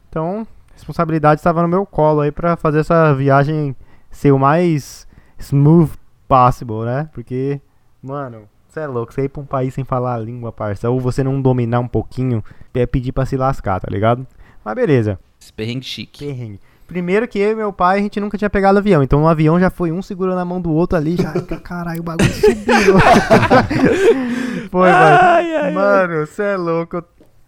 Então, 0.09 0.47
a 0.71 0.75
responsabilidade 0.75 1.41
estava 1.41 1.61
no 1.61 1.67
meu 1.67 1.85
colo 1.85 2.21
aí 2.21 2.31
pra 2.31 2.57
fazer 2.57 2.79
essa 2.79 3.13
viagem 3.13 3.75
ser 4.17 4.33
o 4.33 4.39
mais 4.39 5.07
smooth 5.39 5.93
possible, 6.27 6.85
né? 6.85 7.09
Porque, 7.13 7.61
mano, 8.03 8.43
você 8.67 8.81
é 8.81 8.87
louco, 8.87 9.13
você 9.13 9.25
ir 9.25 9.29
pra 9.29 9.43
um 9.43 9.47
país 9.47 9.75
sem 9.75 9.85
falar 9.85 10.15
a 10.15 10.19
língua, 10.19 10.51
parça, 10.51 10.89
ou 10.89 10.99
você 10.99 11.23
não 11.23 11.41
dominar 11.41 11.81
um 11.81 11.89
pouquinho, 11.89 12.43
é 12.75 12.87
pedir 12.87 13.13
pra 13.13 13.27
se 13.27 13.37
lascar, 13.37 13.79
tá 13.81 13.89
ligado? 13.91 14.27
Mas 14.65 14.75
beleza. 14.75 15.19
Perrengue 15.55 15.85
chique. 15.85 16.27
Perrengue. 16.27 16.61
Primeiro 16.87 17.27
que 17.29 17.39
eu 17.39 17.53
e 17.53 17.55
meu 17.55 17.73
pai, 17.73 17.99
a 17.99 18.03
gente 18.03 18.19
nunca 18.21 18.39
tinha 18.39 18.49
pegado 18.49 18.79
avião. 18.79 19.03
Então 19.03 19.21
no 19.21 19.29
avião 19.29 19.61
já 19.61 19.71
foi 19.71 19.93
um 19.93 20.01
segurando 20.01 20.39
a 20.39 20.45
mão 20.45 20.61
do 20.61 20.73
outro 20.73 20.97
ali, 20.97 21.17
já. 21.17 21.33
Caralho, 21.63 22.01
o 22.01 22.03
bagulho 22.05 22.33
subiu. 22.33 22.95
foi, 24.71 24.91
Ai, 24.91 25.53
vai. 25.53 25.57
ai. 25.57 25.73
Mano, 25.73 26.27
você 26.27 26.43
é 26.43 26.57
louco. 26.57 27.03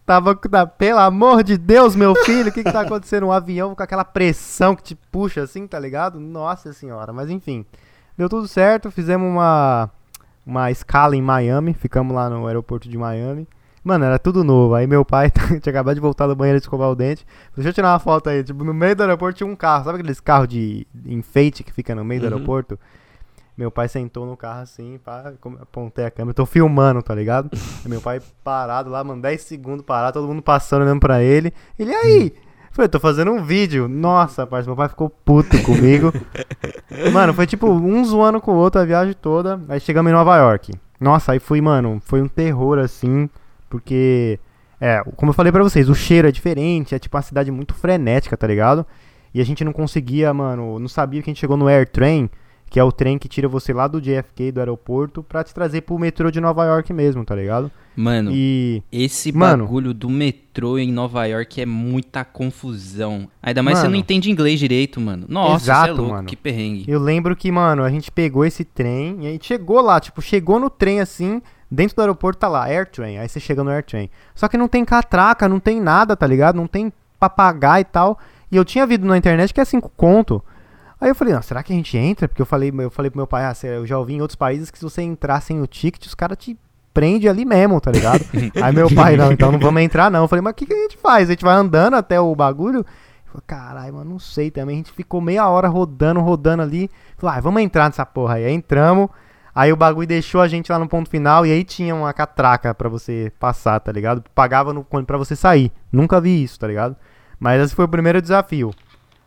Tava. 0.09 0.35
Pelo 0.67 1.01
amor 1.01 1.43
de 1.45 1.59
Deus, 1.59 1.95
meu 1.95 2.15
filho, 2.25 2.49
o 2.49 2.53
que 2.53 2.65
que 2.65 2.73
tá 2.73 2.81
acontecendo? 2.81 3.27
Um 3.27 3.31
avião 3.33 3.75
com 3.75 3.83
aquela 3.83 4.07
pressão 4.07 4.75
que 4.75 4.83
te 4.83 4.95
puxa 5.13 5.43
assim, 5.43 5.67
tá 5.67 5.79
ligado? 5.79 6.19
Nossa 6.19 6.73
senhora. 6.73 7.13
Mas 7.13 7.29
enfim, 7.29 7.67
deu 8.17 8.27
tudo 8.27 8.49
certo. 8.49 8.91
Fizemos 8.91 9.29
uma, 9.31 9.91
uma 10.47 10.71
escala 10.71 11.15
em 11.15 11.21
Miami. 11.21 11.75
Ficamos 11.75 12.17
lá 12.17 12.31
no 12.31 12.47
aeroporto 12.47 12.89
de 12.89 12.97
Miami. 12.97 13.47
Mano, 13.85 14.07
era 14.07 14.19
tudo 14.19 14.43
novo. 14.43 14.75
Aí 14.75 14.87
meu 14.87 15.05
pai 15.05 15.31
tinha 15.61 15.71
acabado 15.71 15.95
de 15.97 16.01
voltar 16.01 16.27
do 16.27 16.35
banheiro 16.35 16.59
de 16.59 16.65
escovar 16.65 16.89
o 16.89 16.97
dente. 16.97 17.27
Deixa 17.55 17.69
eu 17.69 17.75
tirar 17.75 17.93
uma 17.93 17.99
foto 17.99 18.31
aí. 18.31 18.43
Tipo, 18.43 18.65
no 18.65 18.73
meio 18.73 18.97
do 18.97 19.03
aeroporto 19.03 19.37
tinha 19.37 19.47
um 19.47 19.55
carro. 19.55 19.85
Sabe 19.85 19.99
aqueles 19.99 20.21
carros 20.21 20.49
de 20.49 20.87
enfeite 21.05 21.63
que 21.63 21.71
fica 21.73 21.95
no 21.95 22.03
meio 22.03 22.23
do 22.23 22.29
Uhum. 22.29 22.33
aeroporto? 22.33 22.79
Meu 23.59 23.73
pai 23.73 23.89
sentou 23.89 24.25
no 24.25 24.37
carro 24.37 24.61
assim, 24.63 25.01
pá, 25.05 25.33
como- 25.41 25.59
apontei 25.61 26.05
a 26.05 26.11
câmera. 26.13 26.33
Tô 26.33 26.47
filmando, 26.47 27.03
tá 27.03 27.13
ligado? 27.13 27.51
Meu 27.85 28.01
pai 28.01 28.21
parado 28.45 28.89
lá, 28.89 29.03
mano, 29.03 29.21
10 29.21 29.41
segundos 29.43 29.85
parado, 29.85 30.13
todo 30.21 30.29
mundo 30.29 30.41
passando, 30.41 30.83
olhando 30.83 31.01
pra 31.01 31.21
ele. 31.23 31.53
Ele, 31.77 31.91
e 31.91 31.95
aí? 31.95 32.33
Eu 32.37 32.73
Falei, 32.73 32.89
tô 32.89 33.01
fazendo 33.01 33.33
um 33.33 33.43
vídeo. 33.43 33.89
Nossa, 33.89 34.47
parceiro, 34.47 34.71
meu 34.71 34.77
pai 34.77 34.89
ficou 34.89 35.11
puto 35.11 35.61
comigo. 35.65 36.13
Mano, 37.13 37.35
foi 37.35 37.45
tipo 37.47 37.69
um 37.69 38.05
zoando 38.05 38.41
com 38.41 38.53
o 38.53 38.57
outro 38.57 38.81
a 38.81 38.85
viagem 38.85 39.15
toda. 39.15 39.61
Aí 39.69 39.81
chegamos 39.81 40.09
em 40.11 40.15
Nova 40.15 40.37
York. 40.37 40.73
Nossa, 41.01 41.33
aí 41.33 41.41
fui, 41.41 41.61
mano, 41.61 42.01
foi 42.05 42.23
um 42.23 42.29
terror 42.29 42.79
assim, 42.79 43.29
porque 43.69 44.39
é, 44.81 45.03
como 45.17 45.31
eu 45.31 45.35
falei 45.35 45.51
pra 45.51 45.63
vocês, 45.65 45.89
o 45.89 45.95
cheiro 45.95 46.29
é 46.29 46.33
diferente, 46.33 46.95
é 46.95 46.99
tipo 46.99 47.17
uma 47.17 47.23
cidade 47.23 47.51
muito 47.51 47.75
frenética, 47.75 48.37
tá 48.37 48.47
ligado? 48.47 48.87
E 49.35 49.41
a 49.41 49.45
gente 49.45 49.65
não 49.65 49.73
conseguia, 49.73 50.33
mano, 50.33 50.79
não 50.79 50.89
sabia 50.89 51.21
que 51.23 51.31
a 51.31 51.33
gente 51.33 51.41
chegou 51.41 51.57
no 51.57 51.67
Air 51.69 51.89
Train, 51.89 52.29
que 52.71 52.79
é 52.79 52.85
o 52.85 52.93
trem 52.93 53.19
que 53.19 53.29
tira 53.29 53.49
você 53.49 53.73
lá 53.73 53.87
do 53.89 54.01
JFK, 54.01 54.53
do 54.53 54.61
aeroporto, 54.61 55.23
pra 55.23 55.43
te 55.43 55.55
trazer 55.55 55.81
pro 55.83 55.99
metrô 55.99 56.31
de 56.31 56.41
Nova 56.41 56.65
York 56.67 56.93
mesmo, 56.93 57.25
tá 57.25 57.35
ligado? 57.35 57.71
Mano, 57.97 58.31
E 58.33 58.83
esse 58.93 59.33
Mano. 59.33 59.65
bagulho 59.65 59.93
do 59.93 60.09
metrô 60.09 60.79
em 60.79 60.93
Nova 60.93 61.25
York 61.27 61.61
é 61.61 61.67
muita 61.67 62.25
confusão. 62.25 63.29
Ainda 63.43 63.63
mais 63.63 63.79
você 63.79 63.85
Mano. 63.85 63.93
não 63.95 64.01
entende 64.01 64.31
inglês 64.31 64.61
direito, 64.61 65.01
mano. 65.01 65.27
Nossa, 65.29 65.65
você 65.65 65.71
é 65.71 65.75
Exato, 65.75 65.95
louco, 65.95 66.13
mano. 66.15 66.29
que 66.29 66.37
perrengue. 66.37 66.85
Eu 66.87 67.01
lembro 67.01 67.35
que, 67.35 67.51
mano, 67.51 67.83
a 67.83 67.91
gente 67.91 68.11
pegou 68.11 68.45
esse 68.45 68.65
trem 68.65 69.17
e 69.23 69.27
a 69.27 69.31
gente 69.31 69.47
chegou 69.47 69.81
lá, 69.81 69.99
tipo, 69.99 70.21
chegou 70.23 70.61
no 70.61 70.71
trem 70.71 71.01
assim, 71.01 71.43
dentro 71.71 71.97
do 71.97 72.01
aeroporto 72.03 72.39
tá 72.39 72.49
lá, 72.49 72.65
Airtrain. 72.65 73.19
Aí 73.19 73.29
você 73.29 73.41
chega 73.41 73.65
no 73.65 73.71
Airtrain. 73.71 74.09
Só 74.35 74.47
que 74.47 74.57
não 74.59 74.69
tem 74.69 74.85
catraca, 74.85 75.49
não 75.49 75.59
tem 75.59 75.81
nada, 75.81 76.15
tá 76.17 76.27
ligado? 76.27 76.57
Não 76.57 76.67
tem 76.67 76.93
pra 77.19 77.29
pagar 77.29 77.81
e 77.81 77.85
tal. 77.85 78.19
E 78.51 78.57
eu 78.57 78.65
tinha 78.65 78.87
visto 78.87 79.05
na 79.05 79.17
internet 79.19 79.53
que 79.53 79.61
é 79.61 79.65
5 79.65 79.91
conto. 79.97 80.43
Aí 81.01 81.09
eu 81.09 81.15
falei, 81.15 81.33
não, 81.33 81.43
será 81.43 81.63
que 81.63 81.73
a 81.73 81.77
gente 81.77 81.97
entra? 81.97 82.27
Porque 82.27 82.43
eu 82.43 82.47
falei, 82.47 82.73
eu 82.77 82.91
falei 82.91 83.11
pro 83.11 83.19
meu 83.19 83.27
pai, 83.27 83.45
ah, 83.45 83.55
eu 83.67 83.87
já 83.87 83.97
ouvi 83.99 84.15
em 84.15 84.21
outros 84.21 84.37
países 84.37 84.71
que 84.71 84.79
se 84.79 84.85
você 84.85 85.03
entrar 85.03 85.41
sem 85.41 85.61
o 85.61 85.67
ticket, 85.67 86.07
os 86.07 86.15
caras 86.15 86.37
te 86.37 86.59
prende 86.93 87.29
ali 87.29 87.45
mesmo, 87.45 87.81
tá 87.81 87.93
ligado? 87.93 88.25
Aí 88.61 88.75
meu 88.75 88.93
pai, 88.93 89.17
não, 89.17 89.31
então 89.31 89.53
não 89.53 89.59
vamos 89.61 89.81
entrar 89.81 90.11
não. 90.11 90.23
Eu 90.23 90.29
falei, 90.29 90.43
mas 90.43 90.53
o 90.53 90.55
que, 90.55 90.67
que 90.67 90.73
a 90.73 90.83
gente 90.83 90.97
faz? 90.97 91.29
A 91.29 91.33
gente 91.33 91.45
vai 91.45 91.55
andando 91.55 91.95
até 91.95 92.21
o 92.21 92.35
bagulho? 92.35 92.85
Falei, 93.27 93.43
Caralho, 93.47 93.95
mano, 93.95 94.11
não 94.11 94.19
sei 94.19 94.51
também. 94.51 94.75
A 94.75 94.79
gente 94.79 94.93
ficou 94.93 95.21
meia 95.21 95.49
hora 95.49 95.69
rodando, 95.69 96.21
rodando 96.21 96.63
ali. 96.63 96.91
Falei, 97.17 97.39
ah, 97.39 97.41
vamos 97.41 97.63
entrar 97.63 97.85
nessa 97.85 98.05
porra 98.05 98.35
aí. 98.35 98.47
Aí 98.47 98.53
entramos. 98.53 99.09
Aí 99.55 99.73
o 99.73 99.77
bagulho 99.77 100.07
deixou 100.07 100.41
a 100.41 100.49
gente 100.49 100.71
lá 100.71 100.79
no 100.79 100.89
ponto 100.89 101.09
final 101.09 101.45
e 101.45 101.53
aí 101.53 101.65
tinha 101.65 101.95
uma 101.95 102.13
catraca 102.13 102.75
pra 102.75 102.89
você 102.89 103.33
passar, 103.39 103.79
tá 103.81 103.93
ligado? 103.93 104.23
Pagava 104.35 104.73
no, 104.73 104.85
pra 104.85 105.17
você 105.17 105.37
sair. 105.37 105.73
Nunca 105.93 106.21
vi 106.21 106.43
isso, 106.43 106.59
tá 106.59 106.67
ligado? 106.67 106.97
Mas 107.39 107.63
esse 107.63 107.75
foi 107.75 107.85
o 107.85 107.89
primeiro 107.89 108.21
desafio. 108.21 108.73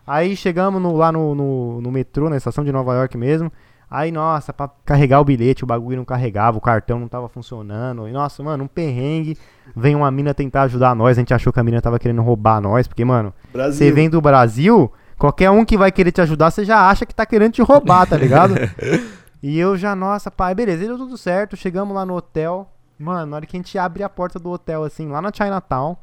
Aí 0.06 0.36
chegamos 0.36 0.82
no- 0.82 0.96
lá 0.96 1.12
no, 1.12 1.36
no, 1.36 1.82
no 1.82 1.92
metrô, 1.92 2.30
na 2.30 2.38
estação 2.38 2.64
de 2.64 2.72
Nova 2.72 2.94
York 2.96 3.18
mesmo. 3.18 3.52
Aí, 3.90 4.10
nossa, 4.12 4.54
pra 4.54 4.70
carregar 4.86 5.20
o 5.20 5.26
bilhete, 5.26 5.64
o 5.66 5.68
bagulho 5.68 5.98
não 5.98 6.06
carregava, 6.06 6.58
o 6.58 6.62
cartão 6.62 6.98
não 6.98 7.10
tava 7.10 7.28
funcionando. 7.28 8.08
E, 8.08 8.12
nossa, 8.14 8.42
mano, 8.42 8.64
um 8.64 8.68
perrengue. 8.68 9.38
Vem 9.76 9.96
uma 9.96 10.10
mina 10.10 10.34
tentar 10.34 10.64
ajudar 10.64 10.96
nós. 10.96 11.18
A 11.18 11.22
gente 11.22 11.34
achou 11.34 11.52
que 11.52 11.60
a 11.60 11.64
mina 11.64 11.82
tava 11.82 12.00
querendo 12.00 12.22
roubar 12.22 12.62
nós, 12.62 12.88
porque, 12.88 13.04
mano, 13.04 13.34
você 13.74 13.92
vem 13.92 14.10
do 14.10 14.22
Brasil, 14.22 14.92
qualquer 15.18 15.50
um 15.52 15.66
que 15.66 15.78
vai 15.78 15.92
querer 15.92 16.12
te 16.14 16.22
ajudar, 16.22 16.52
você 16.52 16.64
já 16.64 16.90
acha 16.90 17.06
que 17.06 17.14
tá 17.14 17.26
querendo 17.26 17.52
te 17.52 17.62
roubar, 17.62 18.08
tá 18.08 18.16
ligado? 18.18 18.56
e 19.44 19.60
eu 19.60 19.76
já, 19.78 19.94
nossa, 19.94 20.32
pai, 20.32 20.56
beleza, 20.56 20.86
deu 20.86 20.98
tudo 20.98 21.18
certo. 21.18 21.58
Chegamos 21.58 21.94
lá 21.94 22.06
no 22.06 22.16
hotel. 22.16 22.70
Mano, 22.98 23.26
na 23.32 23.36
hora 23.38 23.46
que 23.46 23.58
a 23.58 23.60
gente 23.60 23.78
abre 23.78 24.04
a 24.04 24.10
porta 24.10 24.40
do 24.40 24.52
hotel, 24.52 24.86
assim, 24.86 25.10
lá 25.10 25.22
na 25.22 25.32
Chinatown. 25.34 25.98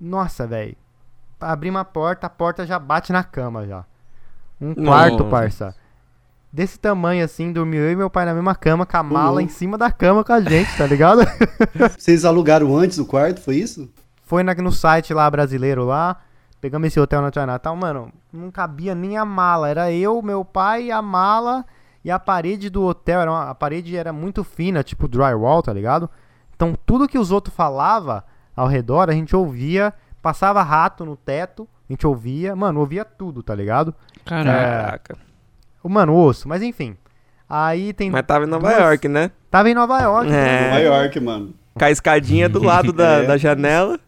Nossa, 0.00 0.46
velho. 0.46 0.76
Abrimos 1.42 1.80
a 1.80 1.84
porta, 1.84 2.26
a 2.26 2.30
porta 2.30 2.66
já 2.66 2.78
bate 2.78 3.12
na 3.12 3.22
cama 3.24 3.66
já. 3.66 3.84
Um 4.60 4.74
quarto, 4.74 5.18
Nossa. 5.18 5.24
parça. 5.30 5.74
Desse 6.52 6.78
tamanho 6.78 7.24
assim, 7.24 7.50
dormiu 7.52 7.80
eu 7.82 7.92
e 7.92 7.96
meu 7.96 8.10
pai 8.10 8.26
na 8.26 8.34
mesma 8.34 8.54
cama, 8.54 8.84
com 8.84 8.96
a 8.96 9.02
mala 9.02 9.26
louco. 9.30 9.40
em 9.40 9.48
cima 9.48 9.78
da 9.78 9.90
cama 9.90 10.22
com 10.22 10.32
a 10.32 10.40
gente, 10.40 10.76
tá 10.76 10.86
ligado? 10.86 11.22
Vocês 11.98 12.24
alugaram 12.24 12.76
antes 12.76 12.98
o 12.98 13.06
quarto, 13.06 13.40
foi 13.40 13.56
isso? 13.56 13.88
Foi 14.22 14.42
na- 14.42 14.54
no 14.54 14.70
site 14.70 15.14
lá 15.14 15.30
brasileiro 15.30 15.84
lá. 15.84 16.18
Pegamos 16.60 16.86
esse 16.88 17.00
hotel 17.00 17.22
na 17.22 17.32
Chinatown, 17.32 17.74
mano, 17.74 18.12
não 18.32 18.50
cabia 18.50 18.94
nem 18.94 19.16
a 19.16 19.24
mala. 19.24 19.68
Era 19.68 19.90
eu, 19.90 20.20
meu 20.22 20.44
pai, 20.44 20.90
a 20.90 21.00
mala 21.02 21.64
e 22.04 22.10
a 22.10 22.18
parede 22.18 22.68
do 22.70 22.82
hotel. 22.84 23.20
Era 23.22 23.30
uma- 23.30 23.50
a 23.50 23.54
parede 23.54 23.96
era 23.96 24.12
muito 24.12 24.44
fina, 24.44 24.82
tipo 24.84 25.08
drywall, 25.08 25.62
tá 25.62 25.72
ligado? 25.72 26.08
Então 26.54 26.74
tudo 26.86 27.08
que 27.08 27.18
os 27.18 27.30
outros 27.32 27.54
falavam 27.56 28.22
ao 28.54 28.68
redor, 28.68 29.08
a 29.08 29.12
gente 29.14 29.34
ouvia. 29.34 29.92
Passava 30.22 30.62
rato 30.62 31.04
no 31.04 31.16
teto, 31.16 31.68
a 31.90 31.92
gente 31.92 32.06
ouvia. 32.06 32.54
Mano, 32.56 32.80
ouvia 32.80 33.04
tudo, 33.04 33.42
tá 33.42 33.54
ligado? 33.54 33.92
Caraca. 34.24 35.16
O 35.82 35.88
Mano, 35.88 36.14
osso, 36.16 36.48
mas 36.48 36.62
enfim. 36.62 36.96
Aí 37.48 37.92
tem. 37.92 38.08
Mas 38.10 38.22
tava 38.24 38.44
em 38.44 38.48
Nova 38.48 38.68
duas- 38.68 38.80
York, 38.80 39.08
né? 39.08 39.30
Tava 39.50 39.68
em 39.68 39.74
Nova 39.74 40.00
York. 40.00 40.30
É. 40.32 40.64
Nova 40.70 40.78
York, 40.80 41.20
mano. 41.20 41.54
Com 41.74 41.84
a 41.84 41.90
escadinha 41.90 42.48
do 42.48 42.62
lado 42.62 42.92
da, 42.92 43.18
É. 43.24 43.26
da 43.26 43.36
janela. 43.36 43.98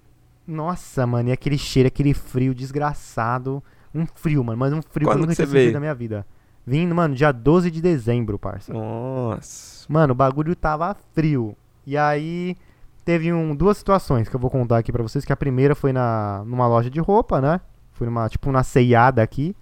Nossa, 0.46 1.06
mano, 1.06 1.30
e 1.30 1.32
aquele 1.32 1.58
cheiro, 1.58 1.86
aquele 1.88 2.14
frio 2.14 2.54
desgraçado. 2.54 3.62
Um 3.94 4.06
frio, 4.06 4.42
mano, 4.44 4.58
mas 4.58 4.72
um 4.72 4.80
frio 4.82 5.06
Quando 5.08 5.16
que 5.18 5.22
eu 5.24 5.26
nunca 5.28 5.34
tinha 5.34 5.46
veio? 5.46 5.72
na 5.72 5.80
minha 5.80 5.94
vida. 5.94 6.26
Vim, 6.66 6.86
mano, 6.88 7.14
dia 7.14 7.30
12 7.32 7.70
de 7.70 7.80
dezembro, 7.82 8.38
parça. 8.38 8.72
Nossa. 8.72 9.84
Mano, 9.88 10.12
o 10.12 10.16
bagulho 10.16 10.54
tava 10.56 10.96
frio. 11.12 11.56
E 11.86 11.96
aí 11.96 12.56
teve 13.04 13.32
um, 13.32 13.54
duas 13.54 13.76
situações 13.76 14.28
que 14.28 14.36
eu 14.36 14.40
vou 14.40 14.50
contar 14.50 14.78
aqui 14.78 14.90
pra 14.90 15.02
vocês. 15.02 15.24
Que 15.24 15.32
a 15.32 15.36
primeira 15.36 15.74
foi 15.74 15.92
na, 15.92 16.42
numa 16.46 16.66
loja 16.66 16.90
de 16.90 17.00
roupa, 17.00 17.40
né? 17.40 17.60
Foi 17.92 18.06
numa, 18.06 18.28
tipo, 18.28 18.48
uma 18.50 18.62
ceiada 18.62 19.22
aqui. 19.22 19.54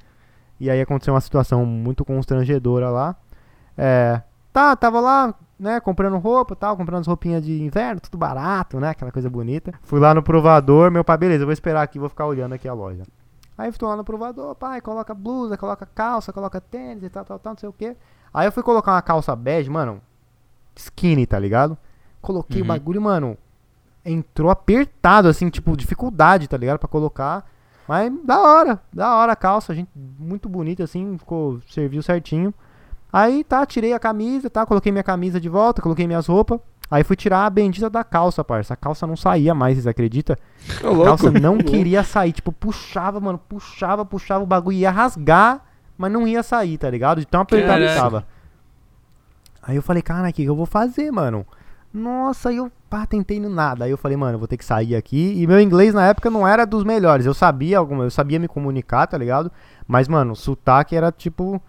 E 0.60 0.70
aí 0.70 0.80
aconteceu 0.80 1.12
uma 1.12 1.20
situação 1.20 1.66
muito 1.66 2.04
constrangedora 2.04 2.88
lá. 2.88 3.16
É, 3.76 4.22
tá, 4.52 4.76
tava 4.76 5.00
lá, 5.00 5.34
né, 5.58 5.80
comprando 5.80 6.18
roupa 6.18 6.54
tal, 6.54 6.76
comprando 6.76 7.00
as 7.00 7.06
roupinhas 7.06 7.44
de 7.44 7.62
inverno, 7.62 8.00
tudo 8.00 8.18
barato, 8.18 8.78
né, 8.78 8.90
aquela 8.90 9.10
coisa 9.10 9.28
bonita. 9.28 9.72
Fui 9.82 9.98
lá 9.98 10.14
no 10.14 10.22
provador, 10.22 10.90
meu 10.90 11.02
pai, 11.02 11.16
beleza, 11.16 11.42
eu 11.42 11.46
vou 11.46 11.52
esperar 11.52 11.82
aqui, 11.82 11.98
vou 11.98 12.08
ficar 12.08 12.26
olhando 12.26 12.52
aqui 12.52 12.68
a 12.68 12.74
loja. 12.74 13.02
Aí 13.56 13.70
tô 13.72 13.88
lá 13.88 13.96
no 13.96 14.04
provador, 14.04 14.54
pai, 14.54 14.80
coloca 14.80 15.14
blusa, 15.14 15.56
coloca 15.56 15.86
calça, 15.86 16.32
coloca 16.32 16.60
tênis 16.60 17.02
e 17.02 17.10
tal, 17.10 17.24
tal, 17.24 17.38
tal, 17.38 17.52
não 17.52 17.58
sei 17.58 17.68
o 17.68 17.72
que. 17.72 17.96
Aí 18.32 18.46
eu 18.46 18.52
fui 18.52 18.62
colocar 18.62 18.92
uma 18.92 19.02
calça 19.02 19.34
bege, 19.36 19.70
mano, 19.70 20.00
skinny, 20.74 21.26
tá 21.26 21.38
ligado? 21.38 21.76
Coloquei 22.22 22.60
o 22.60 22.64
Uhum. 22.64 22.68
bagulho, 22.68 23.02
mano, 23.02 23.36
entrou 24.04 24.50
apertado, 24.50 25.28
assim, 25.28 25.50
tipo, 25.50 25.76
dificuldade, 25.76 26.48
tá 26.48 26.56
ligado? 26.56 26.78
Pra 26.78 26.88
colocar. 26.88 27.44
Mas 27.86 28.10
da 28.24 28.40
hora, 28.40 28.80
da 28.92 29.16
hora 29.16 29.32
a 29.32 29.36
calça, 29.36 29.74
gente, 29.74 29.90
muito 29.94 30.48
bonita, 30.48 30.84
assim, 30.84 31.18
ficou, 31.18 31.60
serviu 31.68 32.02
certinho. 32.02 32.54
Aí 33.12 33.44
tá, 33.44 33.66
tirei 33.66 33.92
a 33.92 33.98
camisa, 33.98 34.48
tá, 34.48 34.64
coloquei 34.64 34.90
minha 34.90 35.02
camisa 35.04 35.38
de 35.40 35.48
volta, 35.48 35.82
coloquei 35.82 36.06
minhas 36.06 36.26
roupas. 36.26 36.58
Aí 36.90 37.02
fui 37.04 37.16
tirar 37.16 37.44
a 37.46 37.50
bendita 37.50 37.88
da 37.90 38.04
calça, 38.04 38.44
parça. 38.44 38.74
A 38.74 38.76
calça 38.76 39.06
não 39.06 39.16
saía 39.16 39.54
mais, 39.54 39.74
vocês 39.76 39.86
acreditam? 39.86 40.36
A 40.78 41.04
calça 41.04 41.30
não 41.30 41.56
queria 41.58 42.02
sair. 42.04 42.32
Tipo, 42.32 42.52
puxava, 42.52 43.18
mano. 43.18 43.38
Puxava, 43.38 44.04
puxava. 44.04 44.44
O 44.44 44.46
bagulho 44.46 44.76
ia 44.76 44.90
rasgar, 44.90 45.64
mas 45.96 46.12
não 46.12 46.28
ia 46.28 46.42
sair, 46.42 46.76
tá 46.76 46.90
ligado? 46.90 47.20
De 47.20 47.26
tão 47.26 47.40
apertado 47.40 47.80
que 47.82 47.94
tava. 47.94 48.26
Aí 49.62 49.76
eu 49.76 49.82
falei, 49.82 50.02
cara, 50.02 50.28
o 50.28 50.32
que 50.32 50.44
eu 50.44 50.54
vou 50.56 50.66
fazer, 50.66 51.10
mano? 51.10 51.46
Nossa, 51.92 52.48
aí 52.48 52.56
eu 52.56 52.70
pá, 52.88 53.04
tentei 53.06 53.38
no 53.38 53.48
nada. 53.50 53.84
Aí 53.84 53.90
eu 53.90 53.98
falei, 53.98 54.16
mano, 54.16 54.34
eu 54.34 54.38
vou 54.38 54.48
ter 54.48 54.56
que 54.56 54.64
sair 54.64 54.94
aqui. 54.96 55.34
E 55.36 55.46
meu 55.46 55.60
inglês 55.60 55.92
na 55.92 56.06
época 56.06 56.30
não 56.30 56.46
era 56.46 56.64
dos 56.64 56.84
melhores. 56.84 57.26
Eu 57.26 57.34
sabia 57.34 57.78
alguma, 57.78 58.04
eu 58.04 58.10
sabia 58.10 58.38
me 58.38 58.48
comunicar, 58.48 59.06
tá 59.06 59.18
ligado? 59.18 59.50
Mas, 59.86 60.08
mano, 60.08 60.32
o 60.32 60.36
sotaque 60.36 60.96
era 60.96 61.12
tipo. 61.12 61.60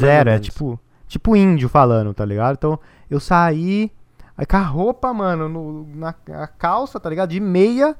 Zero, 0.00 0.30
é 0.30 0.38
tipo. 0.38 0.80
Tipo 1.06 1.36
índio 1.36 1.68
falando, 1.68 2.12
tá 2.14 2.24
ligado? 2.24 2.54
Então 2.56 2.78
eu 3.10 3.20
saí. 3.20 3.92
Aí 4.38 4.44
com 4.44 4.56
a 4.56 4.62
roupa, 4.62 5.12
mano, 5.14 5.48
no- 5.48 5.86
na 5.94 6.14
a 6.42 6.46
calça, 6.46 6.98
tá 6.98 7.08
ligado? 7.08 7.30
De 7.30 7.40
meia. 7.40 7.94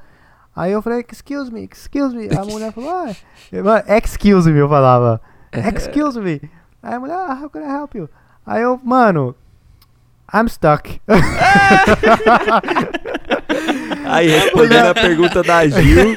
Aí 0.55 0.73
eu 0.73 0.81
falei, 0.83 1.05
excuse 1.11 1.53
me, 1.53 1.69
excuse 1.71 2.17
me. 2.17 2.29
A 2.37 2.45
mulher 2.45 2.73
falou, 2.73 2.91
ah, 2.91 3.15
mano, 3.63 3.85
excuse 3.89 4.51
me, 4.51 4.59
eu 4.59 4.69
falava. 4.69 5.21
Excuse 5.53 6.19
me. 6.21 6.41
Aí 6.83 6.95
a 6.95 7.01
mulher, 7.01 7.15
ah, 7.15 7.39
how 7.43 7.49
can 7.51 7.61
I 7.61 7.69
help 7.79 7.95
you? 7.95 8.09
Aí 8.45 8.63
eu, 8.63 8.79
mano, 8.83 9.35
I'm 10.35 10.49
stuck. 10.49 11.01
Aí, 14.05 14.29
respondendo 14.29 14.87
a 14.87 14.95
pergunta 14.95 15.43
da 15.43 15.67
Gil, 15.67 16.17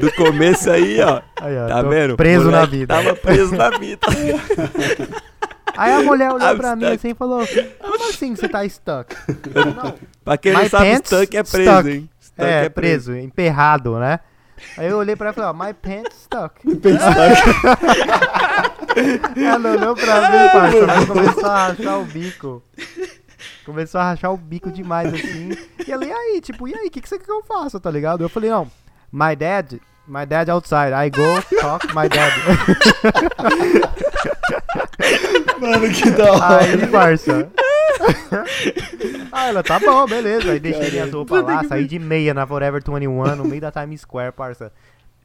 do 0.00 0.12
começo 0.12 0.70
aí, 0.70 1.00
ó. 1.00 1.20
Aí, 1.40 1.56
ó, 1.58 1.68
Tá 1.68 1.82
vendo? 1.82 2.16
Preso 2.16 2.50
na 2.50 2.64
vida. 2.66 2.94
Tava 2.94 3.14
preso 3.16 3.54
na 3.54 3.70
vida. 3.70 4.06
Aí 5.76 5.92
a 5.92 6.02
mulher 6.02 6.30
olhou 6.32 6.50
I'm 6.52 6.56
pra 6.56 6.76
mim 6.76 6.82
stuck. 6.84 6.96
assim 6.96 7.08
e 7.10 7.14
falou, 7.14 7.44
como 7.80 8.08
assim 8.08 8.36
você 8.36 8.48
tá 8.48 8.68
stuck? 8.68 9.16
Não, 9.76 9.94
pra 10.24 10.36
quem 10.38 10.52
não 10.52 10.62
My 10.62 10.68
sabe, 10.68 10.84
pants 10.92 11.06
Stuck 11.08 11.36
é 11.36 11.42
preso, 11.42 11.70
stuck. 11.72 11.88
hein? 11.90 12.10
Stuck 12.20 12.42
é, 12.48 12.68
preso, 12.68 13.16
emperrado, 13.16 13.98
né? 13.98 14.20
Aí 14.78 14.86
eu 14.88 14.98
olhei 14.98 15.16
pra 15.16 15.26
ela 15.28 15.32
e 15.32 15.34
falei, 15.34 15.50
ó, 15.50 15.52
my 15.52 15.74
pants 15.74 16.16
stuck. 16.22 16.60
ela 19.36 19.70
olhou 19.72 19.94
pra 19.96 20.30
mim, 20.30 20.48
parça, 20.52 20.86
vai 20.86 21.06
começar 21.06 21.48
a 21.52 21.68
rachar 21.68 21.98
o 22.00 22.04
bico. 22.04 22.62
Começou 23.64 24.00
a 24.00 24.10
rachar 24.10 24.32
o 24.32 24.36
bico 24.36 24.70
demais, 24.70 25.12
assim. 25.12 25.50
E 25.86 25.90
ela, 25.90 26.04
e 26.04 26.12
aí, 26.12 26.40
tipo, 26.40 26.68
e 26.68 26.74
aí, 26.74 26.86
o 26.86 26.90
que, 26.90 27.00
que 27.00 27.08
você 27.08 27.18
quer 27.18 27.24
que 27.24 27.30
eu 27.30 27.42
faça, 27.44 27.80
tá 27.80 27.90
ligado? 27.90 28.22
Eu 28.22 28.28
falei, 28.28 28.50
não, 28.50 28.70
my 29.10 29.34
dad, 29.34 29.72
my 30.06 30.26
dad 30.26 30.48
outside. 30.50 30.92
I 30.92 31.10
go 31.10 31.40
talk 31.60 31.86
my 31.94 32.08
dad. 32.08 32.32
Mano, 35.60 35.90
que 35.90 36.10
da 36.10 36.32
hora. 36.32 36.64
aí, 36.64 36.86
parça. 36.88 37.48
ah, 39.32 39.48
ela, 39.48 39.62
tá 39.62 39.78
bom, 39.78 40.06
beleza. 40.06 40.52
Aí 40.52 40.60
deixei 40.60 40.90
minhas 40.90 41.12
roupas 41.12 41.42
lá, 41.42 41.64
saí 41.64 41.86
de 41.86 41.98
meia 41.98 42.34
na 42.34 42.46
Forever 42.46 42.82
21, 42.84 43.36
no 43.36 43.44
meio 43.44 43.60
da 43.60 43.72
Times 43.72 44.02
Square, 44.02 44.32
parça. 44.32 44.72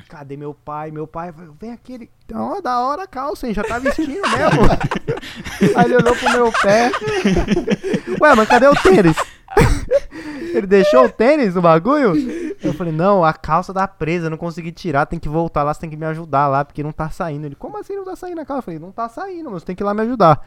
Cadê 0.10 0.36
meu 0.36 0.56
pai? 0.56 0.90
Meu 0.90 1.06
pai 1.06 1.32
falou, 1.32 1.56
vem 1.62 1.72
aqui, 1.72 1.94
ele. 1.94 2.10
Ó, 2.34 2.60
da 2.62 2.80
hora 2.80 3.04
a 3.04 3.08
calça, 3.08 3.48
hein? 3.48 3.54
Já 3.54 3.64
tá 3.64 3.78
vestindo 3.78 4.10
mesmo. 4.10 4.66
Aí 5.78 5.86
ele 5.86 5.98
olhou 5.98 6.16
pro 6.16 6.32
meu 6.32 6.52
pé. 6.52 6.92
Ué, 8.20 8.36
mas 8.36 8.50
cadê 8.50 8.68
o 8.68 8.74
tênis? 8.74 9.16
Ele 10.52 10.66
deixou 10.66 11.06
o 11.06 11.10
tênis 11.10 11.54
no 11.54 11.62
bagulho? 11.62 12.14
Eu 12.64 12.74
falei, 12.74 12.92
não, 12.92 13.24
a 13.24 13.32
calça 13.34 13.72
tá 13.72 13.88
presa, 13.88 14.32
não 14.32 14.38
consegui 14.38 14.72
tirar, 14.72 15.06
tem 15.06 15.20
que 15.20 15.30
voltar 15.30 15.62
lá, 15.62 15.76
você 15.76 15.82
tem 15.82 15.90
que 15.92 15.96
me 15.96 16.08
ajudar 16.08 16.48
lá, 16.48 16.66
porque 16.66 16.82
não 16.82 16.92
tá 16.92 17.12
saindo. 17.12 17.46
Ele, 17.46 17.56
como 17.56 17.78
assim 17.78 17.96
não 17.96 18.04
tá 18.04 18.16
saindo 18.16 18.42
a 18.42 18.46
calça? 18.46 18.62
Eu 18.62 18.64
falei, 18.64 18.80
não 18.80 18.92
tá 18.92 19.08
saindo, 19.08 19.52
mas 19.52 19.62
você 19.62 19.68
tem 19.68 19.76
que 19.76 19.84
ir 19.84 19.86
lá 19.86 19.94
me 19.94 20.02
ajudar. 20.02 20.44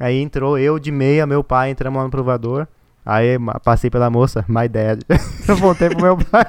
Aí 0.00 0.20
entrou 0.20 0.58
eu 0.58 0.80
de 0.80 0.90
meia, 0.90 1.24
meu 1.26 1.44
pai, 1.44 1.70
entramos 1.70 1.96
lá 1.96 2.04
no 2.04 2.10
provador. 2.10 2.66
Aí 3.06 3.38
passei 3.62 3.88
pela 3.88 4.10
moça, 4.10 4.44
my 4.48 4.68
dad. 4.68 5.00
Eu 5.46 5.54
voltei 5.54 5.88
pro 5.88 6.02
meu 6.02 6.16
pai. 6.16 6.44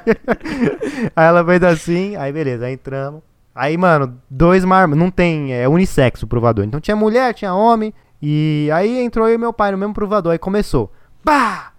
aí 1.15 1.27
ela 1.27 1.45
fez 1.45 1.61
assim, 1.61 2.15
aí 2.15 2.33
beleza, 2.33 2.65
aí 2.65 2.73
entramos. 2.73 3.21
Aí, 3.53 3.77
mano, 3.77 4.19
dois 4.29 4.65
marmanjos, 4.65 5.03
não 5.03 5.11
tem, 5.11 5.53
é 5.53 5.69
unissex 5.69 6.23
o 6.23 6.27
provador. 6.27 6.65
Então 6.65 6.79
tinha 6.79 6.95
mulher, 6.95 7.33
tinha 7.35 7.53
homem. 7.53 7.93
E 8.19 8.69
aí 8.73 8.99
entrou 8.99 9.27
eu 9.27 9.35
e 9.35 9.37
meu 9.37 9.53
pai 9.53 9.71
no 9.71 9.77
mesmo 9.77 9.93
provador. 9.93 10.31
Aí 10.31 10.39
começou. 10.39 10.91
Pá! 11.23 11.73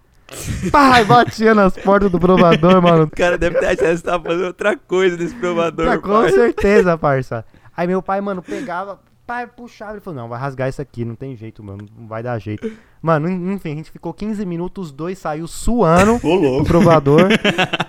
Pá! 0.71 1.03
Batia 1.03 1.53
nas 1.53 1.75
portas 1.75 2.09
do 2.09 2.19
provador, 2.19 2.81
mano. 2.81 3.03
O 3.03 3.09
cara 3.09 3.37
deve 3.37 3.59
ter 3.59 3.65
achado 3.65 3.79
que 3.79 3.97
você 3.97 4.03
tava 4.03 4.23
fazendo 4.23 4.47
outra 4.47 4.77
coisa 4.77 5.17
nesse 5.17 5.35
provador. 5.35 5.87
Tá, 5.87 5.97
com 5.97 6.21
pai. 6.21 6.31
certeza, 6.31 6.97
parça. 6.97 7.45
Aí 7.75 7.87
meu 7.87 8.01
pai, 8.01 8.21
mano, 8.21 8.41
pegava, 8.41 8.99
pai, 9.29 9.45
puxava, 9.45 9.91
ele 9.93 10.01
falou, 10.01 10.21
não, 10.21 10.27
vai 10.27 10.39
rasgar 10.39 10.67
isso 10.67 10.81
aqui, 10.81 11.05
não 11.05 11.13
tem 11.13 11.35
jeito, 11.35 11.63
mano, 11.63 11.85
não 11.95 12.07
vai 12.07 12.23
dar 12.23 12.39
jeito. 12.39 12.71
Mano, 12.99 13.29
en- 13.29 13.53
enfim, 13.53 13.73
a 13.73 13.75
gente 13.75 13.91
ficou 13.91 14.11
15 14.11 14.43
minutos, 14.43 14.87
os 14.87 14.91
dois 14.91 15.19
saiu 15.19 15.47
suando 15.47 16.19
louco. 16.23 16.65
provador. 16.65 17.29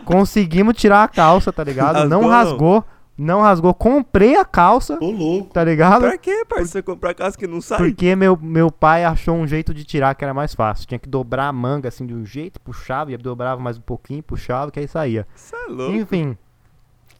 Conseguimos 0.05 0.74
tirar 0.76 1.03
a 1.05 1.09
calça, 1.09 1.53
tá 1.53 1.64
ligado? 1.64 1.95
Rasgou, 1.97 2.09
não 2.11 2.28
rasgou, 2.28 2.84
não 3.16 3.41
rasgou. 3.41 3.74
Comprei 3.74 4.36
a 4.36 4.45
calça, 4.45 4.99
Ô, 5.01 5.11
louco. 5.11 5.53
tá 5.53 5.64
ligado? 5.64 6.01
Pra 6.03 6.18
quê, 6.18 6.45
parceiro? 6.49 6.68
Você 6.70 6.82
comprar 6.82 7.14
calça 7.14 7.38
que 7.38 7.47
não 7.47 7.61
sai? 7.61 7.78
Porque 7.78 8.14
meu, 8.16 8.38
meu 8.41 8.70
pai 8.70 9.05
achou 9.05 9.34
um 9.34 9.47
jeito 9.47 9.72
de 9.72 9.84
tirar 9.84 10.14
que 10.14 10.24
era 10.24 10.34
mais 10.34 10.55
fácil. 10.55 10.86
Tinha 10.86 10.99
que 10.99 11.09
dobrar 11.09 11.49
a 11.49 11.53
manga 11.53 11.88
assim 11.88 12.07
de 12.07 12.14
um 12.14 12.24
jeito, 12.24 12.61
puxava, 12.61 13.12
e 13.12 13.16
dobrava 13.16 13.61
mais 13.61 13.78
um 13.78 13.82
pouquinho, 13.82 14.22
puxava, 14.22 14.70
que 14.70 14.78
aí 14.80 14.88
saía. 14.88 15.26
Você 15.34 15.57
é 15.57 15.66
louco. 15.68 15.95
Enfim. 15.97 16.36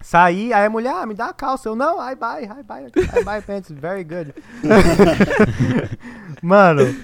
Saí, 0.01 0.53
aí 0.53 0.65
a 0.67 0.71
mulher, 0.71 0.95
ah, 0.95 1.07
me 1.07 1.15
dá 1.15 1.27
a 1.27 1.33
calça. 1.33 1.69
Eu, 1.69 1.77
não, 1.77 1.99
I 2.01 2.15
buy, 2.15 2.45
I 2.45 2.63
buy, 2.63 2.87
I 3.21 3.25
buy 3.25 3.43
pants, 3.43 3.71
very 3.71 4.03
good. 4.03 4.35
mano, 6.43 6.95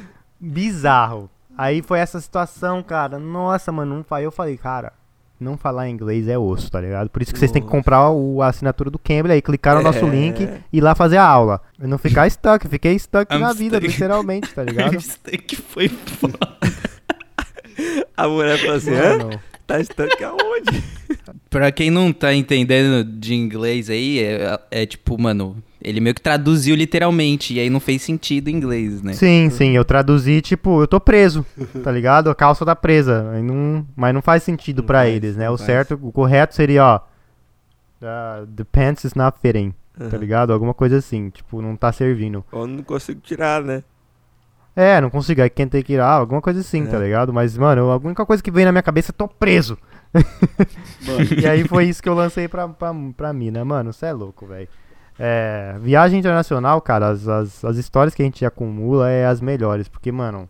bizarro. 0.41 1.31
Aí 1.59 1.83
foi 1.83 1.99
essa 1.99 2.21
situação, 2.21 2.83
cara. 2.83 3.19
Nossa, 3.19 3.71
mano, 3.71 4.05
não 4.11 4.19
eu 4.21 4.31
falei, 4.31 4.57
cara, 4.57 4.93
não 5.39 5.57
falar 5.57 5.89
inglês 5.89 6.29
é 6.29 6.39
osso, 6.39 6.71
tá 6.71 6.81
ligado? 6.81 7.11
Por 7.11 7.21
isso 7.23 7.33
que 7.33 7.39
vocês 7.39 7.51
têm 7.51 7.63
que 7.63 7.69
comprar 7.69 8.11
o, 8.11 8.41
a 8.43 8.49
assinatura 8.49 8.91
do 8.91 8.99
Cambly 8.99 9.33
aí, 9.33 9.43
clicar 9.43 9.77
no 9.77 9.83
nosso 9.83 10.05
É. 10.05 10.09
link 10.09 10.43
e 10.73 10.79
ir 10.79 10.81
lá 10.81 10.95
fazer 10.95 11.19
a 11.19 11.25
aula. 11.25 11.61
Não 11.79 11.99
ficar 11.99 12.31
stuck, 12.31 12.67
fiquei 12.69 12.99
stuck 12.99 13.33
I'm 13.35 13.41
na 13.41 13.53
vida, 13.53 13.77
stuck. 13.77 13.93
literalmente, 13.93 14.55
tá 14.55 14.63
ligado? 14.63 14.97
que 15.47 15.57
foi 15.57 15.89
foda. 15.89 16.39
A 18.17 18.27
mulher 18.27 18.59
falou 18.59 18.77
assim, 18.77 18.95
hã? 18.95 19.19
Tá 19.67 19.81
estanque 19.81 20.23
aonde? 20.23 20.83
Pra 21.51 21.73
quem 21.73 21.91
não 21.91 22.13
tá 22.13 22.33
entendendo 22.35 23.05
de 23.05 23.35
inglês 23.35 23.89
aí, 23.91 24.19
é, 24.21 24.61
é 24.71 24.87
tipo, 24.87 25.21
mano, 25.21 25.57
ele 25.83 26.01
meio 26.01 26.15
que 26.15 26.21
traduziu 26.21 26.75
literalmente, 26.77 27.55
e 27.55 27.61
aí 27.61 27.69
não 27.71 27.81
fez 27.81 28.03
sentido 28.03 28.49
em 28.49 28.55
inglês, 28.57 29.03
né? 29.03 29.13
Sim, 29.13 29.49
sim, 29.51 29.71
eu 29.77 29.85
traduzi, 29.85 30.41
tipo, 30.41 30.83
eu 30.83 30.87
tô 30.87 31.01
preso, 31.01 31.45
tá 31.83 31.91
ligado? 31.91 32.31
A 32.31 32.35
calça 32.35 32.65
tá 32.65 32.77
presa. 32.77 33.31
Aí 33.33 33.43
não, 33.43 33.87
mas 33.97 34.13
não 34.15 34.23
faz 34.23 34.43
sentido 34.43 34.79
Não 34.83 34.87
pra 34.87 35.01
faz, 35.01 35.15
eles, 35.15 35.37
né? 35.37 35.49
O 35.51 35.57
faz. 35.57 35.67
certo, 35.67 35.99
o 36.03 36.13
correto 36.13 36.55
seria, 36.55 36.85
ó. 36.85 37.01
uh, 38.03 38.47
the 38.47 38.65
pants 38.65 39.05
is 39.05 39.15
not 39.15 39.39
fitting, 39.41 39.73
tá 39.99 40.05
Aham. 40.07 40.19
ligado? 40.19 40.53
Alguma 40.53 40.75
coisa 40.75 40.99
assim, 40.99 41.31
tipo, 41.31 41.61
não 41.63 41.75
tá 41.77 41.91
servindo. 41.93 42.45
Ou 42.53 42.67
não 42.67 42.83
consigo 42.83 43.21
tirar, 43.21 43.63
né? 43.63 43.83
É, 44.77 45.01
não 45.01 45.09
consigo, 45.09 45.41
aí 45.41 45.49
quem 45.49 45.67
tem 45.67 45.83
que 45.83 45.95
ir 45.95 45.99
lá, 45.99 46.11
alguma 46.13 46.43
coisa 46.43 46.61
assim, 46.61 46.85
tá 46.87 46.99
É. 46.99 47.01
ligado? 47.01 47.33
Mas, 47.33 47.57
mano, 47.57 47.81
eu- 47.83 47.91
a 47.91 47.97
única 47.97 48.27
coisa 48.27 48.43
que 48.43 48.51
veio 48.51 48.67
na 48.67 48.73
minha 48.73 48.83
cabeça 48.83 49.11
é 49.11 49.15
tô 49.17 49.27
preso. 49.27 49.79
Mano, 50.13 51.19
E 51.43 51.47
aí 51.47 51.67
foi 51.67 51.85
isso 51.87 52.03
que 52.03 52.09
eu 52.09 52.15
lancei 52.15 52.47
pra, 52.47 52.69
pra, 52.69 52.93
pra 53.17 53.33
mim, 53.33 53.51
né, 53.51 53.65
mano? 53.65 53.93
Você 53.93 54.07
é 54.07 54.13
louco, 54.13 54.47
velho. 54.47 54.69
É, 55.19 55.75
viagem 55.81 56.19
internacional, 56.19 56.79
cara, 56.83 57.09
as, 57.09 57.27
as, 57.27 57.65
as 57.65 57.77
histórias 57.79 58.15
que 58.15 58.21
a 58.21 58.25
gente 58.27 58.45
acumula 58.45 59.11
é 59.11 59.25
as 59.27 59.41
melhores, 59.41 59.89
porque, 59.89 60.13
mano, 60.13 60.47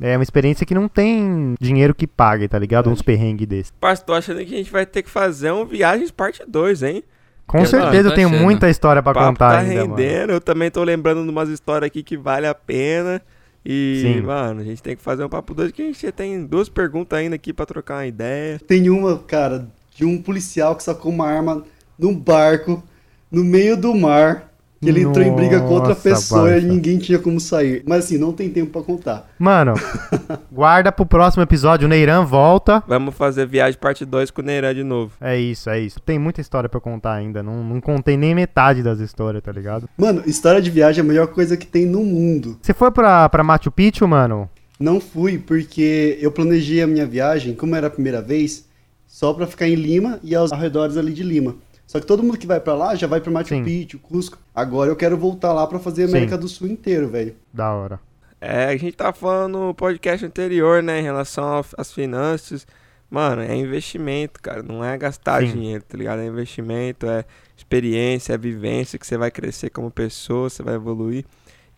é 0.00 0.16
uma 0.16 0.24
experiência 0.24 0.66
que 0.66 0.74
não 0.74 0.88
tem 0.88 1.54
dinheiro 1.60 1.94
que 1.94 2.08
pague, 2.08 2.48
tá 2.48 2.58
ligado? 2.58 2.90
Uns 2.90 3.00
perrengues 3.00 3.46
desses. 3.46 3.70
Parça, 3.80 4.02
tô 4.04 4.12
achando 4.12 4.38
que 4.44 4.52
a 4.54 4.56
gente 4.58 4.72
vai 4.72 4.84
ter 4.84 5.02
que 5.04 5.10
fazer 5.10 5.52
um 5.52 5.64
Viagens 5.64 6.10
Parte 6.10 6.42
2, 6.46 6.82
hein? 6.82 7.04
Com 7.46 7.58
Eu 7.58 7.66
certeza 7.66 8.08
eu 8.08 8.14
tenho 8.14 8.28
achando. 8.28 8.42
muita 8.42 8.68
história 8.68 9.00
papo 9.02 9.20
contar 9.20 9.50
tá 9.52 9.58
ainda, 9.60 9.82
mano. 9.86 9.94
rendendo. 9.96 10.32
Eu 10.32 10.40
também 10.40 10.68
tô 10.70 10.82
lembrando 10.82 11.22
de 11.22 11.28
umas 11.30 11.48
histórias 11.48 11.86
aqui 11.86 12.02
que 12.02 12.16
vale 12.16 12.46
a 12.48 12.54
pena. 12.54 13.22
E, 13.64 14.00
Sim. 14.02 14.22
mano, 14.22 14.60
a 14.60 14.64
gente 14.64 14.82
tem 14.82 14.96
que 14.96 15.02
fazer 15.02 15.24
um 15.24 15.28
papo 15.28 15.54
2 15.54 15.70
que 15.72 15.82
a 15.82 15.84
gente 15.86 16.12
tem 16.12 16.44
duas 16.44 16.68
perguntas 16.68 17.18
ainda 17.18 17.36
aqui 17.36 17.52
pra 17.52 17.64
trocar 17.64 17.98
uma 17.98 18.06
ideia. 18.06 18.58
tem 18.58 18.90
uma, 18.90 19.18
cara, 19.18 19.68
de 19.94 20.04
um 20.04 20.20
policial 20.20 20.74
que 20.74 20.82
sacou 20.82 21.12
uma 21.12 21.26
arma 21.26 21.64
num 21.98 22.14
barco, 22.14 22.82
no 23.30 23.44
meio 23.44 23.76
do 23.76 23.94
mar. 23.94 24.51
Que 24.82 24.88
ele 24.88 25.02
entrou 25.02 25.24
em 25.24 25.32
briga 25.32 25.60
com 25.60 25.74
outra 25.74 25.90
Nossa, 25.90 26.00
pessoa 26.00 26.58
e 26.58 26.60
ninguém 26.60 26.98
tinha 26.98 27.16
como 27.16 27.38
sair. 27.38 27.84
Mas 27.86 28.04
assim, 28.04 28.18
não 28.18 28.32
tem 28.32 28.50
tempo 28.50 28.72
pra 28.72 28.82
contar. 28.82 29.30
Mano, 29.38 29.74
guarda 30.50 30.90
pro 30.90 31.06
próximo 31.06 31.40
episódio, 31.40 31.86
o 31.86 31.88
Neiran 31.88 32.24
volta. 32.24 32.82
Vamos 32.88 33.14
fazer 33.14 33.46
Viagem 33.46 33.78
Parte 33.78 34.04
2 34.04 34.32
com 34.32 34.42
o 34.42 34.44
Neiran 34.44 34.74
de 34.74 34.82
novo. 34.82 35.12
É 35.20 35.38
isso, 35.38 35.70
é 35.70 35.78
isso. 35.78 36.00
Tem 36.00 36.18
muita 36.18 36.40
história 36.40 36.68
pra 36.68 36.80
contar 36.80 37.14
ainda. 37.14 37.44
Não, 37.44 37.62
não 37.62 37.80
contei 37.80 38.16
nem 38.16 38.34
metade 38.34 38.82
das 38.82 38.98
histórias, 38.98 39.40
tá 39.40 39.52
ligado? 39.52 39.88
Mano, 39.96 40.24
história 40.26 40.60
de 40.60 40.68
viagem 40.68 41.00
é 41.00 41.04
a 41.04 41.08
melhor 41.08 41.28
coisa 41.28 41.56
que 41.56 41.66
tem 41.66 41.86
no 41.86 42.02
mundo. 42.02 42.58
Você 42.60 42.74
foi 42.74 42.90
pra, 42.90 43.28
pra 43.28 43.44
Machu 43.44 43.70
Picchu, 43.70 44.08
mano? 44.08 44.50
Não 44.80 45.00
fui 45.00 45.38
porque 45.38 46.18
eu 46.20 46.32
planejei 46.32 46.82
a 46.82 46.88
minha 46.88 47.06
viagem, 47.06 47.54
como 47.54 47.76
era 47.76 47.86
a 47.86 47.90
primeira 47.90 48.20
vez, 48.20 48.66
só 49.06 49.32
pra 49.32 49.46
ficar 49.46 49.68
em 49.68 49.76
Lima 49.76 50.18
e 50.24 50.34
aos 50.34 50.50
arredores 50.50 50.96
ali 50.96 51.12
de 51.12 51.22
Lima. 51.22 51.54
Só 51.92 52.00
que 52.00 52.06
todo 52.06 52.22
mundo 52.22 52.38
que 52.38 52.46
vai 52.46 52.58
pra 52.58 52.72
lá 52.72 52.94
já 52.94 53.06
vai 53.06 53.20
pra 53.20 53.30
Machu 53.30 53.50
Sim. 53.50 53.64
Picchu, 53.64 53.98
Cusco. 53.98 54.38
Agora 54.54 54.90
eu 54.90 54.96
quero 54.96 55.14
voltar 55.14 55.52
lá 55.52 55.66
pra 55.66 55.78
fazer 55.78 56.04
a 56.04 56.06
Sim. 56.06 56.12
América 56.12 56.38
do 56.38 56.48
Sul 56.48 56.68
inteiro, 56.68 57.06
velho. 57.06 57.36
Da 57.52 57.70
hora. 57.70 58.00
É, 58.40 58.64
a 58.64 58.76
gente 58.78 58.96
tava 58.96 59.12
falando 59.12 59.58
no 59.58 59.74
podcast 59.74 60.24
anterior, 60.24 60.82
né, 60.82 61.00
em 61.00 61.02
relação 61.02 61.62
às 61.76 61.92
finanças. 61.92 62.66
Mano, 63.10 63.42
é 63.42 63.54
investimento, 63.54 64.40
cara. 64.40 64.62
Não 64.62 64.82
é 64.82 64.96
gastar 64.96 65.42
Sim. 65.42 65.52
dinheiro, 65.52 65.84
tá 65.86 65.98
ligado? 65.98 66.20
É 66.20 66.26
investimento, 66.26 67.06
é 67.06 67.26
experiência, 67.54 68.32
é 68.32 68.38
vivência 68.38 68.98
que 68.98 69.06
você 69.06 69.18
vai 69.18 69.30
crescer 69.30 69.68
como 69.68 69.90
pessoa, 69.90 70.48
você 70.48 70.62
vai 70.62 70.76
evoluir. 70.76 71.26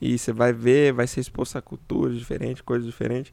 E 0.01 0.17
você 0.17 0.33
vai 0.33 0.53
ver, 0.53 0.93
vai 0.93 1.09
ser 1.09 1.19
exposto 1.23 1.59
a 1.59 1.61
culturas 1.61 2.17
diferentes, 2.17 2.63
coisas 2.63 2.87
diferentes. 2.87 3.33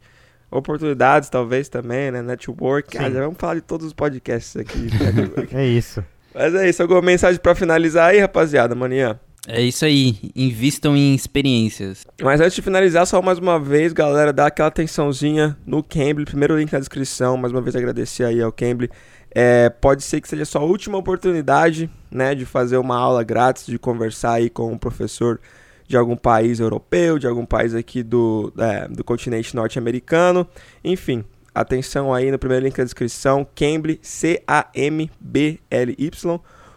Oportunidades, 0.49 1.29
talvez, 1.29 1.69
também, 1.69 2.09
né? 2.09 2.23
Network. 2.23 2.97
Ah, 2.97 3.03
Sim. 3.05 3.13
já 3.13 3.21
vamos 3.21 3.37
falar 3.37 3.53
de 3.53 3.61
todos 3.61 3.85
os 3.85 3.93
podcasts 3.93 4.57
aqui. 4.57 4.87
É 5.53 5.63
isso. 5.63 6.03
Mas 6.33 6.55
é 6.55 6.69
isso. 6.69 6.81
Alguma 6.81 7.01
mensagem 7.01 7.39
pra 7.39 7.55
finalizar 7.55 8.09
aí, 8.09 8.19
rapaziada, 8.19 8.75
manhã? 8.75 9.19
É 9.47 9.59
isso 9.59 9.83
aí, 9.85 10.31
invistam 10.35 10.95
em 10.95 11.15
experiências. 11.15 12.05
Mas 12.21 12.39
antes 12.39 12.53
de 12.53 12.61
finalizar, 12.61 13.07
só 13.07 13.21
mais 13.23 13.39
uma 13.39 13.59
vez, 13.59 13.91
galera, 13.91 14.31
dá 14.31 14.45
aquela 14.45 14.67
atençãozinha 14.67 15.57
no 15.65 15.81
Cambly. 15.81 16.25
Primeiro 16.25 16.57
link 16.57 16.71
na 16.71 16.79
descrição. 16.79 17.37
Mais 17.37 17.51
uma 17.51 17.61
vez 17.61 17.75
agradecer 17.75 18.23
aí 18.23 18.39
ao 18.39 18.51
Cambly. 18.51 18.89
É, 19.33 19.69
pode 19.69 20.03
ser 20.03 20.21
que 20.21 20.27
seja 20.27 20.43
a 20.43 20.45
sua 20.45 20.61
última 20.61 20.97
oportunidade, 20.97 21.89
né, 22.11 22.35
de 22.35 22.45
fazer 22.45 22.77
uma 22.77 22.97
aula 22.97 23.23
grátis, 23.23 23.65
de 23.65 23.79
conversar 23.79 24.33
aí 24.33 24.49
com 24.49 24.71
um 24.71 24.77
professor 24.77 25.39
de 25.87 25.97
algum 25.97 26.15
país 26.15 26.59
europeu, 26.59 27.17
de 27.17 27.27
algum 27.27 27.45
país 27.45 27.73
aqui 27.73 28.03
do, 28.03 28.53
é, 28.57 28.87
do 28.87 29.03
continente 29.03 29.55
norte-americano. 29.55 30.47
Enfim, 30.83 31.23
atenção 31.53 32.13
aí 32.13 32.31
no 32.31 32.39
primeiro 32.39 32.65
link 32.65 32.77
da 32.77 32.83
descrição, 32.83 33.47
Cambly, 33.55 33.99
C-A-M-B-L-Y. 34.01 35.11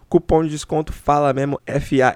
Cupom 0.09 0.45
de 0.45 0.51
desconto 0.51 0.93
Fala 0.93 1.33
Mesmo, 1.33 1.61
F-A-L-A-M-E-M-O, 1.67 2.11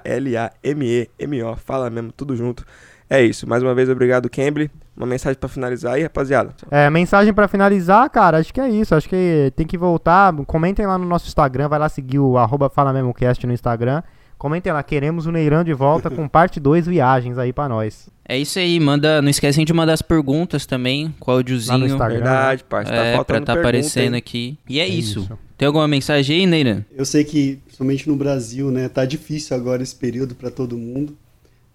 Fala 1.57 1.89
Mesmo, 1.89 2.11
tudo 2.13 2.35
junto. 2.35 2.65
É 3.09 3.21
isso, 3.21 3.49
mais 3.49 3.63
uma 3.63 3.73
vez 3.73 3.89
obrigado, 3.89 4.29
Cambly. 4.29 4.69
Uma 4.95 5.07
mensagem 5.07 5.39
pra 5.39 5.49
finalizar 5.49 5.93
aí, 5.93 6.03
rapaziada. 6.03 6.53
É, 6.69 6.89
mensagem 6.89 7.33
pra 7.33 7.47
finalizar, 7.47 8.09
cara, 8.09 8.37
acho 8.37 8.53
que 8.53 8.61
é 8.61 8.69
isso. 8.69 8.93
Acho 8.93 9.09
que 9.09 9.51
tem 9.55 9.65
que 9.65 9.77
voltar. 9.77 10.33
Comentem 10.45 10.85
lá 10.85 10.97
no 10.97 11.05
nosso 11.05 11.27
Instagram, 11.27 11.67
vai 11.69 11.79
lá 11.79 11.89
seguir 11.89 12.19
o 12.19 12.37
arroba 12.37 12.69
Fala 12.69 12.93
Mesmo 12.93 13.13
Cast 13.13 13.47
no 13.47 13.53
Instagram. 13.53 14.03
Comentem 14.39 14.71
lá, 14.71 14.81
queremos 14.81 15.25
o 15.25 15.31
Neiran 15.33 15.65
de 15.65 15.73
volta 15.73 16.09
com 16.09 16.25
parte 16.25 16.61
2 16.61 16.87
viagens 16.87 17.37
aí 17.37 17.51
pra 17.51 17.67
nós. 17.67 18.07
É 18.25 18.37
isso 18.37 18.57
aí, 18.57 18.79
manda, 18.79 19.21
não 19.21 19.29
esquecem 19.29 19.65
de 19.65 19.73
mandar 19.73 19.91
as 19.93 20.01
perguntas 20.01 20.65
também, 20.65 21.13
com 21.19 21.29
o 21.29 21.33
Lá 21.33 21.35
no 21.35 21.39
áudiozinho. 21.39 21.85
Instagram. 21.87 22.15
Verdade, 22.19 22.63
parça. 22.63 22.89
Tá 22.91 22.97
É, 22.97 23.07
pra 23.09 23.15
faltando 23.17 23.45
tá 23.45 23.53
pergunta, 23.53 23.67
aparecendo 23.69 24.13
hein? 24.13 24.17
aqui. 24.17 24.57
E 24.69 24.79
é, 24.79 24.83
É 24.83 24.87
isso. 24.87 25.19
isso. 25.21 25.39
Tem 25.57 25.65
alguma 25.65 25.89
mensagem 25.89 26.37
aí, 26.37 26.45
Neiran? 26.47 26.85
Eu 26.95 27.03
sei 27.03 27.25
que, 27.25 27.59
principalmente 27.65 28.07
no 28.07 28.15
Brasil, 28.15 28.71
né, 28.71 28.87
tá 28.87 29.03
difícil 29.03 29.57
agora 29.57 29.83
esse 29.83 29.93
período 29.95 30.33
para 30.35 30.49
todo 30.49 30.77
mundo, 30.77 31.17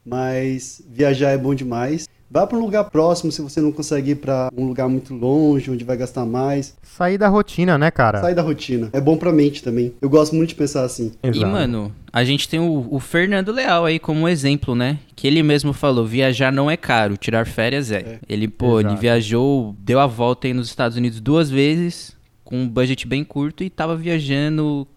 mas 0.07 0.81
viajar 0.91 1.33
é 1.33 1.37
bom 1.37 1.55
demais. 1.55 2.09
Vá 2.35 2.49
para 2.49 2.59
um 2.59 2.61
lugar 2.61 2.83
próximo 2.91 3.31
se 3.31 3.41
você 3.41 3.61
não 3.61 3.71
consegue 3.71 4.11
ir 4.11 4.15
para 4.17 4.51
um 4.57 4.67
lugar 4.67 4.89
muito 4.89 5.15
longe, 5.15 5.71
onde 5.71 5.85
vai 5.85 5.97
gastar 5.97 6.27
mais. 6.27 6.75
Sair 6.83 7.17
da 7.17 7.29
rotina, 7.29 7.79
né, 7.79 7.93
cara? 7.93 8.21
Sai 8.21 8.35
da 8.35 8.43
rotina. 8.43 8.91
É 8.93 9.01
bom 9.01 9.17
pra 9.17 9.33
mente 9.33 9.63
também. 9.63 9.95
Eu 10.03 10.11
gosto 10.11 10.35
muito 10.35 10.49
de 10.49 10.57
pensar 10.57 10.83
assim. 10.83 11.13
E, 11.23 11.29
Exato. 11.29 11.47
mano, 11.47 11.95
a 12.13 12.25
gente 12.25 12.49
tem 12.49 12.59
o, 12.59 12.89
o 12.91 12.99
Fernando 12.99 13.53
Leal 13.53 13.85
aí 13.85 14.01
como 14.01 14.27
exemplo, 14.27 14.75
né? 14.75 14.99
Que 15.15 15.29
ele 15.29 15.45
mesmo 15.45 15.73
falou, 15.73 16.05
viajar 16.05 16.53
não 16.53 16.69
é 16.69 16.77
caro, 16.77 17.17
tirar 17.17 17.47
férias 17.47 17.93
é. 17.93 17.99
É. 17.99 18.19
Ele, 18.29 18.49
pô, 18.49 18.81
ele 18.81 18.89
Exato. 18.89 19.01
viajou, 19.01 19.77
deu 19.79 20.01
a 20.01 20.07
volta 20.09 20.49
aí 20.49 20.53
nos 20.53 20.67
Estados 20.67 20.97
Unidos 20.97 21.21
duas 21.21 21.49
vezes, 21.49 22.17
com 22.43 22.63
um 22.63 22.69
budget 22.69 23.07
bem 23.07 23.23
curto, 23.23 23.63
e 23.63 23.71
tava 23.71 23.95
viajando, 23.95 24.89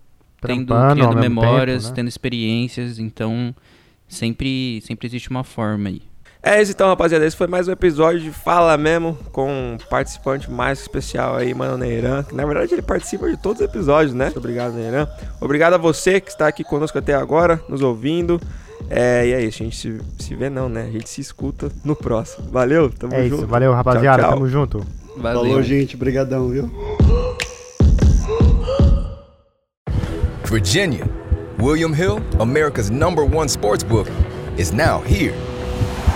tendo, 0.41 0.65
Trampando 0.65 0.95
criando 0.95 1.17
memórias, 1.19 1.83
tempo, 1.83 1.89
né? 1.89 1.95
tendo 1.97 2.07
experiências, 2.07 2.97
então 2.97 3.53
sempre, 4.07 4.81
sempre 4.81 5.05
existe 5.05 5.29
uma 5.29 5.43
forma 5.43 5.89
aí. 5.89 6.06
É 6.41 6.61
isso 6.61 6.71
então, 6.71 6.87
rapaziada. 6.87 7.25
Esse 7.25 7.35
foi 7.35 7.47
mais 7.47 7.67
um 7.67 7.71
episódio 7.71 8.21
de 8.21 8.31
Fala 8.31 8.77
Mesmo 8.77 9.17
com 9.31 9.49
um 9.51 9.77
participante 9.89 10.49
mais 10.49 10.79
especial 10.79 11.35
aí, 11.35 11.53
Mano 11.53 11.77
Neiran. 11.77 12.23
Que, 12.23 12.35
na 12.35 12.45
verdade, 12.45 12.73
ele 12.73 12.81
participa 12.81 13.29
de 13.29 13.35
todos 13.37 13.59
os 13.61 13.67
episódios, 13.67 14.13
né? 14.13 14.25
Muito 14.25 14.37
obrigado, 14.39 14.73
Neiran. 14.73 15.07
Obrigado 15.41 15.73
a 15.73 15.77
você 15.77 16.21
que 16.21 16.29
está 16.29 16.47
aqui 16.47 16.63
conosco 16.63 16.97
até 16.97 17.13
agora, 17.13 17.59
nos 17.67 17.81
ouvindo. 17.81 18.39
É, 18.89 19.27
e 19.27 19.33
é 19.33 19.41
isso, 19.43 19.61
a 19.61 19.65
gente 19.65 19.75
se, 19.75 19.99
se 20.19 20.35
vê 20.35 20.49
não, 20.49 20.69
né? 20.69 20.83
A 20.87 20.91
gente 20.91 21.09
se 21.09 21.19
escuta 21.19 21.69
no 21.83 21.95
próximo. 21.95 22.47
Valeu, 22.51 22.89
tamo 22.91 23.13
É 23.13 23.23
junto. 23.23 23.35
isso, 23.39 23.47
valeu, 23.47 23.73
rapaziada. 23.73 24.21
Tchau, 24.21 24.29
tchau. 24.29 24.37
Tamo 24.37 24.47
junto. 24.47 24.85
Valeu. 25.17 25.41
Falou, 25.41 25.63
gente. 25.63 25.97
Brigadão, 25.97 26.47
viu? 26.49 26.71
Virginia, 30.45 31.05
William 31.59 31.91
Hill, 31.93 32.21
America's 32.39 32.89
number 32.89 33.25
one 33.25 33.49
sports 33.49 33.83
book, 33.83 34.07
is 34.57 34.71
now 34.71 35.01
here. 35.01 35.33